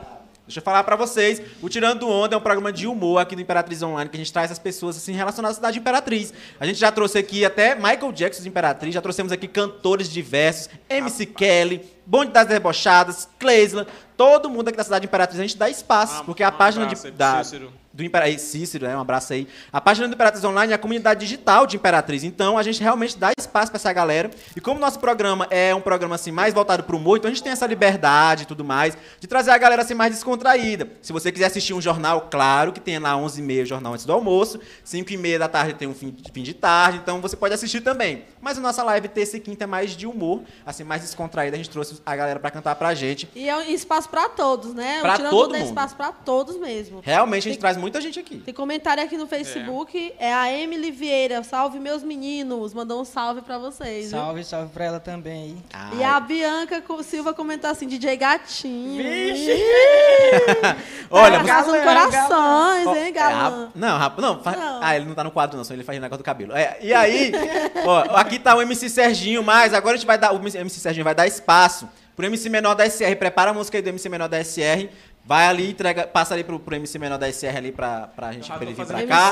Deixa 0.49 0.61
eu 0.61 0.63
falar 0.63 0.83
pra 0.83 0.95
vocês, 0.95 1.39
o 1.61 1.69
Tirando 1.69 2.09
Onda 2.09 2.33
é 2.33 2.37
um 2.37 2.41
programa 2.41 2.73
de 2.73 2.87
humor 2.87 3.19
aqui 3.19 3.35
do 3.35 3.41
Imperatriz 3.41 3.83
Online, 3.83 4.09
que 4.09 4.15
a 4.15 4.19
gente 4.19 4.33
traz 4.33 4.51
as 4.51 4.57
pessoas 4.57 4.97
assim 4.97 5.13
relacionadas 5.13 5.57
à 5.57 5.59
cidade 5.59 5.73
de 5.75 5.79
Imperatriz. 5.79 6.33
A 6.59 6.65
gente 6.65 6.79
já 6.79 6.91
trouxe 6.91 7.19
aqui 7.19 7.45
até 7.45 7.75
Michael 7.75 8.11
Jackson 8.11 8.41
de 8.41 8.49
Imperatriz, 8.49 8.91
já 8.91 8.99
trouxemos 8.99 9.31
aqui 9.31 9.47
cantores 9.47 10.09
diversos, 10.09 10.67
MC 10.89 11.27
Kelly, 11.27 11.85
Bonde 12.03 12.31
das 12.31 12.47
Debochadas, 12.47 13.29
Cleisla, 13.37 13.85
todo 14.17 14.49
mundo 14.49 14.69
aqui 14.69 14.77
da 14.77 14.83
cidade 14.83 15.01
de 15.01 15.07
Imperatriz, 15.07 15.39
a 15.39 15.43
gente 15.43 15.55
dá 15.55 15.69
espaço, 15.69 16.21
Ah, 16.21 16.23
porque 16.23 16.41
a 16.41 16.49
um 16.49 16.53
página 16.53 16.87
de, 16.87 16.95
pro 16.95 17.11
da, 17.11 17.43
Cícero. 17.43 17.71
Do 17.99 18.05
Imperatriz, 18.05 18.41
Cícero, 18.41 18.87
né? 18.87 18.95
Um 18.95 19.01
abraço 19.01 19.33
aí. 19.33 19.45
A 19.73 19.81
página 19.81 20.07
do 20.07 20.13
Imperatriz 20.13 20.41
Online 20.43 20.71
é 20.71 20.75
a 20.75 20.79
comunidade 20.79 21.19
digital 21.19 21.67
de 21.67 21.75
Imperatriz. 21.75 22.23
Então, 22.23 22.57
a 22.57 22.63
gente 22.63 22.81
realmente 22.81 23.17
dá 23.17 23.31
espaço 23.37 23.67
para 23.71 23.77
essa 23.77 23.91
galera. 23.91 24.31
E 24.55 24.61
como 24.61 24.79
nosso 24.79 24.99
programa 24.99 25.45
é 25.51 25.75
um 25.75 25.81
programa 25.81 26.15
assim 26.15 26.31
mais 26.31 26.53
voltado 26.53 26.83
para 26.83 26.95
o 26.95 26.97
humor, 26.99 27.17
então 27.17 27.29
a 27.29 27.33
gente 27.33 27.43
tem 27.43 27.51
essa 27.51 27.67
liberdade 27.67 28.43
e 28.43 28.45
tudo 28.45 28.63
mais 28.63 28.97
de 29.19 29.27
trazer 29.27 29.51
a 29.51 29.57
galera 29.57 29.81
assim 29.81 29.93
mais 29.93 30.13
descontraída. 30.13 30.87
Se 31.01 31.11
você 31.11 31.29
quiser 31.31 31.45
assistir 31.47 31.73
um 31.73 31.81
jornal, 31.81 32.27
claro 32.31 32.71
que 32.71 32.79
tem 32.79 32.97
lá 32.99 33.13
11h30 33.15 33.63
o 33.63 33.65
jornal 33.65 33.93
antes 33.93 34.05
do 34.05 34.13
almoço, 34.13 34.59
5h30 34.85 35.37
da 35.37 35.47
tarde 35.49 35.73
tem 35.73 35.87
um 35.87 35.93
fim, 35.93 36.15
fim 36.33 36.43
de 36.43 36.53
tarde, 36.53 36.99
então 37.03 37.19
você 37.19 37.35
pode 37.35 37.53
assistir 37.53 37.81
também. 37.81 38.23
Mas 38.41 38.57
a 38.57 38.61
nossa 38.61 38.81
live 38.83 39.07
terça 39.09 39.35
e 39.37 39.39
quinta 39.41 39.65
é 39.65 39.67
mais 39.67 39.91
de 39.91 40.07
humor, 40.07 40.41
assim, 40.65 40.83
mais 40.85 41.01
descontraída. 41.01 41.55
A 41.55 41.57
gente 41.57 41.69
trouxe 41.69 41.99
a 42.05 42.15
galera 42.15 42.39
para 42.39 42.49
cantar 42.51 42.75
pra 42.75 42.93
gente. 42.93 43.27
E 43.35 43.49
é 43.49 43.57
um 43.57 43.61
espaço 43.61 44.07
pra 44.09 44.29
todos, 44.29 44.73
né? 44.73 44.99
Pra 45.01 45.15
o 45.15 45.29
todo 45.29 45.55
é 45.55 45.59
mundo. 45.59 45.67
espaço 45.67 45.95
pra 45.95 46.11
todos 46.11 46.55
mesmo. 46.57 47.01
Realmente, 47.03 47.39
a 47.41 47.51
gente 47.51 47.53
Tem- 47.55 47.59
traz 47.61 47.75
muita 47.91 48.01
gente 48.01 48.19
aqui. 48.19 48.37
Tem 48.37 48.53
comentário 48.53 49.03
aqui 49.03 49.17
no 49.17 49.27
Facebook, 49.27 50.13
é, 50.19 50.33
a 50.33 50.51
Emily 50.53 50.91
Vieira, 50.91 51.43
salve 51.43 51.79
meus 51.79 52.03
meninos, 52.03 52.73
mandou 52.73 53.01
um 53.01 53.05
salve 53.05 53.41
pra 53.41 53.57
vocês, 53.57 54.11
viu? 54.11 54.19
Salve, 54.19 54.43
salve 54.43 54.69
pra 54.71 54.85
ela 54.85 54.99
também 54.99 55.57
aí. 55.73 55.99
E 55.99 56.03
a 56.03 56.19
Bianca 56.19 56.83
Silva 57.03 57.33
comentou 57.33 57.69
assim, 57.69 57.87
DJ 57.87 58.15
Gatinho. 58.17 59.03
Olha, 61.09 61.39
tá 61.39 61.43
galã, 61.43 61.81
corações, 61.83 62.97
hein, 62.97 63.03
é, 63.07 63.11
galã? 63.11 63.65
rap- 63.65 63.71
não, 63.75 63.97
rap- 63.97 64.19
não, 64.21 64.43
fa- 64.43 64.51
Não. 64.55 64.79
Ah, 64.83 64.95
ele 64.95 65.05
não 65.05 65.15
tá 65.15 65.23
no 65.23 65.31
quadro, 65.31 65.57
não, 65.57 65.63
só 65.63 65.73
ele 65.73 65.83
faz 65.83 65.97
o 65.97 66.01
negócio 66.01 66.21
do 66.21 66.25
cabelo. 66.25 66.53
É, 66.55 66.77
e 66.81 66.93
aí, 66.93 67.31
ó, 67.85 68.15
aqui 68.15 68.39
tá 68.39 68.55
o 68.55 68.61
MC 68.61 68.89
Serginho, 68.89 69.43
mas 69.43 69.73
agora 69.73 69.95
a 69.95 69.97
gente 69.97 70.07
vai 70.07 70.17
dar. 70.17 70.33
O 70.33 70.37
MC 70.37 70.79
Serginho 70.79 71.03
vai 71.03 71.15
dar 71.15 71.27
espaço 71.27 71.87
pro 72.15 72.25
MC 72.25 72.49
menor 72.49 72.75
da 72.75 72.87
SR. 72.89 73.15
Prepara 73.17 73.51
a 73.51 73.53
música 73.53 73.77
aí 73.77 73.81
do 73.81 73.89
MC 73.89 74.09
menor 74.09 74.27
da 74.27 74.43
SR. 74.43 74.89
Vai 75.25 75.45
ali, 75.45 75.69
entrega, 75.69 76.07
passa 76.07 76.33
ali 76.33 76.43
pro, 76.43 76.59
pro 76.59 76.75
MC 76.75 76.97
menor 76.97 77.19
da 77.19 77.31
SR 77.31 77.55
ali 77.55 77.71
pra, 77.71 78.09
pra 78.15 78.31
gente 78.31 78.47
Já 78.47 78.55
pra 78.55 78.65
ele 78.65 78.73
vir 78.73 78.85
pra 78.85 79.03
cá. 79.05 79.31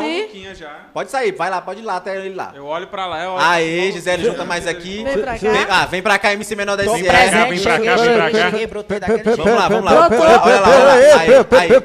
Pode 0.94 1.10
sair, 1.10 1.32
vai 1.32 1.50
lá, 1.50 1.60
pode 1.60 1.80
ir 1.80 1.84
lá 1.84 1.96
até 1.96 2.16
ele 2.18 2.36
lá. 2.36 2.52
Eu 2.56 2.66
olho 2.66 2.86
pra 2.86 3.08
lá, 3.08 3.24
eu 3.24 3.32
olho 3.32 3.44
Aê, 3.44 3.82
pra- 3.84 3.92
Gisele, 3.92 4.24
junta 4.24 4.46
mais 4.46 4.68
aqui. 4.68 5.04
Vem 5.04 5.18
pra 5.18 5.32
cá. 5.40 5.52
Vem, 5.52 5.66
ah, 5.68 5.86
vem 5.88 6.02
pra 6.04 6.20
cá, 6.20 6.34
MC 6.34 6.56
menor 6.56 6.78
da 6.78 6.84
SR. 6.84 6.92
Vem 6.94 7.04
pra 7.06 7.18
cá, 7.18 7.46
vem 7.46 7.60
pra 7.64 8.30
cá, 8.32 8.50
vem 8.52 8.68
pra. 8.68 9.36
Vamos 9.36 9.56
lá, 9.56 9.68
vamos 9.68 9.86
lá. 9.86 10.08
Olha 10.44 10.60
lá. 10.60 10.94
Aí, 10.94 11.32
aí. 11.34 11.82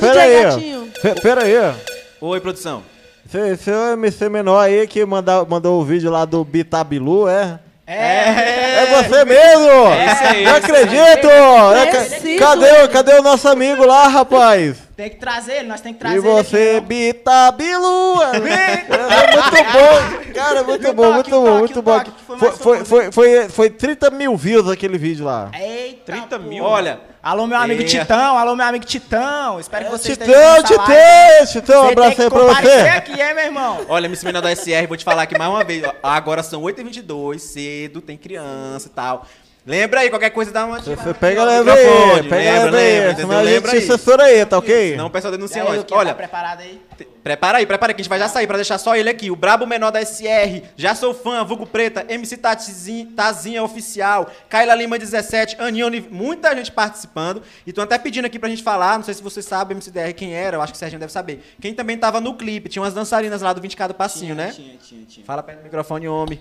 Pera 0.00 0.22
aí. 0.22 1.20
Pera 1.20 1.42
aí. 1.42 1.74
Oi, 2.22 2.40
produção. 2.40 2.82
Esse, 3.26 3.38
esse 3.50 3.70
é 3.70 3.76
o 3.76 3.92
MC 3.92 4.28
menor 4.28 4.60
aí 4.60 4.86
que 4.86 5.04
manda, 5.04 5.44
mandou 5.44 5.80
o 5.80 5.84
vídeo 5.84 6.10
lá 6.10 6.24
do 6.24 6.44
Bitabilu, 6.44 7.28
é? 7.28 7.58
É 7.94 8.86
você 9.02 9.24
mesmo! 9.24 9.92
Esse 10.10 10.24
aí, 10.24 10.44
Não 10.44 10.54
acredito! 10.56 11.28
É, 11.28 11.86
Preciso. 11.86 12.38
Cadê, 12.38 12.82
o- 12.84 12.88
cadê 12.88 13.12
o 13.14 13.22
nosso 13.22 13.48
amigo 13.48 13.84
lá, 13.84 14.08
rapaz? 14.08 14.76
Tem 14.96 15.10
que 15.10 15.16
trazer 15.16 15.54
ele, 15.56 15.68
nós 15.68 15.80
tem 15.80 15.92
que 15.92 15.98
E 15.98 16.00
trazer 16.00 16.20
você, 16.20 16.56
ele 16.58 16.76
aqui, 16.78 16.86
Bita 16.86 17.52
Bilua. 17.52 18.32
É 18.42 19.32
muito 19.36 19.72
bom. 19.72 20.32
Cara, 20.34 20.62
muito 20.64 20.88
E 20.88 20.92
bom, 20.92 21.12
muito 21.12 21.30
bom, 21.30 21.58
muito 21.58 21.82
bom. 21.82 22.00
foi 22.26 22.38
Foi, 22.38 22.48
mais 22.48 22.58
foi, 22.58 22.72
famoso. 22.74 22.84
foi, 22.86 23.12
foi, 23.12 23.48
foi 23.48 23.70
30 23.70 24.10
mil 24.10 24.36
views 24.36 24.68
aquele 24.70 24.96
vídeo 24.98 25.24
lá. 25.26 25.50
Eita, 25.58 26.12
30 26.12 26.38
pô. 26.38 26.44
mil? 26.48 26.64
Olha, 26.64 27.00
Alô, 27.22 27.46
meu 27.46 27.56
amigo 27.56 27.82
É. 27.82 27.84
Titão, 27.84 28.36
alô, 28.36 28.56
meu 28.56 28.66
amigo 28.66 28.84
Titão. 28.84 29.60
Espero 29.60 29.84
que 29.84 29.90
você 29.92 30.10
Titã, 30.10 30.24
esteja 30.24 30.50
nessa 30.50 30.62
Titã, 30.66 30.82
live. 30.92 31.52
Titã, 31.52 31.80
um 31.80 31.88
abraço 31.88 32.20
aí 32.22 32.28
que 32.28 32.34
pra 32.34 32.44
você. 32.60 32.70
aqui, 32.88 33.12
hein, 33.12 33.34
meu 33.34 33.44
irmão? 33.44 33.86
Olha, 33.88 34.06
MC 34.06 34.26
Menor 34.26 34.42
da 34.42 34.50
SR, 34.56 34.88
vou 34.88 34.96
te 34.96 35.04
falar 35.04 35.22
aqui 35.22 35.38
mais 35.38 35.48
uma 35.48 35.62
vez. 35.62 35.84
ó. 35.84 35.94
Agora 36.02 36.42
são 36.42 36.60
8h22, 36.62 37.38
cedo, 37.38 38.00
tem 38.00 38.16
criança 38.16 38.88
e 38.88 38.90
tal. 38.90 39.24
Lembra 39.64 40.00
aí, 40.00 40.10
qualquer 40.10 40.30
coisa 40.30 40.50
dá 40.50 40.64
uma. 40.66 40.80
Você 40.80 41.14
pega 41.14 41.44
leve 41.44 41.70
aí, 41.70 42.22
pega 42.28 42.52
lembra, 42.52 42.70
leve 42.72 42.76
aí. 42.76 42.98
lembra, 43.00 43.14
Senão 43.14 43.30
a 43.38 43.44
gente 43.44 43.52
Lembra 43.54 43.70
se 43.70 43.76
aí. 43.76 43.82
censura 43.82 44.24
aí, 44.24 44.44
tá 44.44 44.58
ok? 44.58 44.96
Não, 44.96 45.06
o 45.06 45.10
pessoal 45.10 45.30
denuncia 45.30 45.62
aí, 45.62 45.68
nós. 45.76 45.84
tá 45.84 45.94
Olha, 45.96 46.14
preparado 46.16 46.60
aí? 46.62 46.80
te- 46.98 47.04
prepara 47.22 47.58
aí, 47.58 47.66
prepara 47.66 47.92
aí, 47.92 47.94
que 47.94 48.00
a 48.00 48.02
gente 48.02 48.08
vai 48.08 48.18
já 48.18 48.28
sair 48.28 48.48
pra 48.48 48.56
deixar 48.56 48.76
só 48.78 48.96
ele 48.96 49.08
aqui. 49.08 49.30
O 49.30 49.36
Brabo 49.36 49.64
Menor 49.64 49.92
da 49.92 50.00
SR, 50.04 50.64
Já 50.76 50.96
Sou 50.96 51.14
Fã, 51.14 51.44
Vulgo 51.44 51.64
Preta, 51.64 52.04
MC 52.08 52.36
Tatizinha, 52.38 53.06
Tazinha 53.14 53.62
Oficial, 53.62 54.28
Kaila 54.48 54.74
Lima 54.74 54.98
17, 54.98 55.54
Aninha 55.60 55.88
muita 56.10 56.56
gente 56.56 56.72
participando. 56.72 57.40
E 57.64 57.70
estão 57.70 57.84
até 57.84 57.96
pedindo 57.98 58.24
aqui 58.24 58.40
pra 58.40 58.48
gente 58.48 58.64
falar, 58.64 58.96
não 58.98 59.04
sei 59.04 59.14
se 59.14 59.22
você 59.22 59.40
sabe, 59.40 59.74
MCDR, 59.74 60.12
quem 60.12 60.34
era, 60.34 60.56
eu 60.56 60.60
acho 60.62 60.72
que 60.72 60.76
o 60.76 60.78
Serginho 60.80 60.98
deve 60.98 61.12
saber. 61.12 61.40
Quem 61.60 61.72
também 61.72 61.96
tava 61.96 62.20
no 62.20 62.34
clipe, 62.34 62.68
tinha 62.68 62.82
umas 62.82 62.94
dançarinas 62.94 63.40
lá 63.40 63.52
do 63.52 63.60
20k 63.60 63.86
do 63.86 63.94
Passinho, 63.94 64.34
né? 64.34 64.50
Tinha, 64.52 64.76
tinha, 64.78 65.04
tinha. 65.06 65.24
Fala 65.24 65.40
perto 65.40 65.58
do 65.60 65.64
microfone, 65.64 66.08
homem. 66.08 66.40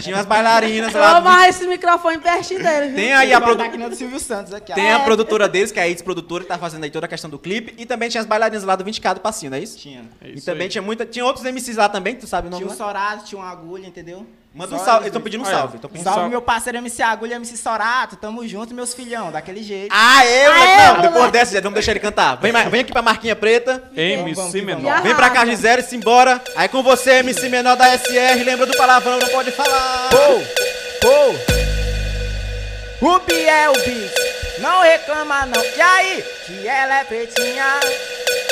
Tinha 0.00 0.16
umas 0.16 0.26
bailarinas 0.26 0.94
Eu 0.94 1.00
lá 1.00 1.12
vou 1.12 1.22
do 1.22 1.28
amarrar 1.28 1.48
esse 1.48 1.66
microfone 1.66 2.18
pertinho 2.18 2.62
dele, 2.62 2.86
viu? 2.88 2.96
Tem 2.96 3.12
aí 3.12 3.32
a 3.32 3.36
Igual 3.36 3.56
produ... 3.56 3.70
que 3.70 3.76
nem 3.76 3.86
o 3.86 3.90
do 3.90 3.96
Silvio 3.96 4.20
Santos 4.20 4.52
aqui, 4.52 4.72
ó. 4.72 4.74
Tem 4.74 4.92
a 4.92 5.00
produtora 5.00 5.48
deles, 5.48 5.72
que 5.72 5.78
é 5.78 5.82
a 5.82 5.84
Aids 5.86 6.02
Produtora, 6.02 6.44
que 6.44 6.48
tá 6.48 6.58
fazendo 6.58 6.84
aí 6.84 6.90
toda 6.90 7.06
a 7.06 7.08
questão 7.08 7.30
do 7.30 7.38
clipe. 7.38 7.74
E 7.78 7.86
também 7.86 8.08
tinha 8.08 8.20
as 8.20 8.26
bailarinas 8.26 8.64
lá 8.64 8.76
do 8.76 8.84
20k 8.84 9.14
do 9.14 9.20
Passinho, 9.20 9.50
não 9.50 9.58
é 9.58 9.62
isso? 9.62 9.78
Tinha. 9.78 10.04
e 10.22 10.40
também 10.40 10.68
tinha 10.68 10.82
muita. 10.82 11.06
Tinha 11.06 11.24
outros 11.24 11.44
MCs 11.44 11.76
lá 11.76 11.88
também, 11.88 12.14
que 12.14 12.20
tu 12.20 12.26
sabe 12.26 12.48
o 12.48 12.50
nome? 12.50 12.62
Tinha 12.62 12.68
um 12.68 12.70
lá? 12.70 12.76
Sorato, 12.76 13.24
tinha 13.24 13.40
uma 13.40 13.50
agulha, 13.50 13.86
entendeu? 13.86 14.26
Manda 14.56 14.74
um 14.74 14.78
salve. 14.78 15.00
eles 15.00 15.06
estão 15.08 15.20
pedindo 15.20 15.42
um 15.42 15.44
salve. 15.44 15.78
Tão 15.78 15.90
pedindo 15.90 16.04
Salve 16.04 16.18
salve. 16.20 16.30
meu 16.30 16.40
parceiro 16.40 16.78
MC 16.78 17.02
Agulha, 17.02 17.34
MC 17.34 17.56
Sorato. 17.58 18.16
Tamo 18.16 18.46
junto, 18.48 18.72
meus 18.72 18.94
filhão, 18.94 19.30
daquele 19.30 19.62
jeito. 19.62 19.94
Aê, 19.94 20.48
moleque! 20.48 20.62
Aê, 20.70 20.92
Não, 20.94 21.00
depois 21.02 21.30
dessa, 21.30 21.60
vamos 21.60 21.74
deixar 21.74 21.92
ele 21.92 22.00
cantar. 22.00 22.36
Vem, 22.36 22.52
vem 22.70 22.80
aqui 22.80 22.90
pra 22.92 23.02
Marquinha 23.02 23.36
Preta. 23.36 23.82
MC 23.94 24.62
Menor. 24.62 25.02
Vem 25.02 25.14
pra 25.14 25.28
cá, 25.28 25.40
Arrasa. 25.40 25.50
Gisele, 25.56 25.82
simbora. 25.82 26.42
Aí 26.56 26.68
com 26.68 26.82
você, 26.82 27.18
MC 27.18 27.48
menor 27.50 27.76
da 27.76 27.86
SR. 27.98 28.42
Lembra 28.44 28.64
do 28.66 28.76
palavrão, 28.76 29.18
não 29.18 29.28
pode 29.28 29.50
falar. 29.52 30.08
Pô, 30.10 30.40
pô. 31.02 31.56
O 32.98 33.18
Biel 33.20 33.72
Bis, 33.84 34.10
não 34.60 34.80
reclama 34.80 35.44
não. 35.46 35.62
E 35.62 35.80
aí, 35.80 36.24
que 36.46 36.66
ela 36.66 37.00
é 37.00 37.04
pretinha. 37.04 37.66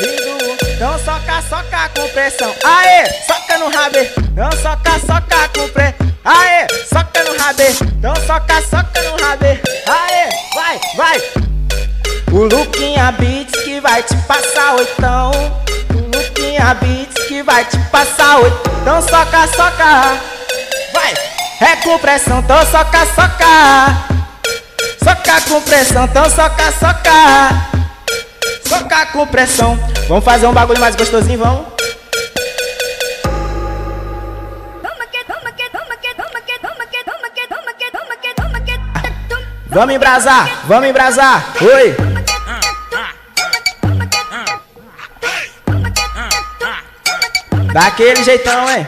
Lindo, 0.01 0.57
então 0.75 0.99
soca, 0.99 1.41
soca 1.49 1.89
com 1.97 2.07
pressão. 2.09 2.55
Aê, 2.63 3.07
soca 3.27 3.59
no 3.59 3.64
Então 8.05 8.15
soca, 8.27 8.61
soca 8.61 9.03
no 9.03 9.17
rabê. 9.25 9.59
Aê, 9.89 10.29
vai, 10.55 10.81
vai. 10.95 11.23
O 12.33 12.45
Luquinha 12.45 13.11
Beats 13.13 13.63
que 13.63 13.81
vai 13.81 14.03
te 14.03 14.15
passar 14.27 14.75
oitão. 14.75 15.31
O 15.95 16.15
Luquinha 16.15 16.75
Beats 16.75 17.27
que 17.27 17.43
vai 17.43 17.65
te 17.65 17.79
passar 17.91 18.41
oitão. 18.41 18.75
Então 18.83 19.01
soca, 19.01 19.47
soca. 19.57 20.21
Vai! 20.93 21.15
É 21.63 21.77
com 21.77 21.99
pressão, 21.99 22.41
então 22.41 22.67
soca, 22.67 23.07
soca. 23.07 24.07
Soca 25.03 25.41
com 25.49 25.63
pressão, 25.63 26.05
então 26.05 26.29
soca, 26.29 26.73
soca. 26.73 27.71
Soca 28.69 29.07
com 29.15 29.27
pressão. 29.29 29.79
Vamos 30.09 30.25
fazer 30.27 30.47
um 30.47 30.53
bagulho 30.53 30.79
mais 30.79 30.95
gostosinho, 30.95 31.39
vamos? 31.39 31.74
Vamos 39.75 39.93
embrasar, 39.93 40.49
vamos 40.69 40.89
embrasar. 40.89 41.45
Oi! 41.61 41.97
Daquele 47.73 48.23
jeitão, 48.23 48.71
hein? 48.71 48.87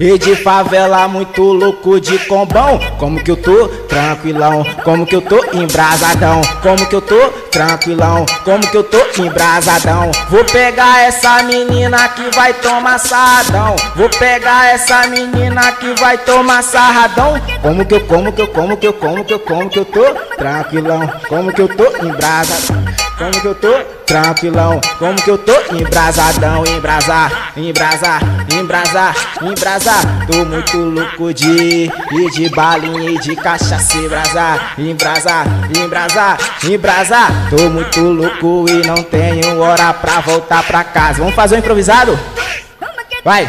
E 0.00 0.16
de 0.16 0.34
favela 0.34 1.06
muito 1.06 1.42
louco 1.42 2.00
de 2.00 2.18
combão. 2.20 2.80
Como 2.98 3.22
que 3.22 3.30
eu 3.30 3.36
tô 3.36 3.68
tranquilão? 3.86 4.64
Como 4.82 5.04
que 5.04 5.14
eu 5.14 5.20
tô 5.20 5.36
embrasadão? 5.54 6.40
Como 6.62 6.86
que 6.86 6.96
eu 6.96 7.02
tô 7.02 7.28
tranquilão? 7.50 8.24
Como 8.42 8.66
que 8.66 8.78
eu 8.78 8.82
tô 8.82 8.96
embrasadão? 9.22 10.10
Vou 10.30 10.42
pegar 10.46 11.02
essa 11.02 11.42
menina 11.42 12.08
que 12.08 12.34
vai 12.34 12.54
tomar 12.54 12.96
sarradão. 12.98 13.76
Vou 13.94 14.08
pegar 14.08 14.72
essa 14.72 15.06
menina 15.06 15.70
que 15.72 15.92
vai 16.00 16.16
tomar 16.16 16.62
sarradão. 16.62 17.34
Como 17.60 17.84
que 17.84 17.94
eu, 17.94 18.00
como 18.06 18.32
que 18.32 18.40
eu, 18.40 18.48
como 18.48 18.76
que 18.78 18.86
eu, 18.86 18.92
como 18.94 19.22
que 19.22 19.34
eu, 19.34 19.40
como 19.40 19.68
que 19.68 19.78
eu 19.80 19.84
tô 19.84 20.14
tranquilão? 20.38 21.12
Como 21.28 21.52
que 21.52 21.60
eu 21.60 21.68
tô 21.68 21.84
embrasadão 22.06 22.99
como 23.20 23.32
que 23.32 23.46
eu 23.46 23.54
tô 23.54 23.72
tranquilão, 24.06 24.80
como 24.98 25.14
que 25.22 25.30
eu 25.30 25.36
tô 25.36 25.52
embrasadão, 25.76 26.64
embrasar, 26.66 27.52
embrasar, 27.54 28.22
embrasar, 28.50 29.14
embrasar. 29.42 30.26
Tô 30.26 30.42
muito 30.46 30.78
louco 30.78 31.34
de 31.34 31.84
e 32.12 32.30
de 32.30 32.48
balinha 32.48 33.10
e 33.10 33.18
de 33.18 33.36
cachaça, 33.36 33.98
embrasar, 33.98 34.74
embrasar, 34.78 35.46
embrasar, 35.76 36.38
embrasar. 36.64 37.50
Tô 37.50 37.68
muito 37.68 38.00
louco 38.00 38.64
e 38.70 38.86
não 38.86 39.02
tenho 39.02 39.60
hora 39.60 39.92
pra 39.92 40.20
voltar 40.20 40.62
pra 40.62 40.82
casa. 40.82 41.18
Vamos 41.18 41.34
fazer 41.34 41.56
um 41.56 41.58
improvisado? 41.58 42.18
Vai. 43.22 43.46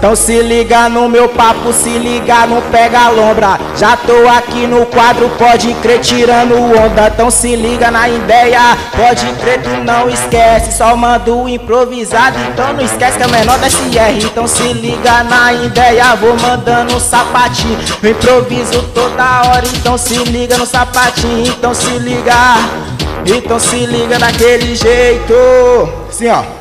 Então 0.00 0.16
se 0.16 0.40
liga 0.40 0.88
no 0.88 1.10
meu 1.10 1.28
papo, 1.28 1.74
se 1.74 1.90
liga, 1.90 2.46
não 2.46 2.62
pega 2.62 3.10
lombra. 3.10 3.60
Já 3.76 3.98
tô 3.98 4.26
aqui 4.28 4.66
no 4.66 4.86
quadro, 4.86 5.28
pode 5.36 5.74
crer 5.74 6.00
tirando 6.00 6.54
onda. 6.54 7.08
Então 7.08 7.30
se 7.30 7.54
liga 7.54 7.90
na 7.90 8.08
ideia, 8.08 8.78
pode 8.96 9.26
crer, 9.34 9.60
tu 9.62 9.68
não 9.84 10.08
esquece. 10.08 10.72
Só 10.72 10.96
mando 10.96 11.46
improvisado, 11.46 12.38
então 12.50 12.72
não 12.72 12.82
esquece 12.82 13.18
que 13.18 13.24
é 13.24 13.26
menor 13.26 13.58
da 13.58 13.68
SR. 13.68 14.24
Então 14.24 14.46
se 14.46 14.72
liga 14.72 15.22
na 15.24 15.52
ideia, 15.52 16.16
vou 16.16 16.34
mandando 16.34 16.96
um 16.96 17.00
sapatinho. 17.00 17.78
Eu 18.02 18.12
improviso 18.12 18.82
toda 18.94 19.50
hora, 19.50 19.66
então 19.66 19.98
se 19.98 20.14
liga 20.14 20.56
no 20.56 20.64
sapatinho. 20.64 21.46
Então 21.46 21.74
se 21.74 21.90
liga, 21.98 22.56
então 23.26 23.60
se 23.60 23.84
liga 23.84 24.18
daquele 24.18 24.74
jeito. 24.74 25.34
Assim 26.08 26.28
ó. 26.28 26.59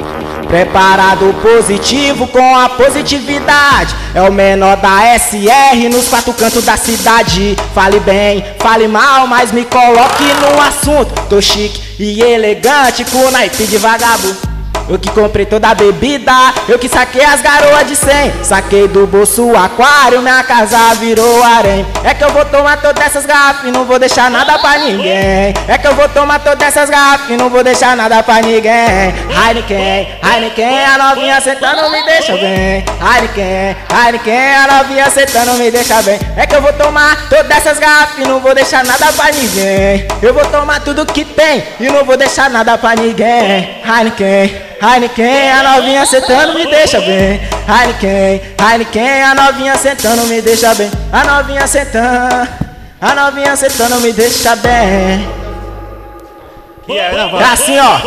Preparado 0.49 1.31
positivo 1.43 2.25
com 2.27 2.57
a 2.57 2.69
positividade. 2.69 3.95
É 4.15 4.21
o 4.23 4.33
menor 4.33 4.77
da 4.77 5.15
SR 5.19 5.87
nos 5.91 6.07
quatro 6.07 6.33
cantos 6.33 6.65
da 6.65 6.75
cidade. 6.75 7.55
Fale 7.75 7.99
bem, 7.99 8.43
fale 8.57 8.87
mal, 8.87 9.27
mas 9.27 9.51
me 9.51 9.63
coloque 9.63 10.23
no 10.41 10.59
assunto. 10.59 11.13
Tô 11.29 11.39
chique 11.39 11.79
e 11.99 12.19
elegante 12.23 13.05
com 13.05 13.29
naipe 13.29 13.67
de 13.67 13.77
vagabundo. 13.77 14.48
Eu 14.89 14.97
que 14.97 15.09
comprei 15.11 15.45
toda 15.45 15.69
a 15.69 15.75
bebida, 15.75 16.33
eu 16.67 16.79
que 16.79 16.89
saquei 16.89 17.23
as 17.23 17.41
garoas 17.41 17.87
de 17.87 17.95
100 17.95 18.43
Saquei 18.43 18.87
do 18.87 19.05
bolso 19.05 19.45
o 19.45 19.55
aquário, 19.55 20.19
minha 20.19 20.43
casa 20.43 20.95
virou 20.95 21.43
harém. 21.43 21.85
É 22.03 22.15
que 22.15 22.23
eu 22.23 22.31
vou 22.31 22.43
tomar 22.45 22.81
todas 22.81 23.05
essas 23.05 23.23
garrafas 23.23 23.69
e 23.69 23.71
não 23.71 23.85
vou 23.85 23.99
deixar 23.99 24.31
nada 24.31 24.57
pra 24.57 24.79
ninguém. 24.79 25.53
É 25.67 25.77
que 25.79 25.87
eu 25.87 25.93
vou 25.93 26.09
tomar 26.09 26.39
todas 26.39 26.67
essas 26.67 26.89
garrafas 26.89 27.29
e 27.29 27.37
não 27.37 27.51
vou 27.51 27.63
deixar 27.63 27.95
nada 27.95 28.23
pra 28.23 28.41
ninguém. 28.41 29.13
Heineken, 29.29 30.07
Heineken, 30.23 30.85
a 30.85 30.97
novinha 30.97 31.39
sentando 31.39 31.91
me 31.91 32.03
deixa 32.03 32.33
bem. 32.33 32.83
Heineken, 32.99 33.75
Heineken, 33.93 34.55
a 34.55 34.67
novinha 34.77 35.09
sentando 35.11 35.53
me 35.53 35.69
deixa 35.69 36.01
bem. 36.01 36.19
É 36.35 36.47
que 36.47 36.55
eu 36.55 36.61
vou 36.63 36.73
tomar 36.73 37.29
todas 37.29 37.51
essas 37.51 37.77
garrafas 37.77 38.25
e 38.25 38.27
não 38.27 38.39
vou 38.39 38.55
deixar 38.55 38.83
nada 38.83 39.13
pra 39.13 39.31
ninguém. 39.31 40.07
Eu 40.21 40.33
vou 40.33 40.45
tomar 40.45 40.79
tudo 40.79 41.05
que 41.05 41.23
tem 41.23 41.63
e 41.79 41.89
não 41.89 42.03
vou 42.03 42.17
deixar 42.17 42.49
nada 42.49 42.75
pra 42.77 42.95
ninguém. 42.95 43.81
Heineken 43.85 44.69
Heineken, 44.81 45.51
a 45.51 45.63
novinha 45.75 46.05
sentando 46.05 46.53
me 46.53 46.65
deixa 46.65 47.01
bem. 47.01 47.41
Heineken, 47.67 48.41
Heineken, 48.57 49.23
a 49.23 49.35
novinha 49.35 49.75
sentando 49.77 50.25
me 50.27 50.41
deixa 50.41 50.73
bem. 50.73 50.89
A 51.11 51.23
novinha 51.25 51.67
sentando, 51.67 52.47
a 53.01 53.15
novinha 53.15 53.55
sentando 53.55 53.99
me 53.99 54.13
deixa 54.13 54.55
bem. 54.55 55.27
É, 56.89 57.11
não, 57.11 57.39
É 57.39 57.43
assim, 57.43 57.77
ó. 57.77 57.99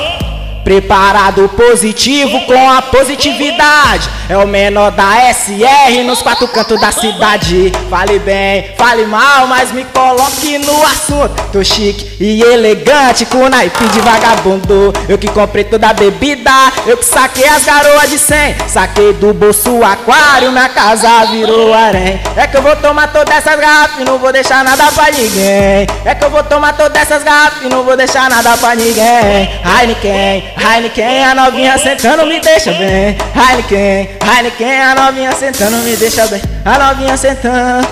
Preparado 0.65 1.49
positivo 1.51 2.41
com 2.43 2.71
a 2.71 2.81
positividade. 2.83 4.09
É 4.29 4.37
o 4.39 4.47
menor 4.47 4.91
da 4.93 5.33
SR 5.35 6.05
nos 6.05 6.23
quatro 6.23 6.47
cantos 6.49 6.81
da 6.81 6.93
cidade. 6.93 7.73
Fale 7.91 8.19
bem, 8.21 8.71
fale 8.79 9.05
mal, 9.07 9.47
mas 9.47 9.73
me 9.73 9.85
coloque 9.85 10.59
no 10.59 10.83
assunto. 10.85 11.35
Tô 11.53 11.63
chique 11.65 12.17
e 12.21 12.43
elegante 12.43 13.27
com 13.27 13.49
naipe 13.49 13.85
de 13.89 14.01
vagabundo. 14.01 14.93
Eu 15.09 15.19
que 15.19 15.29
comprei 15.29 15.65
toda 15.65 15.89
a 15.89 15.93
bebida, 15.93 16.51
eu 16.87 16.97
que 16.97 17.05
saquei 17.05 17.47
as 17.47 17.65
garoas 17.65 18.09
de 18.11 18.19
100. 18.19 18.69
Saquei 18.69 19.13
do 19.13 19.35
bolso 19.35 19.83
aquário, 19.83 20.53
minha 20.53 20.69
casa 20.69 21.27
virou 21.27 21.75
harém. 21.75 22.21
É 22.37 22.47
que 22.47 22.57
eu 22.57 22.63
vou 22.63 22.77
tomar 22.77 23.13
todas 23.13 23.37
essas 23.37 23.59
garrafas 23.59 24.01
e 24.01 24.05
não 24.05 24.19
vou 24.19 24.33
deixar 24.33 24.65
nada 24.65 24.85
pra 24.93 25.11
ninguém. 25.11 25.87
É 26.05 26.15
que 26.15 26.25
eu 26.25 26.31
vou 26.31 26.43
tomar 26.45 26.73
todas 26.75 27.03
essas 27.03 27.23
garrafas 27.23 27.63
e 27.65 27.69
não 27.69 27.83
vou 27.83 27.97
deixar 27.97 28.31
nada 28.31 28.57
pra 28.57 28.75
ninguém. 28.75 29.51
Heineken, 29.65 30.52
Heineken, 30.63 31.25
a 31.25 31.35
novinha 31.35 31.77
sentando 31.77 32.25
me 32.25 32.39
deixa 32.39 32.73
bem. 32.73 33.17
Heineken, 33.35 34.11
Heineken, 34.23 34.81
a 34.81 34.95
novinha 34.95 35.33
sentando 35.33 35.77
me 35.79 35.97
deixa 35.97 36.27
bem. 36.29 36.41
A 36.65 36.79
novinha 36.79 37.17
sentando, 37.17 37.89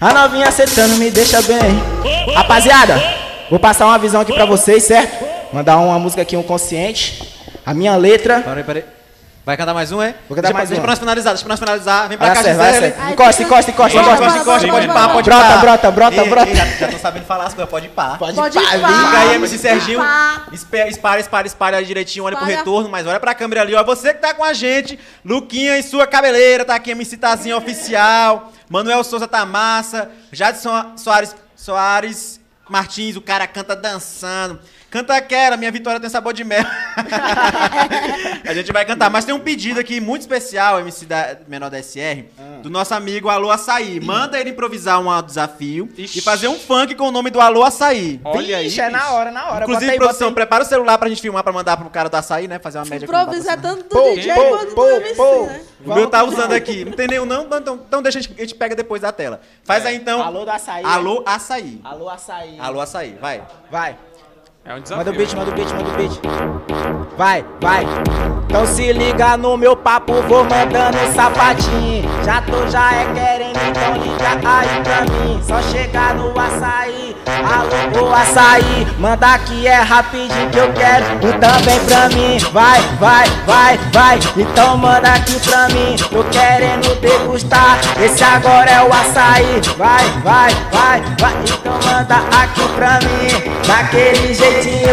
a 0.00 0.12
novinha 0.12 0.50
sentando 0.50 0.96
me 0.96 1.08
deixa 1.08 1.40
bem. 1.42 1.80
Rapaziada, 2.34 3.00
vou 3.48 3.60
passar 3.60 3.86
uma 3.86 3.98
visão 3.98 4.20
aqui 4.20 4.32
pra 4.32 4.44
vocês, 4.44 4.82
certo? 4.82 5.24
Mandar 5.52 5.76
uma 5.76 6.00
música 6.00 6.22
aqui, 6.22 6.36
um 6.36 6.42
consciente. 6.42 7.22
A 7.64 7.72
minha 7.72 7.94
letra. 7.96 8.40
Peraí, 8.40 8.64
peraí. 8.64 8.99
Vai 9.44 9.56
cantar 9.56 9.72
mais 9.72 9.90
um, 9.90 10.02
é? 10.02 10.14
Vou 10.28 10.36
cantar 10.36 10.42
deixa, 10.42 10.52
mais 10.54 10.68
deixa 10.68 10.80
um. 10.80 10.84
pra 10.84 10.90
nós 10.92 10.98
finalizar, 10.98 11.32
deixa 11.32 11.44
pra 11.44 11.52
nós 11.52 11.58
finalizar. 11.58 12.08
Vem 12.08 12.18
pra 12.18 12.26
Vai 12.26 12.36
cá, 12.36 12.42
vai 12.42 12.52
Gisele. 12.72 12.92
certo. 12.94 13.12
Encosta, 13.12 13.42
encosta, 13.42 13.70
encosta, 13.70 13.98
Encosta, 13.98 14.12
encosta. 14.14 14.38
encosta, 14.38 14.66
encosta, 14.66 14.70
pode 14.72 14.86
pá, 14.88 15.08
pode 15.08 15.30
Brota, 15.30 15.44
pá. 15.44 15.56
brota, 15.56 15.90
brota, 15.90 16.24
brota. 16.26 16.48
ei, 16.50 16.54
Já, 16.56 16.66
já 16.66 16.88
tô 16.88 16.98
sabendo 16.98 17.24
falar 17.24 17.46
as 17.46 17.54
coisas, 17.54 17.70
pode 17.70 17.86
ir 17.86 17.88
pá. 17.88 18.16
Pode, 18.18 18.36
Pode 18.36 18.58
ir 18.58 18.62
pá. 18.62 18.88
Fica 18.88 19.18
aí, 19.18 19.34
MC 19.36 19.58
Serginho. 19.58 20.00
Espera, 20.52 20.88
espara, 20.90 21.20
espara, 21.20 21.46
espara 21.46 21.82
direitinho, 21.84 22.26
olha 22.26 22.36
pro 22.36 22.44
retorno, 22.46 22.88
mas 22.90 23.06
olha 23.06 23.18
pra 23.18 23.34
câmera 23.34 23.62
ali, 23.62 23.74
ó. 23.74 23.82
Você 23.82 24.12
que 24.12 24.20
tá 24.20 24.34
com 24.34 24.44
a 24.44 24.52
gente, 24.52 24.98
Luquinha 25.24 25.78
e 25.78 25.82
sua 25.82 26.06
cabeleira, 26.06 26.64
tá 26.64 26.74
aqui, 26.74 26.90
MC 26.90 27.16
Tazinha 27.16 27.56
Oficial, 27.56 28.52
Manuel 28.68 29.02
Souza 29.02 29.26
tá 29.26 29.46
massa, 29.46 30.10
Jadson 30.30 30.92
Soares, 30.96 31.34
Soares 31.56 32.38
Martins, 32.68 33.16
o 33.16 33.20
cara 33.22 33.46
canta 33.46 33.74
dançando. 33.74 34.60
Canta 34.90 35.20
Quera, 35.22 35.56
minha 35.56 35.70
vitória 35.70 36.00
tem 36.00 36.10
sabor 36.10 36.32
de 36.32 36.42
mel. 36.42 36.64
a 38.44 38.52
gente 38.52 38.72
vai 38.72 38.84
cantar, 38.84 39.08
mas 39.08 39.24
tem 39.24 39.32
um 39.32 39.38
pedido 39.38 39.78
aqui 39.78 40.00
muito 40.00 40.22
especial, 40.22 40.80
MC 40.80 41.06
da, 41.06 41.36
menor 41.46 41.70
da 41.70 41.80
SR, 41.80 42.24
do 42.60 42.68
nosso 42.68 42.92
amigo 42.92 43.28
Alô 43.28 43.52
Açaí. 43.52 44.00
Manda 44.00 44.40
ele 44.40 44.50
improvisar 44.50 45.00
um 45.00 45.22
desafio 45.22 45.88
Ixi. 45.96 46.18
e 46.18 46.22
fazer 46.22 46.48
um 46.48 46.58
funk 46.58 46.96
com 46.96 47.04
o 47.08 47.12
nome 47.12 47.30
do 47.30 47.40
Alô 47.40 47.62
Açaí. 47.62 48.20
Olha 48.24 48.56
aí. 48.56 48.64
Vixe, 48.64 48.80
é 48.80 48.90
na 48.90 49.10
hora, 49.12 49.30
na 49.30 49.50
hora. 49.50 49.64
Inclusive, 49.64 49.92
aí, 49.92 49.96
produção, 49.96 50.28
aí. 50.28 50.34
prepara 50.34 50.64
o 50.64 50.66
celular 50.66 50.98
pra 50.98 51.08
gente 51.08 51.22
filmar 51.22 51.44
pra 51.44 51.52
mandar 51.52 51.76
pro 51.76 51.88
cara 51.88 52.08
do 52.08 52.16
açaí, 52.16 52.48
né? 52.48 52.58
Fazer 52.58 52.78
uma 52.78 52.84
média 52.84 53.06
no 53.06 53.12
Improviso 53.14 53.48
é 53.48 53.56
tanto 53.56 53.84
do 53.84 53.88
Pô, 53.88 54.14
DJ 54.14 54.34
pô, 54.34 54.48
quanto 54.48 54.74
pô, 54.74 54.84
do 54.84 54.90
MC, 54.90 55.14
pô. 55.14 55.46
né? 55.46 55.60
O 55.84 55.94
meu 55.94 56.08
tá 56.08 56.24
usando 56.24 56.52
aqui. 56.52 56.84
Não 56.84 56.92
tem 56.92 57.06
nenhum, 57.06 57.24
não? 57.24 57.44
Então, 57.44 57.80
então 57.86 58.02
deixa 58.02 58.18
a 58.18 58.22
gente, 58.22 58.34
a 58.36 58.40
gente 58.40 58.54
pega 58.54 58.74
depois 58.74 59.00
da 59.00 59.12
tela. 59.12 59.40
Faz 59.62 59.86
aí 59.86 59.94
então. 59.96 60.20
Alô 60.20 60.44
do 60.44 60.50
açaí. 60.50 60.84
Alô 60.84 61.22
açaí. 61.24 61.80
Alô, 61.84 62.08
açaí. 62.08 62.56
Alô 62.58 62.80
açaí, 62.80 63.16
vai. 63.20 63.42
Vai. 63.70 63.96
É 64.64 64.74
um 64.74 64.80
desafio. 64.80 64.98
Manda 64.98 65.10
o 65.10 65.14
beat, 65.14 65.34
manda 65.34 65.50
o 65.50 65.54
beat, 65.54 65.72
manda 65.72 65.90
o 65.90 65.96
beat. 65.96 67.16
Vai, 67.16 67.44
vai. 67.60 68.29
Então 68.50 68.66
se 68.66 68.92
liga 68.92 69.36
no 69.36 69.56
meu 69.56 69.76
papo, 69.76 70.12
vou 70.22 70.42
mandando 70.42 70.98
um 70.98 71.14
sapatinho. 71.14 72.02
Já 72.24 72.42
tô, 72.42 72.66
já 72.66 72.92
é 72.92 73.04
querendo, 73.14 73.56
então 73.68 73.94
liga 73.94 74.40
aí 74.44 74.82
pra 74.82 75.02
mim. 75.02 75.40
Só 75.40 75.62
chegar 75.62 76.16
no 76.16 76.36
açaí. 76.36 77.16
Alô, 77.26 78.08
ô 78.08 78.12
açaí. 78.12 78.88
Manda 78.98 79.38
que 79.38 79.68
é 79.68 79.76
rapidinho 79.76 80.50
que 80.50 80.58
eu 80.58 80.72
quero. 80.72 81.04
E 81.22 81.32
também 81.38 81.78
pra 81.86 82.08
mim. 82.08 82.38
Vai, 82.52 82.80
vai, 82.98 83.28
vai, 83.46 83.78
vai. 83.92 84.18
Então 84.36 84.76
manda 84.76 85.12
aqui 85.12 85.38
pra 85.48 85.68
mim. 85.68 85.94
Tô 86.10 86.24
querendo 86.24 87.00
degustar. 87.00 87.78
Esse 88.02 88.24
agora 88.24 88.68
é 88.68 88.82
o 88.82 88.92
açaí. 88.92 89.60
Vai, 89.78 90.04
vai, 90.24 90.52
vai, 90.72 91.00
vai. 91.20 91.34
Então 91.44 91.78
manda 91.84 92.16
aqui 92.16 92.68
pra 92.74 92.98
mim. 92.98 93.28
Daquele 93.64 94.34
jeitinho. 94.34 94.90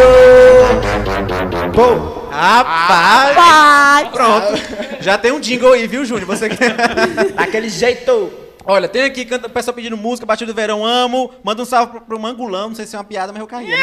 Pô. 1.73 2.16
Rapaz! 2.31 4.09
Pronto. 4.09 4.53
Já 4.99 5.17
tem 5.17 5.31
um 5.31 5.39
jingle 5.39 5.73
aí, 5.73 5.87
viu, 5.87 6.05
Júnior? 6.05 6.27
Você 6.27 6.49
quer. 6.49 6.75
Daquele 7.35 7.69
jeito. 7.69 8.46
Olha, 8.69 8.89
tem 8.89 9.03
aqui, 9.03 9.23
canta, 9.23 9.47
pessoal 9.47 9.73
pedindo 9.73 9.95
música, 9.95 10.25
Batido 10.25 10.51
do 10.51 10.55
Verão, 10.55 10.85
amo. 10.85 11.31
Manda 11.41 11.61
um 11.61 11.65
salve 11.65 11.89
pro, 11.93 12.01
pro 12.01 12.19
Mangulão, 12.19 12.67
não 12.67 12.75
sei 12.75 12.85
se 12.85 12.97
é 12.97 12.99
uma 12.99 13.05
piada, 13.05 13.31
mas 13.31 13.39
eu 13.39 13.47
caí. 13.47 13.65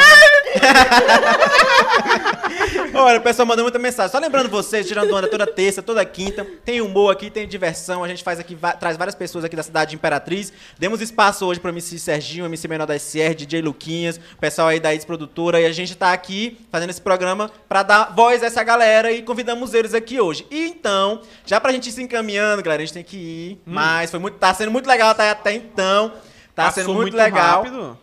Olha, 2.93 3.18
o 3.18 3.22
pessoal 3.22 3.47
manda 3.47 3.62
muita 3.62 3.78
mensagem. 3.78 4.12
Só 4.12 4.18
lembrando 4.18 4.51
vocês, 4.51 4.87
tirando 4.87 5.14
onda 5.14 5.26
toda 5.26 5.47
terça, 5.47 5.82
toda 5.82 6.05
quinta. 6.05 6.47
Tem 6.66 6.82
humor 6.82 7.11
aqui, 7.11 7.30
tem 7.30 7.49
diversão. 7.49 8.05
A 8.05 8.09
gente 8.09 8.22
faz 8.22 8.39
aqui, 8.39 8.55
traz 8.78 8.99
várias 8.99 9.14
pessoas 9.14 9.43
aqui 9.43 9.57
da 9.57 9.62
cidade 9.62 9.93
de 9.93 9.97
Imperatriz. 9.97 10.53
Demos 10.78 11.01
espaço 11.01 11.47
hoje 11.47 11.59
pro 11.59 11.70
MC 11.70 11.99
Serginho, 11.99 12.45
MC 12.45 12.68
Menor 12.68 12.87
da 12.87 12.99
SR, 12.99 13.35
DJ 13.35 13.62
Luquinhas, 13.62 14.20
o 14.35 14.39
pessoal 14.39 14.68
aí 14.68 14.78
da 14.78 14.93
Ex 14.93 15.07
Produtora. 15.07 15.59
E 15.62 15.64
a 15.64 15.72
gente 15.72 15.95
tá 15.95 16.12
aqui 16.12 16.59
fazendo 16.70 16.91
esse 16.91 17.01
programa 17.01 17.51
pra 17.66 17.82
dar 17.82 18.14
voz 18.14 18.43
a 18.43 18.47
essa 18.47 18.62
galera 18.62 19.11
e 19.11 19.22
convidamos 19.22 19.72
eles 19.72 19.95
aqui 19.95 20.20
hoje. 20.20 20.47
E 20.51 20.66
então, 20.66 21.22
já 21.47 21.59
pra 21.59 21.72
gente 21.72 21.89
ir 21.89 21.93
se 21.93 22.03
encaminhando, 22.03 22.62
galera, 22.62 22.82
a 22.82 22.85
gente 22.85 22.95
tem 22.95 23.03
que 23.03 23.16
ir. 23.16 23.59
Mas 23.64 24.11
foi 24.11 24.20
muito, 24.20 24.37
tá 24.37 24.53
sendo 24.53 24.74
muito 24.75 24.87
legal 24.89 25.11
até, 25.11 25.31
até 25.31 25.55
então. 25.55 26.11
Tá 26.55 26.64
Passou 26.64 26.83
sendo 26.85 26.95
muito, 26.95 27.16
legal. 27.16 27.62
rápido. 27.62 27.99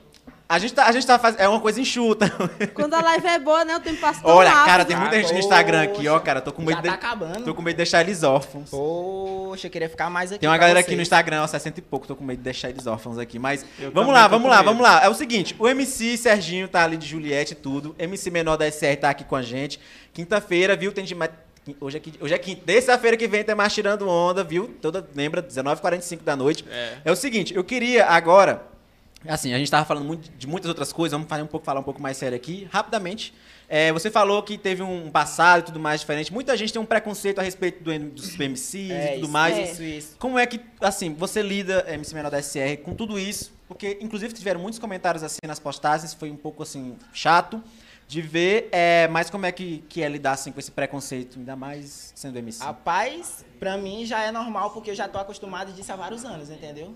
A 0.50 0.60
gente 0.60 0.74
tá, 0.74 0.86
a 0.86 0.92
gente 0.92 1.08
tá 1.08 1.18
fazendo. 1.18 1.40
É 1.40 1.48
uma 1.48 1.62
coisa 1.62 1.80
enxuta. 1.80 2.30
Quando 2.76 2.94
a 2.94 3.02
live 3.02 3.26
é 3.26 3.40
boa, 3.40 3.64
né? 3.64 3.78
O 3.78 3.80
tempo 3.80 4.02
passa 4.02 4.22
tão 4.22 4.36
Olha, 4.36 4.50
rápido. 4.50 4.66
cara, 4.66 4.84
tem 4.86 4.98
muita 4.98 5.16
gente 5.16 5.32
no 5.32 5.40
Instagram 5.40 5.84
aqui, 5.84 6.06
ó, 6.10 6.14
Poxa, 6.16 6.26
cara. 6.26 6.42
Tô 6.42 6.52
com 6.52 6.62
já 6.64 6.68
medo 6.68 6.82
de. 6.82 6.88
tá 6.90 6.94
acabando. 6.96 7.46
Tô 7.46 7.56
com 7.56 7.62
medo 7.62 7.76
de 7.76 7.78
deixar 7.78 8.02
eles 8.02 8.22
órfãos. 8.22 8.70
Poxa, 8.70 9.68
eu 9.68 9.72
queria 9.72 9.88
ficar 9.88 10.10
mais 10.10 10.30
aqui. 10.34 10.42
Tem 10.42 10.50
uma 10.50 10.56
pra 10.56 10.62
galera 10.62 10.80
aqui 10.82 10.88
vocês. 10.90 10.98
no 10.98 11.04
Instagram, 11.04 11.44
ó, 11.44 11.48
60 11.48 11.80
e 11.80 11.82
pouco, 11.82 12.06
tô 12.06 12.18
com 12.18 12.26
medo 12.26 12.40
de 12.40 12.44
deixar 12.44 12.70
eles 12.70 12.86
órfãos 12.86 13.18
aqui. 13.18 13.40
Mas 13.40 13.66
Eu 13.80 13.92
vamos 13.94 14.14
lá, 14.14 14.28
vamos 14.28 14.50
lá, 14.50 14.58
medo. 14.58 14.66
vamos 14.66 14.82
lá. 14.84 15.02
É 15.02 15.08
o 15.08 15.14
seguinte, 15.14 15.56
o 15.58 15.70
MC 15.70 16.18
Serginho 16.18 16.68
tá 16.68 16.84
ali 16.84 16.98
de 16.98 17.08
Juliette 17.08 17.54
e 17.54 17.56
tudo. 17.56 17.96
MC 17.98 18.30
Menor 18.30 18.58
da 18.58 18.70
SR 18.70 18.98
tá 19.00 19.10
aqui 19.10 19.24
com 19.24 19.38
a 19.38 19.42
gente. 19.42 19.80
Quinta-feira, 20.14 20.76
viu? 20.76 20.92
Tem 20.92 21.06
de 21.06 21.16
mais. 21.16 21.32
Hoje 21.80 21.98
é, 21.98 22.24
hoje 22.24 22.34
é 22.34 22.38
quinta. 22.40 22.62
Terça-feira 22.66 23.16
que 23.16 23.28
vem 23.28 23.44
tem 23.44 23.54
mais 23.54 23.72
tirando 23.74 24.08
onda, 24.08 24.44
viu? 24.44 24.68
Toda, 24.82 25.08
lembra? 25.16 25.44
19h45 25.44 26.24
da 26.24 26.36
noite. 26.36 26.66
É. 26.70 26.98
É 27.06 27.12
o 27.12 27.16
seguinte, 27.16 27.54
eu 27.54 27.64
queria 27.64 28.06
agora. 28.08 28.66
Assim, 29.28 29.54
a 29.54 29.58
gente 29.60 29.70
tava 29.70 29.86
falando 29.86 30.04
muito 30.04 30.32
de 30.36 30.48
muitas 30.48 30.68
outras 30.68 30.92
coisas, 30.92 31.12
vamos 31.12 31.28
fazer 31.30 31.44
um 31.44 31.48
pouco, 31.48 31.64
falar 31.64 31.80
um 31.80 31.84
pouco 31.84 32.02
mais 32.02 32.18
sério 32.18 32.36
aqui, 32.36 32.68
rapidamente. 32.72 33.32
É, 33.70 33.92
você 33.94 34.10
falou 34.10 34.42
que 34.42 34.58
teve 34.58 34.82
um 34.82 35.12
passado 35.12 35.60
e 35.60 35.66
tudo 35.66 35.80
mais 35.80 36.02
diferente. 36.02 36.34
Muita 36.34 36.58
gente 36.58 36.74
tem 36.74 36.82
um 36.82 36.86
preconceito 36.86 37.38
a 37.38 37.44
respeito 37.44 37.84
do, 37.84 37.98
dos 38.10 38.36
MCs 38.36 38.90
É, 38.92 39.12
e 39.12 39.14
tudo 39.16 39.24
isso, 39.24 39.32
mais. 39.32 39.72
Isso, 39.72 39.84
isso. 39.84 40.16
Como 40.18 40.40
é 40.40 40.48
que, 40.48 40.60
assim, 40.82 41.14
você 41.14 41.44
lida, 41.44 41.86
MC 41.88 42.16
Menor 42.16 42.32
da 42.32 42.42
SR, 42.42 42.78
com 42.84 42.96
tudo 42.96 43.20
isso? 43.20 43.54
Porque, 43.68 44.00
inclusive, 44.02 44.34
tiveram 44.34 44.60
muitos 44.60 44.80
comentários 44.80 45.24
assim 45.24 45.40
nas 45.46 45.60
postagens, 45.60 46.14
foi 46.16 46.32
um 46.32 46.36
pouco, 46.36 46.64
assim, 46.64 46.98
chato 47.14 47.64
de 48.12 48.22
ver, 48.22 48.68
é, 48.74 49.08
mas 49.08 49.30
como 49.30 49.46
é 49.46 49.54
que, 49.54 49.86
que 49.88 50.04
é 50.04 50.10
lidar, 50.10 50.34
assim, 50.34 50.52
com 50.52 50.60
esse 50.60 50.70
preconceito, 50.70 51.40
ainda 51.40 51.56
mais 51.56 52.12
sendo 52.14 52.38
MC? 52.38 52.62
Rapaz, 52.62 53.46
pra 53.58 53.78
mim 53.78 54.06
já 54.06 54.22
é 54.22 54.34
normal 54.34 54.72
porque 54.72 54.92
eu 54.92 54.96
já 54.96 55.08
tô 55.08 55.18
acostumado 55.18 55.72
disso 55.72 55.94
há 55.94 55.96
vários 55.96 56.26
anos, 56.26 56.50
entendeu? 56.50 56.94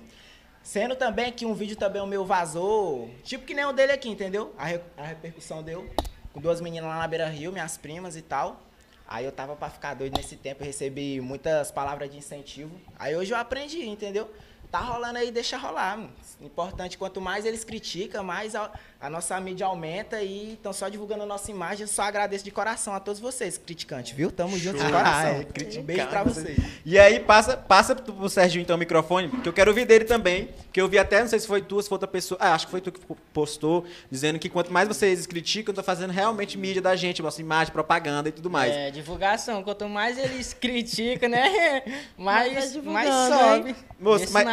Sendo 0.62 0.94
também 0.94 1.32
que 1.32 1.46
um 1.46 1.54
vídeo 1.54 1.78
também 1.78 2.02
o 2.02 2.06
meu 2.06 2.26
vazou, 2.26 3.10
tipo 3.24 3.46
que 3.46 3.54
nem 3.54 3.64
o 3.64 3.72
dele 3.72 3.94
aqui, 3.94 4.10
entendeu? 4.10 4.54
A, 4.58 4.66
re- 4.66 4.82
a 4.98 5.04
repercussão 5.04 5.64
deu 5.64 5.90
com 6.34 6.42
duas 6.42 6.60
meninas 6.60 6.90
lá 6.90 7.00
na 7.00 7.08
Beira 7.08 7.30
Rio, 7.30 7.50
minhas 7.54 7.78
primas 7.78 8.18
e 8.18 8.22
tal. 8.22 8.62
Aí 9.08 9.24
eu 9.24 9.32
tava 9.32 9.56
pra 9.56 9.70
ficar 9.70 9.94
doido 9.94 10.18
nesse 10.18 10.36
tempo, 10.36 10.66
recebi 10.66 11.22
muitas 11.22 11.72
palavras 11.72 12.12
de 12.12 12.18
incentivo. 12.18 12.76
Aí 13.00 13.16
hoje 13.16 13.32
eu 13.32 13.38
aprendi, 13.38 13.88
entendeu? 13.88 14.30
Tá 14.72 14.80
rolando 14.80 15.18
aí, 15.20 15.32
deixa 15.32 15.58
rolar. 15.58 15.98
Mano. 15.98 16.10
Importante, 16.42 16.98
quanto 16.98 17.22
mais 17.22 17.46
eles 17.46 17.64
criticam, 17.64 18.22
mais 18.22 18.56
a, 18.56 18.70
a 19.00 19.10
nossa 19.10 19.40
mídia 19.40 19.66
aumenta 19.66 20.22
e 20.22 20.54
estão 20.54 20.74
só 20.74 20.90
divulgando 20.90 21.24
a 21.24 21.26
nossa 21.26 21.50
imagem. 21.50 21.84
Eu 21.84 21.88
só 21.88 22.02
agradeço 22.04 22.44
de 22.44 22.52
coração 22.52 22.94
a 22.94 23.00
todos 23.00 23.22
vocês, 23.22 23.58
criticantes, 23.58 24.12
viu? 24.12 24.30
Tamo 24.30 24.58
junto 24.58 24.78
de 24.78 24.84
Ah, 24.84 24.90
coração. 24.92 25.30
é, 25.30 25.44
criticante. 25.46 25.80
Um 25.80 25.84
beijo 25.84 26.08
pra 26.08 26.24
vocês. 26.24 26.58
E 26.86 27.00
aí, 27.00 27.22
passa, 27.22 27.56
passa 27.56 27.96
pro 27.96 28.28
Serginho, 28.30 28.64
então, 28.64 28.76
o 28.76 28.80
microfone, 28.80 29.30
que 29.30 29.48
eu 29.48 29.54
quero 29.54 29.72
ouvir 29.72 29.86
dele 29.86 30.04
também. 30.04 30.50
Que 30.74 30.82
eu 30.82 30.90
vi 30.90 31.00
até, 31.00 31.22
não 31.22 31.28
sei 31.30 31.40
se 31.40 31.48
foi 31.48 31.62
tu, 31.62 31.82
se 31.82 31.88
foi 31.88 31.96
outra 31.96 32.08
pessoa. 32.08 32.38
Ah, 32.42 32.54
acho 32.54 32.66
que 32.66 32.72
foi 32.72 32.82
tu 32.82 32.92
que 32.92 33.00
postou, 33.34 33.86
dizendo 34.12 34.38
que 34.38 34.50
quanto 34.50 34.74
mais 34.74 34.90
vocês 34.90 35.26
criticam, 35.26 35.72
eu 35.72 35.76
tô 35.78 35.84
fazendo 35.84 36.12
realmente 36.12 36.58
mídia 36.58 36.82
da 36.82 36.98
gente, 36.98 37.22
nossa 37.22 37.40
imagem, 37.40 37.72
propaganda 37.72 38.28
e 38.28 38.32
tudo 38.34 38.50
mais. 38.50 38.74
É, 38.74 38.92
divulgação. 38.92 39.64
Quanto 39.64 39.88
mais 39.88 40.18
eles 40.18 40.54
criticam, 40.54 41.30
né? 41.30 41.82
Mais 42.18 42.54
Mais, 42.54 42.76
vai 42.76 42.94
mais 43.08 43.34
sobe. 43.34 43.76
Moço, 44.00 44.26
mas- 44.34 44.46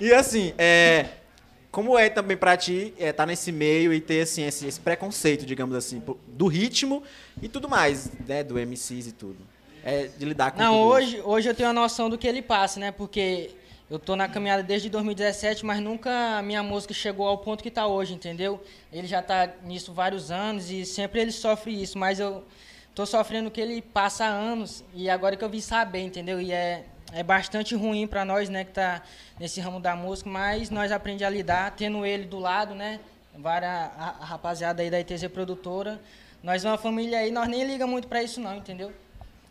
E 0.00 0.12
assim, 0.12 0.52
é, 0.58 1.06
como 1.70 1.98
é 1.98 2.10
também 2.10 2.36
pra 2.36 2.56
ti 2.56 2.92
é, 2.98 3.12
tá 3.12 3.24
nesse 3.24 3.50
meio 3.50 3.92
e 3.92 4.00
ter 4.00 4.22
assim, 4.22 4.44
esse, 4.44 4.66
esse 4.66 4.78
preconceito, 4.78 5.46
digamos 5.46 5.74
assim, 5.74 6.02
do 6.28 6.46
ritmo 6.46 7.02
e 7.40 7.48
tudo 7.48 7.68
mais, 7.68 8.10
né? 8.26 8.44
Do 8.44 8.58
MCs 8.58 9.06
e 9.06 9.12
tudo. 9.12 9.38
É 9.84 10.06
de 10.06 10.24
lidar 10.24 10.52
com 10.52 10.58
Não, 10.60 10.80
hoje, 10.80 11.20
hoje 11.24 11.48
eu 11.48 11.54
tenho 11.54 11.70
a 11.70 11.72
noção 11.72 12.08
do 12.08 12.18
que 12.18 12.28
ele 12.28 12.42
passa, 12.42 12.78
né? 12.78 12.92
Porque 12.92 13.50
eu 13.90 13.98
tô 13.98 14.14
na 14.14 14.28
caminhada 14.28 14.62
desde 14.62 14.88
2017, 14.88 15.66
mas 15.66 15.80
nunca 15.80 16.38
a 16.38 16.42
minha 16.42 16.62
música 16.62 16.94
chegou 16.94 17.26
ao 17.26 17.38
ponto 17.38 17.62
que 17.62 17.70
tá 17.70 17.86
hoje, 17.86 18.14
entendeu? 18.14 18.62
Ele 18.92 19.06
já 19.06 19.20
tá 19.20 19.50
nisso 19.64 19.92
vários 19.92 20.30
anos 20.30 20.70
e 20.70 20.84
sempre 20.86 21.20
ele 21.20 21.32
sofre 21.32 21.82
isso, 21.82 21.98
mas 21.98 22.20
eu 22.20 22.44
tô 22.94 23.04
sofrendo 23.06 23.48
o 23.48 23.50
que 23.50 23.60
ele 23.60 23.82
passa 23.82 24.24
há 24.24 24.28
anos 24.28 24.84
e 24.94 25.10
agora 25.10 25.36
que 25.36 25.44
eu 25.44 25.48
vi 25.48 25.60
saber, 25.60 26.00
entendeu? 26.00 26.40
E 26.40 26.52
é, 26.52 26.84
é 27.12 27.22
bastante 27.22 27.74
ruim 27.74 28.06
para 28.06 28.24
nós, 28.24 28.48
né, 28.48 28.64
que 28.64 28.72
tá 28.72 29.02
nesse 29.38 29.60
ramo 29.60 29.78
da 29.80 29.94
música, 29.94 30.28
mas 30.30 30.70
nós 30.70 30.90
aprendemos 30.92 31.32
a 31.32 31.36
lidar, 31.36 31.70
tendo 31.76 32.04
ele 32.06 32.24
do 32.24 32.38
lado, 32.38 32.74
né? 32.74 33.00
Várias, 33.38 33.70
a, 33.70 34.14
a 34.20 34.24
rapaziada 34.24 34.82
aí 34.82 34.90
da 34.90 35.00
ITZ 35.00 35.26
Produtora. 35.28 36.00
Nós 36.42 36.64
é 36.64 36.68
uma 36.68 36.78
família 36.78 37.18
aí, 37.18 37.30
nós 37.30 37.48
nem 37.48 37.64
liga 37.64 37.86
muito 37.86 38.08
para 38.08 38.22
isso 38.22 38.40
não, 38.40 38.56
entendeu? 38.56 38.92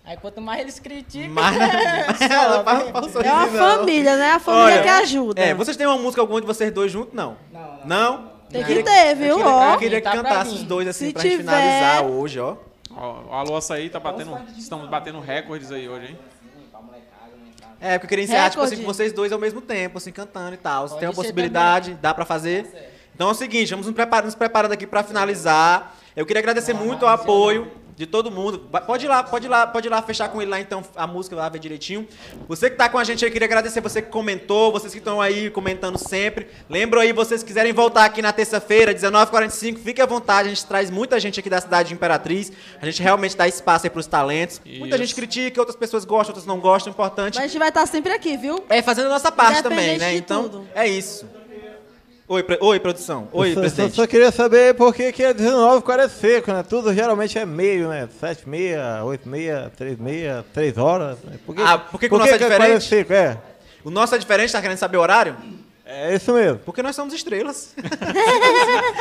Aí 0.04 0.18
quanto 0.18 0.42
mais 0.42 0.62
eles 0.62 0.80
criticam, 0.80 1.30
Mas... 1.34 1.56
Ela 2.22 2.64
faz- 2.64 2.90
faz 2.92 3.16
um 3.16 3.22
É 3.22 3.32
uma 3.34 3.46
não. 3.48 3.78
família, 3.78 4.18
né? 4.18 4.32
A 4.32 4.40
família 4.40 4.66
Olha, 4.66 4.84
que 4.84 4.90
ajuda. 4.90 5.42
É, 5.42 5.54
vocês 5.54 5.78
têm 5.78 5.86
uma 5.88 5.98
música 5.98 6.22
alguma 6.22 6.42
de 6.42 6.48
vocês 6.48 6.72
dois 6.74 6.92
juntos? 6.92 7.14
Não. 7.14 7.38
Não, 7.52 7.62
não. 7.62 7.86
Não? 7.86 8.32
Tem 8.50 8.64
que 8.66 8.84
ter, 8.84 9.16
viu? 9.16 9.40
Eu 9.40 9.48
Ó. 9.48 9.78
queria 9.78 10.02
que 10.02 10.04
Tá 10.04 10.12
pra 10.12 10.24
cantasse 10.24 10.54
os 10.56 10.64
dois 10.64 10.88
assim 10.88 11.08
Se 11.08 11.14
pra 11.14 11.22
gente 11.22 11.32
tiver- 11.38 11.44
finalizar 11.44 12.04
hoje, 12.06 12.40
ó. 12.40 12.58
Ó, 12.94 13.34
Alô 13.34 13.56
Açaí 13.56 13.90
tá 13.90 14.00
batendo. 14.00 14.38
Estamos 14.58 14.90
batendo 14.90 15.20
recordes 15.22 15.72
aí 15.72 15.88
hoje, 15.88 16.08
hein? 16.08 16.20
É, 17.82 17.98
porque 17.98 18.06
eu 18.06 18.10
queria 18.10 18.26
encerrar, 18.26 18.50
tipo 18.52 18.62
assim, 18.62 18.78
com 18.78 18.84
vocês 18.84 19.12
dois 19.12 19.32
ao 19.32 19.40
mesmo 19.40 19.60
tempo, 19.60 19.98
assim, 19.98 20.12
cantando 20.12 20.54
e 20.54 20.58
tal. 20.58 20.88
Se 20.88 21.00
tem 21.00 21.08
uma 21.08 21.16
possibilidade, 21.16 21.98
dá 22.00 22.14
pra 22.14 22.24
fazer. 22.26 22.68
Então 23.16 23.28
é 23.28 23.32
o 23.32 23.36
seguinte, 23.36 23.72
vamos 23.72 23.88
nos 23.88 23.96
preparando, 23.96 24.26
nos 24.26 24.36
preparando 24.36 24.72
aqui 24.72 24.86
pra 24.86 25.04
finalizar. 25.04 25.96
Eu 26.16 26.26
queria 26.26 26.40
agradecer 26.42 26.74
muito 26.74 27.04
o 27.04 27.08
apoio 27.08 27.72
de 28.02 28.08
todo 28.08 28.32
mundo. 28.32 28.68
Pode 28.88 29.06
ir 29.06 29.08
lá, 29.08 29.24
pode 29.24 29.46
ir 29.46 29.50
lá, 29.50 29.68
pode 29.68 29.88
ir 29.88 29.92
lá 29.92 30.02
fechar 30.02 30.28
com 30.30 30.42
ele 30.42 30.50
lá 30.50 30.60
então 30.60 30.84
a 30.96 31.06
música 31.06 31.36
lá 31.36 31.48
ver 31.48 31.60
direitinho. 31.60 32.08
Você 32.48 32.68
que 32.68 32.76
tá 32.76 32.90
com 32.90 32.98
a 32.98 33.04
gente 33.04 33.24
aí, 33.24 33.30
queria 33.30 33.46
agradecer 33.46 33.80
você 33.80 34.02
que 34.02 34.10
comentou, 34.10 34.72
vocês 34.72 34.92
que 34.92 34.98
estão 34.98 35.22
aí 35.22 35.52
comentando 35.52 36.00
sempre. 36.00 36.48
Lembro 36.68 37.00
aí, 37.00 37.14
vocês 37.14 37.44
quiserem 37.44 37.72
voltar 37.72 38.06
aqui 38.06 38.20
na 38.20 38.34
terça-feira, 38.34 38.92
19h45, 38.92 39.78
fique 39.78 40.02
à 40.02 40.08
vontade, 40.08 40.48
a 40.48 40.50
gente 40.50 40.66
traz 40.66 40.90
muita 40.90 41.20
gente 41.20 41.40
aqui 41.40 41.50
da 41.50 41.62
cidade 41.62 41.90
de 41.90 41.94
Imperatriz. 41.94 42.52
A 42.82 42.86
gente 42.88 43.04
realmente 43.04 43.38
dá 43.38 43.48
espaço 43.48 43.86
aí 43.86 43.90
pros 43.92 44.08
talentos. 44.08 44.60
Muita 44.66 44.96
Isso. 44.96 44.98
gente 44.98 45.14
critica, 45.14 45.62
outras 45.62 45.76
pessoas 45.76 46.04
gostam, 46.04 46.32
outras 46.32 46.48
não 46.48 46.60
gostam, 46.60 46.92
importante 46.92 47.36
Mas 47.36 47.44
a 47.44 47.48
gente 47.48 47.60
vai 47.60 47.70
estar 47.70 47.86
sempre 47.86 48.12
aqui, 48.14 48.36
viu? 48.36 48.64
é 48.68 48.82
fazendo 48.82 49.06
a 49.06 49.10
nossa 49.10 49.32
parte 49.32 49.62
também, 49.62 50.00
né? 50.00 50.12
de 50.14 50.18
Então, 50.18 50.50
tudo. 50.50 50.68
é 50.74 50.88
isso. 50.88 51.28
Oi, 52.34 52.44
pre- 52.44 52.58
Oi 52.62 52.80
produção. 52.80 53.28
Oi, 53.34 53.50
Eu 53.50 53.54
só, 53.56 53.60
presidente. 53.60 53.94
só 53.96 54.08
queria 54.08 54.32
saber 54.32 54.74
por 54.76 54.96
que, 54.96 55.12
que 55.12 55.22
é 55.22 55.34
19 55.34 55.82
45, 55.84 56.54
né? 56.54 56.64
Tudo 56.64 56.94
geralmente 56.94 57.38
é 57.38 57.46
meio, 57.46 57.90
né? 57.90 58.08
7 58.22 58.48
meia, 58.48 59.04
8 59.04 59.28
meia, 59.28 59.70
3 59.76 60.00
meia, 60.00 60.46
3 60.54 60.78
horas. 60.78 61.18
né? 61.26 61.34
Por 61.46 61.54
que, 61.54 61.62
Ah, 61.62 61.78
por 61.78 62.00
que 62.00 62.08
que 62.08 62.16
o 62.16 62.18
nosso 62.18 62.30
é 62.34 62.38
que 62.38 62.44
diferente? 62.46 62.88
45? 62.90 63.14
É, 63.14 63.38
O 63.84 63.90
nosso 63.90 64.16
é 64.16 64.18
diferente, 64.18 64.50
tá 64.54 64.62
querendo 64.62 64.78
saber 64.78 64.96
o 64.96 65.02
horário? 65.02 65.36
É 65.94 66.16
isso 66.16 66.34
mesmo. 66.34 66.60
Porque 66.60 66.82
nós 66.82 66.96
somos 66.96 67.14
estrelas. 67.14 67.76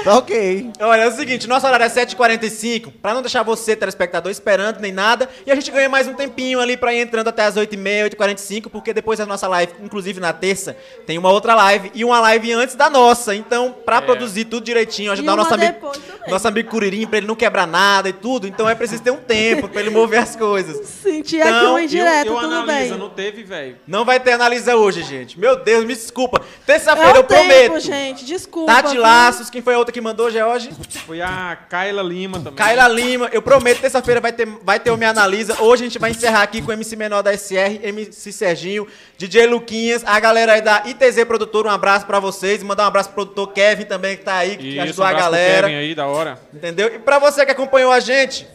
Tá 0.05 0.17
ok. 0.17 0.71
Olha, 0.81 1.03
é 1.03 1.09
o 1.09 1.13
seguinte, 1.13 1.47
nosso 1.47 1.67
horário 1.67 1.85
é 1.85 1.89
7h45, 1.89 2.93
pra 3.03 3.13
não 3.13 3.21
deixar 3.21 3.43
você, 3.43 3.77
telespectador, 3.77 4.31
esperando 4.33 4.81
nem 4.81 4.93
nada, 4.93 5.29
e 5.47 5.51
a 5.51 5.55
gente 5.55 5.71
ganha 5.71 5.89
mais 5.91 6.07
um 6.09 6.15
tempinho 6.15 6.59
ali 6.59 6.75
pra 6.77 6.95
ir 6.95 7.01
entrando 7.01 7.29
até 7.29 7.45
as 7.45 7.57
8h30, 7.57 8.15
8h45, 8.17 8.71
porque 8.71 8.95
depois 8.95 9.19
da 9.19 9.27
nossa 9.27 9.47
live, 9.47 9.73
inclusive 9.83 10.21
na 10.21 10.33
terça, 10.33 10.75
tem 11.07 11.19
uma 11.19 11.31
outra 11.31 11.55
live, 11.55 11.91
e 11.95 12.03
uma 12.05 12.19
live 12.21 12.53
antes 12.53 12.75
da 12.77 12.89
nossa, 12.89 13.35
então, 13.35 13.75
pra 13.85 14.01
produzir 14.01 14.47
tudo 14.47 14.65
direitinho, 14.65 15.13
ajudar 15.13 15.35
o 15.35 15.37
nosso 15.37 15.53
amigo, 15.55 15.93
nosso 16.29 16.49
amigo 16.49 16.71
Curirim, 16.71 17.07
pra 17.07 17.19
ele 17.19 17.27
não 17.27 17.37
quebrar 17.37 17.67
nada 17.67 18.09
e 18.09 18.13
tudo, 18.15 18.47
então 18.47 18.69
é 18.69 18.75
preciso 18.75 19.03
ter 19.03 19.11
um 19.11 19.17
tempo 19.19 19.69
pra 19.69 19.81
ele 19.83 19.91
mover 19.91 20.21
as 20.21 20.35
coisas. 20.35 20.87
Sentir 20.87 21.43
aqui 21.43 21.51
Então, 21.51 21.71
uma 21.73 21.83
indireta, 21.83 22.27
eu, 22.27 22.35
eu 22.35 22.41
tudo 22.41 22.55
analisa, 22.55 22.91
bem. 22.91 22.99
não 22.99 23.11
teve, 23.11 23.43
velho. 23.43 23.77
Não 23.87 24.05
vai 24.05 24.19
ter 24.19 24.33
analisa 24.33 24.77
hoje, 24.77 25.03
gente. 25.03 25.39
Meu 25.39 25.57
Deus, 25.63 25.85
me 25.85 25.95
desculpa. 25.95 26.41
Terça-feira 26.81 27.19
É 27.19 27.19
eu 27.19 27.23
tempo, 27.25 27.45
prometo. 27.45 27.81
gente. 27.81 28.25
Desculpa. 28.25 28.73
Tati 28.73 28.93
viu? 28.93 29.03
Laços, 29.03 29.51
quem 29.51 29.61
foi 29.63 29.75
a 29.75 29.79
outra 29.79 29.93
que 29.93 30.01
mandou, 30.01 30.31
George? 30.31 30.71
Foi 31.07 31.21
a 31.21 31.57
Kaila 31.69 32.03
Lima 32.03 32.39
também. 32.39 32.55
Kaila 32.55 32.89
Lima, 32.89 33.29
eu 33.33 33.43
prometo, 33.43 33.81
terça-feira 33.81 34.21
vai 34.21 34.33
ter, 34.33 34.47
vai 34.63 34.81
ter 34.81 34.91
o 34.91 34.97
Me 34.97 35.05
Analisa. 35.05 35.61
Hoje 35.63 35.83
a 35.83 35.87
gente 35.87 35.99
vai 35.99 36.11
encerrar 36.11 36.43
aqui 36.43 36.63
com 36.63 36.71
o 36.71 36.73
MC 36.73 36.97
Menor 36.97 37.23
da 37.23 37.33
SR, 37.37 37.81
MC 37.83 38.33
Serginho, 38.33 38.87
DJ 39.19 39.47
Luquinhas, 39.47 40.03
a 40.07 40.19
galera 40.19 40.53
aí 40.55 40.63
da 40.63 40.83
ITZ 40.87 41.25
Produtora, 41.27 41.69
um 41.69 41.73
abraço 41.73 42.07
pra 42.07 42.19
vocês. 42.19 42.63
Mandar 42.63 42.85
um 42.85 42.89
abraço 42.89 43.11
pro 43.11 43.17
produtor 43.27 43.53
Kevin 43.53 43.85
também, 43.85 44.17
que 44.17 44.25
tá 44.25 44.37
aí, 44.37 44.57
que 44.57 44.69
Isso, 44.69 44.81
ajudou 44.83 45.05
um 45.05 45.09
a 45.09 45.13
galera. 45.13 45.69
Kevin 45.69 45.79
aí, 45.81 45.95
da 45.95 46.07
hora. 46.07 46.41
Entendeu? 46.53 46.95
E 46.95 46.99
pra 46.99 47.19
você 47.19 47.45
que 47.45 47.53
acompanhou 47.53 47.93
a 47.93 48.01
gente, 48.01 48.49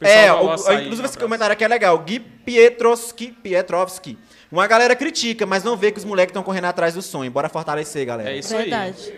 é, 0.00 0.32
o- 0.32 0.50
Açaí, 0.52 0.74
inclusive 0.76 0.88
um 0.88 0.92
esse 0.92 1.00
abraço. 1.00 1.18
comentário 1.18 1.52
aqui 1.52 1.64
é 1.64 1.68
legal. 1.68 1.98
Gui 1.98 2.20
Pietrovski, 2.20 3.32
Pietrovski. 3.32 4.16
Uma 4.50 4.66
galera 4.66 4.96
critica, 4.96 5.44
mas 5.44 5.62
não 5.62 5.76
vê 5.76 5.92
que 5.92 5.98
os 5.98 6.04
moleques 6.04 6.30
estão 6.30 6.42
correndo 6.42 6.64
atrás 6.66 6.94
do 6.94 7.02
sonho. 7.02 7.30
Bora 7.30 7.48
fortalecer, 7.48 8.06
galera. 8.06 8.30
É 8.30 8.36
isso 8.38 8.54
aí. 8.56 8.62
Verdade. 8.70 9.12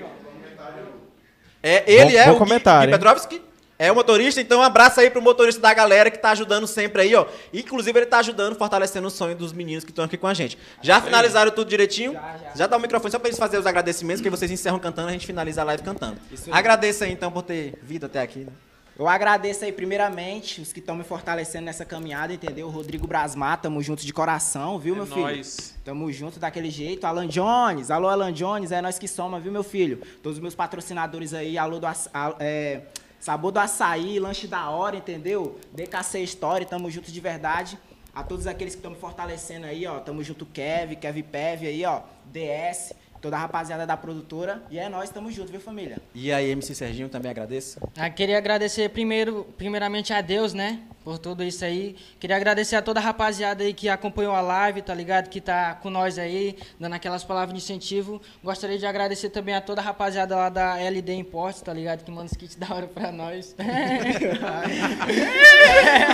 É, 1.62 1.84
ele 1.86 2.12
Bom- 2.12 2.18
é 2.18 2.26
bom 2.26 2.32
o 2.32 2.38
comentário, 2.38 2.90
Gui? 2.90 2.98
Petrovski. 2.98 3.42
É 3.78 3.90
o 3.90 3.94
motorista, 3.94 4.42
então 4.42 4.60
um 4.60 4.62
abraço 4.62 5.00
aí 5.00 5.08
pro 5.08 5.22
motorista 5.22 5.58
da 5.58 5.72
galera 5.72 6.10
que 6.10 6.18
tá 6.18 6.32
ajudando 6.32 6.66
sempre 6.66 7.00
aí, 7.00 7.14
ó. 7.14 7.24
Inclusive 7.50 7.98
ele 7.98 8.04
tá 8.06 8.18
ajudando, 8.18 8.54
fortalecendo 8.54 9.06
o 9.08 9.10
sonho 9.10 9.34
dos 9.34 9.54
meninos 9.54 9.84
que 9.84 9.90
estão 9.90 10.04
aqui 10.04 10.18
com 10.18 10.26
a 10.26 10.34
gente. 10.34 10.58
Já 10.82 11.00
finalizaram 11.00 11.50
tudo 11.50 11.66
direitinho? 11.70 12.14
Já, 12.54 12.66
dá 12.66 12.76
o 12.76 12.80
microfone 12.80 13.10
só 13.10 13.18
pra 13.18 13.28
eles 13.28 13.38
fazerem 13.38 13.60
os 13.60 13.66
agradecimentos, 13.66 14.20
que 14.20 14.28
vocês 14.28 14.50
encerram 14.50 14.78
cantando, 14.78 15.08
a 15.08 15.12
gente 15.12 15.24
finaliza 15.26 15.62
a 15.62 15.64
live 15.64 15.82
cantando. 15.82 16.18
Agradeça 16.52 17.06
aí 17.06 17.12
então 17.12 17.32
por 17.32 17.40
ter 17.42 17.72
vindo 17.82 18.04
até 18.04 18.20
aqui. 18.20 18.40
né? 18.40 18.52
Eu 19.00 19.08
agradeço 19.08 19.64
aí, 19.64 19.72
primeiramente, 19.72 20.60
os 20.60 20.74
que 20.74 20.78
estão 20.78 20.94
me 20.94 21.02
fortalecendo 21.02 21.64
nessa 21.64 21.86
caminhada, 21.86 22.34
entendeu? 22.34 22.68
Rodrigo 22.68 23.06
Brasmar, 23.06 23.58
tamo 23.58 23.82
junto 23.82 24.04
de 24.04 24.12
coração, 24.12 24.78
viu, 24.78 24.94
meu 24.94 25.06
filho? 25.06 25.20
É 25.20 25.22
nóis. 25.22 25.74
Tamo 25.82 26.12
junto 26.12 26.38
daquele 26.38 26.68
jeito. 26.70 27.06
Alan 27.06 27.26
Jones, 27.26 27.90
alô 27.90 28.08
Alan 28.10 28.30
Jones, 28.30 28.70
é 28.72 28.82
nós 28.82 28.98
que 28.98 29.08
soma, 29.08 29.40
viu, 29.40 29.50
meu 29.50 29.62
filho? 29.64 30.02
Todos 30.22 30.36
os 30.36 30.42
meus 30.42 30.54
patrocinadores 30.54 31.32
aí, 31.32 31.56
alô 31.56 31.78
do 31.80 31.86
a- 31.86 31.96
é, 32.40 32.82
Sabor 33.18 33.50
do 33.52 33.58
Açaí, 33.58 34.18
Lanche 34.18 34.46
da 34.46 34.68
Hora, 34.68 34.96
entendeu? 34.96 35.58
DKC 35.72 36.22
Story, 36.24 36.66
tamo 36.66 36.90
junto 36.90 37.10
de 37.10 37.20
verdade. 37.20 37.78
A 38.14 38.22
todos 38.22 38.46
aqueles 38.46 38.74
que 38.74 38.80
estão 38.80 38.90
me 38.90 38.98
fortalecendo 38.98 39.64
aí, 39.64 39.86
ó, 39.86 39.98
tamo 40.00 40.22
junto 40.22 40.44
Kev, 40.44 40.94
Kev 40.96 41.22
Pev 41.22 41.66
aí, 41.66 41.86
ó, 41.86 42.02
DS, 42.26 42.92
toda 43.20 43.36
a 43.36 43.40
rapaziada 43.40 43.86
da 43.86 43.96
produtora. 43.96 44.62
E 44.70 44.78
é 44.78 44.88
nós, 44.88 45.10
tamo 45.10 45.30
junto, 45.30 45.50
viu, 45.50 45.60
família? 45.60 45.98
E 46.14 46.32
aí, 46.32 46.50
MC 46.50 46.74
Serginho, 46.74 47.08
também 47.08 47.30
agradeço. 47.30 47.78
Ah, 47.96 48.10
queria 48.10 48.38
agradecer 48.38 48.88
primeiro, 48.90 49.46
primeiramente 49.56 50.12
a 50.12 50.20
Deus, 50.20 50.52
né? 50.54 50.80
Por 51.04 51.18
tudo 51.18 51.42
isso 51.42 51.64
aí. 51.64 51.96
Queria 52.18 52.36
agradecer 52.36 52.76
a 52.76 52.82
toda 52.82 53.00
a 53.00 53.02
rapaziada 53.02 53.64
aí 53.64 53.72
que 53.72 53.88
acompanhou 53.88 54.34
a 54.34 54.40
live, 54.40 54.82
tá 54.82 54.94
ligado? 54.94 55.28
Que 55.28 55.40
tá 55.40 55.74
com 55.74 55.88
nós 55.88 56.18
aí, 56.18 56.58
dando 56.78 56.94
aquelas 56.94 57.24
palavras 57.24 57.56
de 57.56 57.64
incentivo. 57.64 58.20
Gostaria 58.44 58.78
de 58.78 58.84
agradecer 58.84 59.30
também 59.30 59.54
a 59.54 59.62
toda 59.62 59.80
a 59.80 59.84
rapaziada 59.84 60.36
lá 60.36 60.50
da 60.50 60.78
LD 60.78 61.14
Imports, 61.14 61.62
tá 61.62 61.72
ligado? 61.72 62.04
Que 62.04 62.10
manda 62.10 62.26
os 62.26 62.36
kits 62.36 62.54
da 62.60 62.74
hora 62.74 62.86
pra 62.86 63.10
nós. 63.10 63.54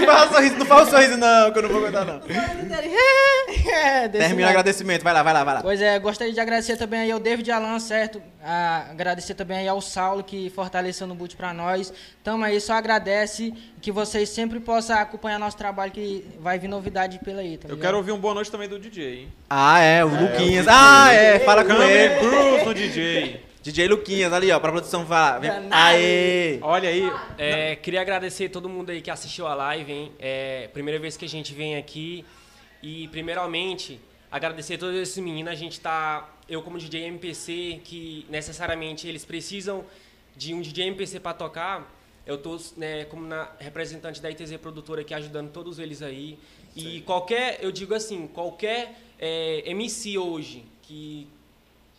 Não 0.01 0.07
faz 0.07 0.31
sorriso, 0.31 0.57
não 0.57 0.67
faz 0.67 0.89
sorriso 0.89 1.17
não, 1.17 1.53
que 1.53 1.59
eu 1.59 1.63
não 1.63 1.69
vou 1.69 1.83
contar 1.83 2.05
não. 2.05 2.21
é, 3.69 4.09
Termina 4.09 4.47
o 4.47 4.51
agradecimento, 4.51 5.03
vai 5.03 5.13
lá, 5.13 5.23
vai 5.23 5.33
lá, 5.33 5.45
vai 5.45 5.55
lá. 5.55 5.63
Pois 5.63 5.81
é, 5.81 5.99
gostaria 5.99 6.33
de 6.33 6.41
agradecer 6.41 6.77
também 6.77 6.96
aí 6.99 7.11
ao 7.11 7.19
David 7.19 7.51
Alan, 7.51 7.79
certo? 7.79 8.23
Ah, 8.43 8.87
agradecer 8.91 9.35
também 9.35 9.59
aí 9.59 9.69
ao 9.69 9.81
Saulo, 9.81 10.23
que 10.25 10.51
fortaleceu 10.51 11.07
no 11.07 11.15
boot 11.15 11.37
pra 11.37 11.53
nós. 11.53 11.93
Tamo 12.23 12.45
aí, 12.45 12.61
só 12.61 12.75
agradece 12.75 13.53
que 13.81 13.91
vocês 13.93 14.29
sempre 14.29 14.61
possam 14.61 14.99
acompanhar 14.99 15.39
nosso 15.39 15.57
trabalho, 15.57 15.93
que 15.93 16.25
vai 16.41 16.59
vir 16.59 16.69
novidade 16.69 17.19
pela 17.25 17.41
aí, 17.41 17.57
tá 17.57 17.69
Eu 17.69 17.75
ligado? 17.75 17.87
quero 17.87 17.97
ouvir 17.99 18.13
um 18.13 18.19
boa 18.19 18.35
noite 18.35 18.51
também 18.51 18.69
do 18.69 18.79
DJ, 18.79 19.21
hein? 19.23 19.33
Ah, 19.49 19.81
é, 19.81 20.05
o 20.05 20.09
Luquinhas. 20.09 20.67
Ah, 20.69 21.13
é, 21.13 21.39
fala 21.41 21.65
com 21.65 21.73
ele. 21.73 22.15
Câmera 22.15 22.19
Cruz 22.21 22.65
no 22.67 22.75
DJ. 22.75 23.47
DJ 23.63 23.89
Luquinhas, 23.89 24.33
ali, 24.33 24.53
ó, 24.53 24.61
pra 24.61 24.71
produção 24.71 25.05
vá. 25.05 25.39
Vem. 25.41 25.51
Aê! 25.73 26.59
Olha 26.63 26.89
aí. 26.89 27.11
É, 27.37 27.75
queria 27.75 28.01
agradecer 28.01 28.49
todo 28.49 28.69
mundo 28.69 28.91
aí 28.91 29.01
que 29.03 29.11
assistiu 29.11 29.47
a 29.47 29.55
live, 29.57 29.93
hein? 29.93 30.13
É, 30.21 30.69
primeira 30.73 31.01
vez 31.01 31.17
que 31.17 31.25
a 31.25 31.29
gente 31.29 31.53
vem 31.53 31.77
aqui. 31.77 32.25
E, 32.81 33.09
primeiramente, 33.09 34.01
agradecer 34.31 34.79
todos 34.79 34.95
esses 34.95 35.19
meninos. 35.19 35.51
A 35.53 35.57
gente 35.57 35.81
tá. 35.81 36.29
Eu, 36.49 36.63
como 36.63 36.79
DJ 36.79 37.05
MPC, 37.07 37.81
que 37.85 38.27
necessariamente 38.29 39.09
eles 39.09 39.25
precisam 39.25 39.85
de 40.37 40.55
um 40.55 40.61
DJ 40.61 40.87
MPC 40.89 41.21
para 41.21 41.35
tocar. 41.35 41.93
Eu 42.27 42.39
tô, 42.39 42.59
né, 42.77 43.05
como 43.05 43.27
representante 43.59 44.21
da 44.21 44.31
ITZ 44.31 44.57
Produtora 44.57 45.01
aqui, 45.01 45.15
ajudando 45.15 45.51
todos 45.51 45.79
eles 45.79 46.03
aí. 46.03 46.39
E 46.75 47.01
qualquer, 47.03 47.59
eu 47.63 47.73
digo 47.73 47.95
assim, 47.95 48.27
qualquer 48.27 48.99
é, 49.19 49.63
MC 49.71 50.19
hoje 50.19 50.65
que 50.83 51.27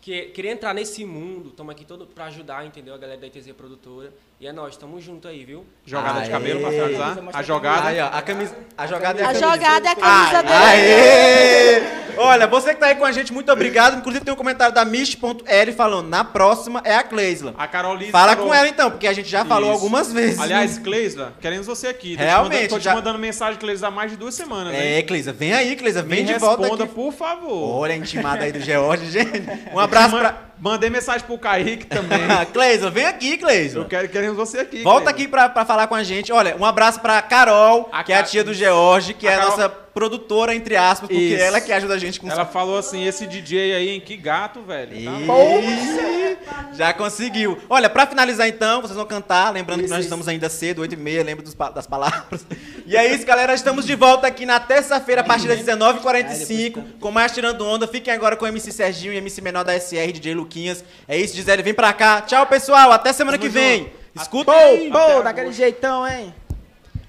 que 0.00 0.26
querer 0.26 0.50
entrar 0.50 0.72
nesse 0.72 1.04
mundo, 1.04 1.50
estamos 1.50 1.72
aqui 1.72 1.84
todo 1.84 2.06
para 2.06 2.26
ajudar, 2.26 2.64
entendeu? 2.64 2.94
A 2.94 2.98
galera 2.98 3.20
da 3.20 3.26
ITZ 3.26 3.52
Produtora. 3.52 4.12
E 4.40 4.46
é 4.46 4.52
nós, 4.52 4.76
tamo 4.76 5.00
junto 5.00 5.26
aí, 5.26 5.44
viu? 5.44 5.66
Jogada 5.84 6.20
de 6.20 6.30
cabelo 6.30 6.60
pra 6.60 6.70
finalizar. 6.70 7.18
A 7.32 7.42
jogada. 7.42 7.88
Aí, 7.88 7.98
ó, 8.00 8.06
a 8.06 8.22
camisa. 8.22 8.54
A 8.76 8.86
jogada 8.86 9.20
é 9.20 9.24
a 9.24 9.30
A 9.30 9.32
camisa. 9.32 9.50
jogada 9.50 9.88
é 9.88 9.90
a 9.90 9.96
camisa 9.96 10.42
dele. 10.44 10.54
Aê! 10.54 11.82
Olha, 12.18 12.46
você 12.46 12.72
que 12.72 12.78
tá 12.78 12.86
aí 12.86 12.94
com 12.94 13.04
a 13.04 13.10
gente, 13.10 13.32
muito 13.32 13.50
obrigado. 13.50 13.96
Inclusive 13.98 14.24
tem 14.24 14.32
um 14.32 14.36
comentário 14.36 14.72
da 14.72 14.84
Mish.l 14.84 15.72
falando, 15.72 16.08
na 16.08 16.22
próxima 16.22 16.80
é 16.84 16.94
a 16.94 17.02
Cleisla. 17.02 17.52
A 17.58 17.66
Carolina. 17.66 18.12
Fala 18.12 18.36
com 18.36 18.54
ela 18.54 18.68
então, 18.68 18.92
porque 18.92 19.08
a 19.08 19.12
gente 19.12 19.28
já 19.28 19.44
falou 19.44 19.70
Isso. 19.72 19.80
algumas 19.82 20.12
vezes. 20.12 20.38
Aliás, 20.38 20.78
Cleisla, 20.78 21.32
queremos 21.40 21.66
você 21.66 21.88
aqui. 21.88 22.10
Tô 22.16 22.22
te 22.22 22.24
Realmente, 22.24 22.52
mandando- 22.54 22.68
Tô 22.70 22.78
te 22.78 22.84
já- 22.84 22.94
mandando 22.94 23.18
mensagem, 23.18 23.58
Cleisla, 23.58 23.88
há 23.88 23.90
mais 23.90 24.12
de 24.12 24.16
duas 24.16 24.34
semanas, 24.36 24.72
É, 24.72 24.78
né? 24.96 25.02
Cleisa, 25.02 25.32
vem 25.32 25.52
aí, 25.52 25.74
Cleisa, 25.74 26.00
vem 26.02 26.20
Me 26.24 26.32
de 26.32 26.38
volta 26.38 26.62
responda, 26.62 26.86
por 26.86 27.12
favor. 27.12 27.76
Olha 27.80 27.94
a 27.94 27.96
intimada 27.96 28.44
aí 28.44 28.52
do 28.52 28.60
George, 28.60 29.10
gente. 29.10 29.42
Um 29.72 29.78
abraço 29.80 30.16
pra... 30.16 30.47
Mandei 30.60 30.90
mensagem 30.90 31.26
pro 31.26 31.38
Kaique 31.38 31.86
também. 31.86 32.18
Cleison, 32.52 32.90
vem 32.90 33.06
aqui, 33.06 33.38
Cleison. 33.38 33.80
Eu 33.80 33.84
quero, 33.86 34.08
queremos 34.08 34.36
você 34.36 34.58
aqui. 34.58 34.82
Volta 34.82 35.02
Cleiton. 35.04 35.10
aqui 35.22 35.28
pra, 35.28 35.48
pra 35.48 35.64
falar 35.64 35.86
com 35.86 35.94
a 35.94 36.02
gente. 36.02 36.32
Olha, 36.32 36.56
um 36.58 36.64
abraço 36.64 37.00
pra 37.00 37.20
Carol, 37.22 37.88
A 37.92 38.02
que 38.02 38.12
é 38.12 38.18
a 38.18 38.22
tia 38.22 38.42
do 38.42 38.52
George, 38.52 39.14
que 39.14 39.26
A 39.28 39.30
é 39.30 39.34
a 39.34 39.38
Carol- 39.38 39.50
nossa 39.56 39.68
produtora, 39.98 40.54
entre 40.54 40.76
aspas, 40.76 41.08
porque 41.08 41.34
Isso. 41.34 41.42
ela 41.42 41.60
que 41.60 41.72
ajuda 41.72 41.94
a 41.94 41.98
gente 41.98 42.20
com 42.20 42.30
Ela 42.30 42.46
falou 42.46 42.78
assim, 42.78 43.04
esse 43.04 43.26
DJ 43.26 43.74
aí, 43.74 43.88
hein? 43.88 44.00
Que 44.00 44.16
gato, 44.16 44.62
velho. 44.62 44.90
Tá 44.92 45.18
Ih, 45.18 46.36
Já 46.72 46.92
conseguiu. 46.92 47.58
Olha, 47.68 47.90
pra 47.90 48.06
finalizar 48.06 48.46
então, 48.46 48.80
vocês 48.80 48.94
vão 48.94 49.04
cantar, 49.04 49.52
lembrando 49.52 49.82
que 49.82 49.90
nós 49.90 50.04
estamos 50.04 50.28
ainda 50.28 50.48
cedo, 50.48 50.82
8 50.82 50.94
e 50.94 50.96
meia, 50.96 51.24
lembra 51.24 51.44
dos 51.44 51.54
das 51.74 51.84
palavras. 51.84 52.46
E 52.86 52.96
é 52.96 53.12
isso, 53.12 53.26
galera, 53.26 53.52
estamos 53.52 53.84
de 53.84 53.96
volta 53.96 54.28
aqui 54.28 54.46
na 54.46 54.60
terça-feira, 54.60 55.22
a 55.22 55.24
partir 55.24 55.48
das 55.48 55.58
19h45, 55.58 57.00
com 57.00 57.10
mais 57.10 57.32
Tirando 57.32 57.66
Onda. 57.66 57.88
Fiquem 57.88 58.14
agora 58.14 58.36
com 58.36 58.44
o 58.44 58.48
MC 58.48 58.70
Serginho 58.70 59.12
e 59.12 59.16
MC 59.16 59.40
Menor 59.40 59.64
da 59.64 59.78
SR, 59.78 60.12
DJ 60.12 60.32
Luquinhas. 60.34 60.84
É 61.08 61.18
isso, 61.18 61.34
Gisele, 61.34 61.64
vem 61.64 61.74
pra 61.74 61.92
cá. 61.92 62.22
Tchau, 62.22 62.46
pessoal, 62.46 62.92
até 62.92 63.12
semana 63.12 63.36
que 63.36 63.48
vem. 63.48 63.90
Escuta 64.14 64.52
aí. 64.52 64.90
Pô, 64.92 64.98
pô, 64.98 65.22
daquele 65.22 65.52
jeitão, 65.52 66.06
hein? 66.06 66.32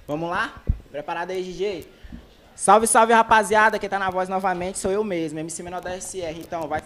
Vamos 0.07 0.29
lá? 0.31 0.55
Preparado 0.91 1.29
aí, 1.29 1.43
DJ? 1.43 1.99
Salve, 2.60 2.88
salve, 2.88 3.14
rapaziada. 3.14 3.80
Quem 3.80 3.88
tá 3.88 3.97
na 3.97 4.10
voz 4.10 4.28
novamente 4.28 4.78
sou 4.80 4.91
eu 4.91 5.01
mesmo, 5.01 5.39
MC 5.39 5.64
Menor 5.64 5.80
da 5.80 5.97
SR. 5.97 6.38
Então, 6.38 6.68
vai. 6.68 6.84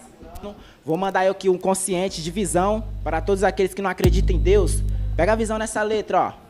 Vou 0.84 0.96
mandar 0.96 1.24
eu 1.24 1.32
aqui 1.32 1.48
um 1.48 1.58
consciente 1.58 2.22
de 2.22 2.30
visão 2.30 2.84
para 3.02 3.20
todos 3.20 3.42
aqueles 3.42 3.74
que 3.74 3.82
não 3.82 3.90
acreditam 3.90 4.36
em 4.36 4.38
Deus. 4.38 4.84
Pega 5.16 5.32
a 5.32 5.34
visão 5.34 5.58
nessa 5.58 5.82
letra, 5.82 6.20
ó. 6.28 6.43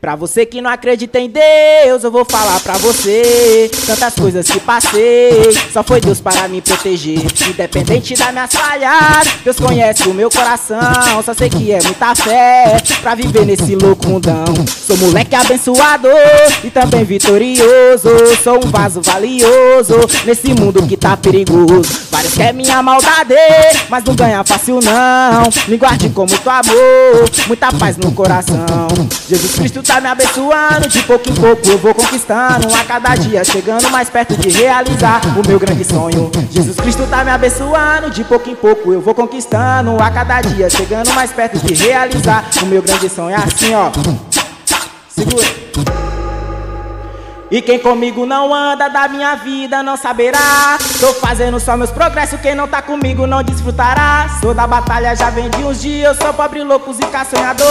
Pra 0.00 0.14
você 0.14 0.46
que 0.46 0.60
não 0.60 0.70
acredita 0.70 1.18
em 1.18 1.28
Deus, 1.28 2.04
eu 2.04 2.10
vou 2.10 2.24
falar 2.24 2.60
pra 2.60 2.74
você. 2.74 3.68
Tantas 3.84 4.14
coisas 4.14 4.48
que 4.48 4.60
passei, 4.60 5.52
só 5.72 5.82
foi 5.82 6.00
Deus 6.00 6.20
para 6.20 6.46
me 6.46 6.60
proteger. 6.60 7.18
Independente 7.48 8.14
da 8.14 8.30
minha 8.30 8.46
falhas, 8.46 9.26
Deus 9.44 9.58
conhece 9.58 10.08
o 10.08 10.14
meu 10.14 10.30
coração. 10.30 10.78
Só 11.24 11.34
sei 11.34 11.50
que 11.50 11.72
é 11.72 11.82
muita 11.82 12.14
fé 12.14 12.76
pra 13.02 13.16
viver 13.16 13.44
nesse 13.44 13.74
louco 13.74 14.06
mundão. 14.06 14.44
Sou 14.68 14.96
moleque 14.98 15.34
abençoado 15.34 16.08
e 16.62 16.70
também 16.70 17.02
vitorioso. 17.02 18.08
Sou 18.44 18.64
um 18.64 18.70
vaso 18.70 19.02
valioso 19.02 19.98
nesse 20.24 20.54
mundo 20.54 20.86
que 20.86 20.96
tá 20.96 21.16
perigoso. 21.16 22.06
Vários 22.08 22.34
querem 22.34 22.52
minha 22.52 22.80
maldade, 22.82 23.34
mas 23.88 24.04
não 24.04 24.14
ganha 24.14 24.44
fácil 24.44 24.78
não. 24.80 25.50
Me 25.66 25.76
guarde 25.76 26.08
com 26.10 26.24
muito 26.24 26.48
amor, 26.48 27.30
muita 27.48 27.72
paz 27.72 27.96
no 27.96 28.12
coração. 28.12 28.86
Jesus 29.28 29.56
Cristo 29.56 29.87
tá 29.88 30.02
me 30.02 30.06
abençoando, 30.06 30.86
de 30.86 31.02
pouco 31.02 31.30
em 31.30 31.34
pouco 31.34 31.66
eu 31.66 31.78
vou 31.78 31.94
conquistando. 31.94 32.68
A 32.74 32.84
cada 32.84 33.14
dia 33.14 33.42
chegando 33.42 33.90
mais 33.90 34.10
perto 34.10 34.36
de 34.36 34.50
realizar 34.50 35.22
o 35.34 35.48
meu 35.48 35.58
grande 35.58 35.82
sonho. 35.82 36.30
Jesus 36.50 36.76
Cristo 36.76 37.06
tá 37.08 37.24
me 37.24 37.30
abençoando, 37.30 38.10
de 38.10 38.22
pouco 38.22 38.50
em 38.50 38.54
pouco 38.54 38.92
eu 38.92 39.00
vou 39.00 39.14
conquistando. 39.14 39.96
A 40.00 40.10
cada 40.10 40.42
dia 40.42 40.68
chegando 40.68 41.10
mais 41.14 41.32
perto 41.32 41.58
de 41.58 41.72
realizar 41.72 42.44
o 42.62 42.66
meu 42.66 42.82
grande 42.82 43.08
sonho. 43.08 43.30
É 43.30 43.36
assim 43.36 43.74
ó, 43.74 43.90
segura 45.08 45.46
e 47.50 47.62
quem 47.62 47.78
comigo 47.78 48.26
não 48.26 48.54
anda 48.54 48.88
da 48.88 49.08
minha 49.08 49.34
vida 49.36 49.82
não 49.82 49.96
saberá. 49.96 50.78
Tô 51.00 51.12
fazendo 51.14 51.58
só 51.58 51.76
meus 51.76 51.90
progressos, 51.90 52.40
quem 52.40 52.54
não 52.54 52.68
tá 52.68 52.82
comigo 52.82 53.26
não 53.26 53.42
desfrutará. 53.42 54.26
Sou 54.40 54.52
da 54.52 54.66
batalha, 54.66 55.14
já 55.16 55.30
vem 55.30 55.48
de 55.48 55.64
uns 55.64 55.80
dias, 55.80 56.16
eu 56.16 56.22
sou 56.22 56.34
pobre, 56.34 56.62
louco, 56.62 56.92
zica, 56.92 57.24
sonhador. 57.24 57.66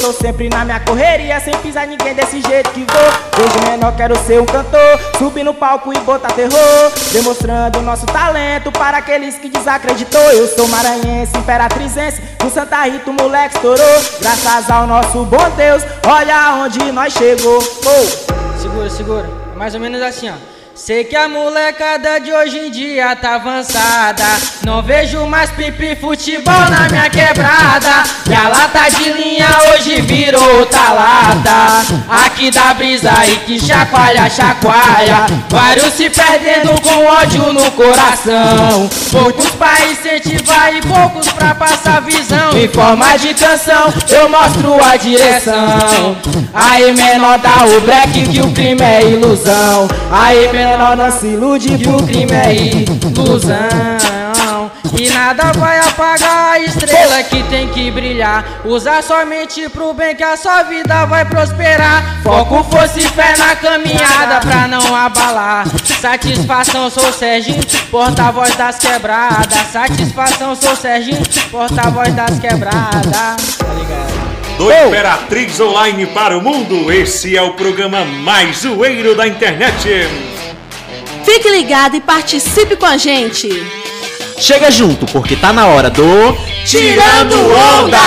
Tô 0.00 0.12
sempre 0.12 0.48
na 0.48 0.64
minha 0.64 0.80
correria, 0.80 1.38
sem 1.40 1.54
pisar 1.58 1.86
ninguém 1.86 2.14
desse 2.14 2.40
jeito 2.40 2.70
que 2.70 2.80
vou. 2.80 3.12
Desde 3.36 3.70
menor 3.70 3.94
quero 3.96 4.16
ser 4.26 4.40
um 4.40 4.46
cantor, 4.46 5.00
subir 5.18 5.44
no 5.44 5.52
palco 5.52 5.92
e 5.92 5.98
botar 6.00 6.32
terror. 6.32 6.92
Demonstrando 7.12 7.82
nosso 7.82 8.06
talento 8.06 8.72
para 8.72 8.98
aqueles 8.98 9.36
que 9.36 9.48
desacreditou. 9.48 10.20
Eu 10.32 10.48
sou 10.48 10.66
maranhense, 10.68 11.36
imperatrizense, 11.36 12.20
do 12.38 12.50
Santa 12.50 12.84
Rita 12.84 13.10
o 13.10 13.14
moleque 13.14 13.56
estourou. 13.56 14.02
Graças 14.20 14.70
ao 14.70 14.86
nosso 14.86 15.24
bom 15.24 15.50
Deus, 15.56 15.82
olha 16.06 16.54
onde 16.62 16.90
nós 16.92 17.12
chegou. 17.12 17.58
Oh. 17.84 18.49
Segura, 18.70 18.88
segura. 18.90 19.28
É 19.52 19.56
Mais 19.56 19.74
ou 19.74 19.80
menos 19.80 20.00
assim, 20.00 20.30
ó. 20.30 20.34
Sei 20.82 21.04
que 21.04 21.14
a 21.14 21.28
molecada 21.28 22.18
de 22.18 22.32
hoje 22.32 22.58
em 22.58 22.70
dia 22.70 23.14
tá 23.14 23.34
avançada. 23.34 24.24
Não 24.64 24.82
vejo 24.82 25.26
mais 25.26 25.50
pipi 25.50 25.94
futebol 25.94 26.58
na 26.70 26.88
minha 26.88 27.10
quebrada. 27.10 28.02
E 28.26 28.34
a 28.34 28.48
lata 28.48 28.88
de 28.88 29.12
linha 29.12 29.46
hoje 29.68 30.00
virou 30.00 30.58
outra 30.58 30.92
lata. 30.92 31.84
Aqui 32.24 32.50
dá 32.50 32.72
brisa 32.72 33.12
e 33.26 33.36
que 33.40 33.60
chacoalha, 33.60 34.30
chacoalha. 34.30 35.26
Vários 35.50 35.92
se 35.92 36.08
perdendo 36.08 36.80
com 36.80 37.04
ódio 37.04 37.52
no 37.52 37.70
coração. 37.72 38.88
Poucos 39.12 39.50
pra 39.50 39.74
incentivar 39.90 40.74
e 40.74 40.80
poucos 40.80 41.30
pra 41.30 41.54
passar 41.54 42.00
visão. 42.00 42.56
Em 42.56 42.68
forma 42.68 43.18
de 43.18 43.34
canção, 43.34 43.92
eu 44.08 44.30
mostro 44.30 44.82
a 44.82 44.96
direção. 44.96 46.16
Aí 46.54 46.90
menor 46.92 47.38
dá 47.38 47.66
o 47.66 47.80
black 47.82 48.28
que 48.28 48.40
o 48.40 48.50
crime 48.52 48.80
é 48.82 49.02
ilusão. 49.02 49.86
Aí 50.10 50.50
menor 50.50 50.69
não 50.78 51.10
se 51.10 51.26
ilude 51.26 51.78
que 51.78 51.88
o 51.88 52.02
crime 52.04 52.32
é 52.32 52.54
ilusão. 52.54 53.58
E 54.98 55.08
nada 55.08 55.52
vai 55.52 55.78
apagar 55.78 56.52
a 56.52 56.60
estrela 56.60 57.22
que 57.22 57.42
tem 57.44 57.68
que 57.68 57.90
brilhar. 57.90 58.44
Usa 58.64 59.00
somente 59.02 59.68
pro 59.68 59.94
bem 59.94 60.14
que 60.14 60.22
a 60.22 60.36
sua 60.36 60.62
vida 60.64 61.06
vai 61.06 61.24
prosperar. 61.24 62.22
Foco, 62.22 62.64
força 62.64 62.98
e 62.98 63.02
fé 63.02 63.36
na 63.38 63.56
caminhada 63.56 64.40
pra 64.40 64.68
não 64.68 64.94
abalar. 64.94 65.66
Satisfação, 66.00 66.90
sou 66.90 67.12
Serginho, 67.12 67.62
porta-voz 67.90 68.54
das 68.56 68.78
quebradas. 68.78 69.54
Satisfação, 69.72 70.54
sou 70.54 70.76
Serginho, 70.76 71.22
porta-voz 71.50 72.12
das 72.14 72.38
quebradas. 72.38 73.56
Tá 73.56 73.72
ligado? 73.74 74.30
Do 74.58 74.70
Imperatriz 74.70 75.58
Online 75.58 76.06
para 76.08 76.36
o 76.36 76.42
Mundo, 76.42 76.92
esse 76.92 77.34
é 77.34 77.40
o 77.40 77.54
programa 77.54 78.04
mais 78.04 78.58
zoeiro 78.58 79.14
da 79.14 79.26
internet. 79.26 79.88
Fique 81.24 81.48
ligado 81.50 81.96
e 81.96 82.00
participe 82.00 82.76
com 82.76 82.86
a 82.86 82.96
gente. 82.96 83.48
Chega 84.38 84.70
junto, 84.70 85.06
porque 85.06 85.36
tá 85.36 85.52
na 85.52 85.66
hora 85.66 85.90
do. 85.90 86.02
Tirando 86.64 87.36
Onda! 87.82 87.98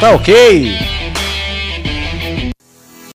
Tá 0.00 0.10
ok? 0.14 0.91